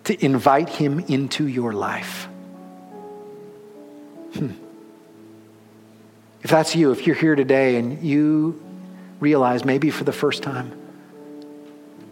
to 0.05 0.25
invite 0.25 0.69
Him 0.69 0.99
into 0.99 1.47
your 1.47 1.73
life. 1.73 2.27
Hmm. 4.33 4.51
If 6.43 6.49
that's 6.49 6.75
you, 6.75 6.91
if 6.91 7.07
you're 7.07 7.15
here 7.15 7.35
today 7.35 7.77
and 7.77 8.03
you 8.03 8.61
realize 9.19 9.63
maybe 9.63 9.89
for 9.89 10.03
the 10.03 10.11
first 10.11 10.43
time 10.43 10.77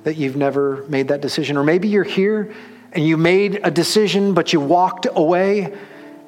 that 0.05 0.15
you've 0.15 0.37
never 0.37 0.85
made 0.87 1.09
that 1.09 1.21
decision, 1.21 1.57
or 1.57 1.63
maybe 1.63 1.89
you're 1.89 2.03
here 2.03 2.53
and 2.93 3.05
you 3.05 3.17
made 3.17 3.59
a 3.63 3.71
decision 3.71 4.33
but 4.33 4.53
you 4.53 4.61
walked 4.61 5.07
away 5.13 5.73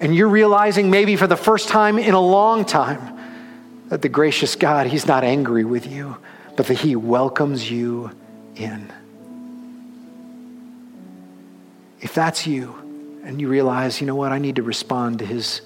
and 0.02 0.14
you're 0.14 0.30
realizing 0.30 0.92
maybe 0.92 1.16
for 1.16 1.28
the 1.28 1.38
first 1.38 1.70
time 1.70 1.98
in 1.98 2.14
a 2.14 2.20
long 2.20 2.66
time 2.66 3.15
that 3.96 4.02
the 4.02 4.10
gracious 4.10 4.58
God, 4.58 4.88
He's 4.88 5.08
not 5.08 5.24
angry 5.24 5.64
with 5.64 5.88
you, 5.88 6.18
but 6.58 6.68
that 6.68 6.80
He 6.80 6.98
welcomes 6.98 7.72
you 7.72 8.12
in. 8.58 8.92
If 12.02 12.14
that's 12.14 12.46
you, 12.46 12.76
and 13.24 13.40
you 13.40 13.48
realize, 13.48 14.02
you 14.02 14.08
know 14.08 14.16
what, 14.16 14.34
I 14.34 14.38
need 14.38 14.58
to 14.58 14.64
respond 14.64 15.20
to 15.20 15.26
His, 15.26 15.62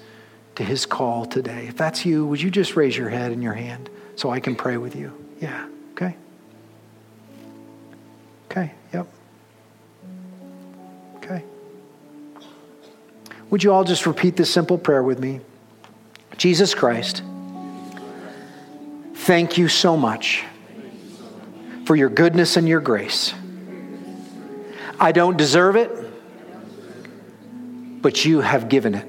to 0.54 0.62
his 0.62 0.86
call 0.86 1.26
today. 1.26 1.66
If 1.66 1.76
that's 1.76 2.06
you, 2.06 2.24
would 2.26 2.40
you 2.40 2.52
just 2.52 2.76
raise 2.76 2.96
your 2.96 3.08
head 3.08 3.32
and 3.32 3.42
your 3.42 3.54
hand 3.54 3.90
so 4.14 4.30
I 4.30 4.38
can 4.38 4.54
pray 4.54 4.76
with 4.76 4.94
you? 4.94 5.12
Yeah, 5.40 5.66
okay. 5.94 6.14
Okay, 8.48 8.72
yep. 8.94 9.08
Okay. 11.16 11.42
Would 13.50 13.64
you 13.64 13.72
all 13.72 13.82
just 13.82 14.06
repeat 14.06 14.36
this 14.36 14.52
simple 14.52 14.78
prayer 14.78 15.02
with 15.02 15.18
me? 15.18 15.40
Jesus 16.36 16.76
Christ 16.76 17.24
Thank 19.30 19.56
you 19.56 19.68
so 19.68 19.96
much 19.96 20.42
for 21.84 21.94
your 21.94 22.08
goodness 22.08 22.56
and 22.56 22.68
your 22.68 22.80
grace. 22.80 23.32
I 24.98 25.12
don't 25.12 25.36
deserve 25.36 25.76
it, 25.76 25.88
but 28.02 28.24
you 28.24 28.40
have 28.40 28.68
given 28.68 28.96
it. 28.96 29.06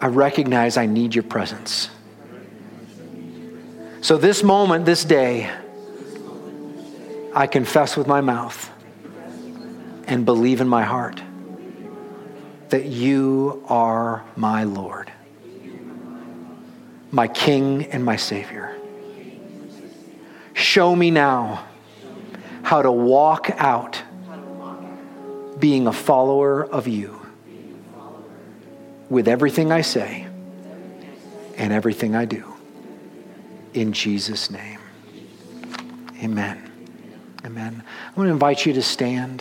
I 0.00 0.08
recognize 0.08 0.76
I 0.76 0.86
need 0.86 1.14
your 1.14 1.22
presence. 1.22 1.90
So, 4.00 4.16
this 4.16 4.42
moment, 4.42 4.84
this 4.84 5.04
day, 5.04 5.48
I 7.36 7.46
confess 7.46 7.96
with 7.96 8.08
my 8.08 8.20
mouth 8.20 8.68
and 10.08 10.24
believe 10.26 10.60
in 10.60 10.66
my 10.66 10.82
heart 10.82 11.22
that 12.70 12.86
you 12.86 13.62
are 13.68 14.24
my 14.34 14.64
Lord 14.64 15.12
my 17.14 17.28
King 17.28 17.84
and 17.84 18.04
my 18.04 18.16
Savior. 18.16 18.76
Show 20.52 20.96
me 20.96 21.12
now 21.12 21.64
how 22.64 22.82
to 22.82 22.90
walk 22.90 23.50
out 23.56 24.02
being 25.60 25.86
a 25.86 25.92
follower 25.92 26.64
of 26.64 26.88
you 26.88 27.24
with 29.08 29.28
everything 29.28 29.70
I 29.70 29.82
say 29.82 30.26
and 31.56 31.72
everything 31.72 32.16
I 32.16 32.24
do. 32.24 32.52
In 33.74 33.92
Jesus' 33.92 34.50
name. 34.50 34.80
Amen. 36.20 36.68
Amen. 37.44 37.84
I'm 38.08 38.14
going 38.14 38.26
to 38.26 38.32
invite 38.32 38.66
you 38.66 38.72
to 38.72 38.82
stand. 38.82 39.40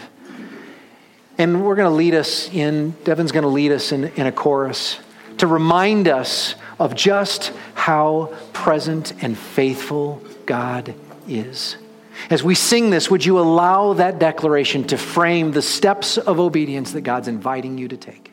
And 1.40 1.66
we're 1.66 1.76
going 1.76 1.90
to 1.90 1.96
lead 1.96 2.14
us 2.14 2.54
in, 2.54 2.92
Devin's 3.04 3.32
going 3.32 3.44
to 3.44 3.50
lead 3.50 3.72
us 3.72 3.92
in, 3.92 4.06
in 4.10 4.28
a 4.28 4.32
chorus 4.32 5.00
to 5.40 5.48
remind 5.48 6.08
us 6.08 6.54
of 6.84 6.96
just 6.96 7.54
how 7.76 8.30
present 8.52 9.14
and 9.24 9.38
faithful 9.38 10.22
God 10.46 10.94
is. 11.30 11.78
As 12.30 12.44
we 12.44 12.56
sing 12.56 12.90
this, 12.90 13.10
would 13.10 13.24
you 13.24 13.40
allow 13.40 13.94
that 13.94 14.20
declaration 14.20 14.84
to 14.88 14.98
frame 14.98 15.54
the 15.54 15.62
steps 15.62 16.18
of 16.18 16.42
obedience 16.42 16.92
that 16.92 17.02
God's 17.02 17.30
inviting 17.30 17.78
you 17.78 17.88
to 17.88 17.96
take? 17.96 18.33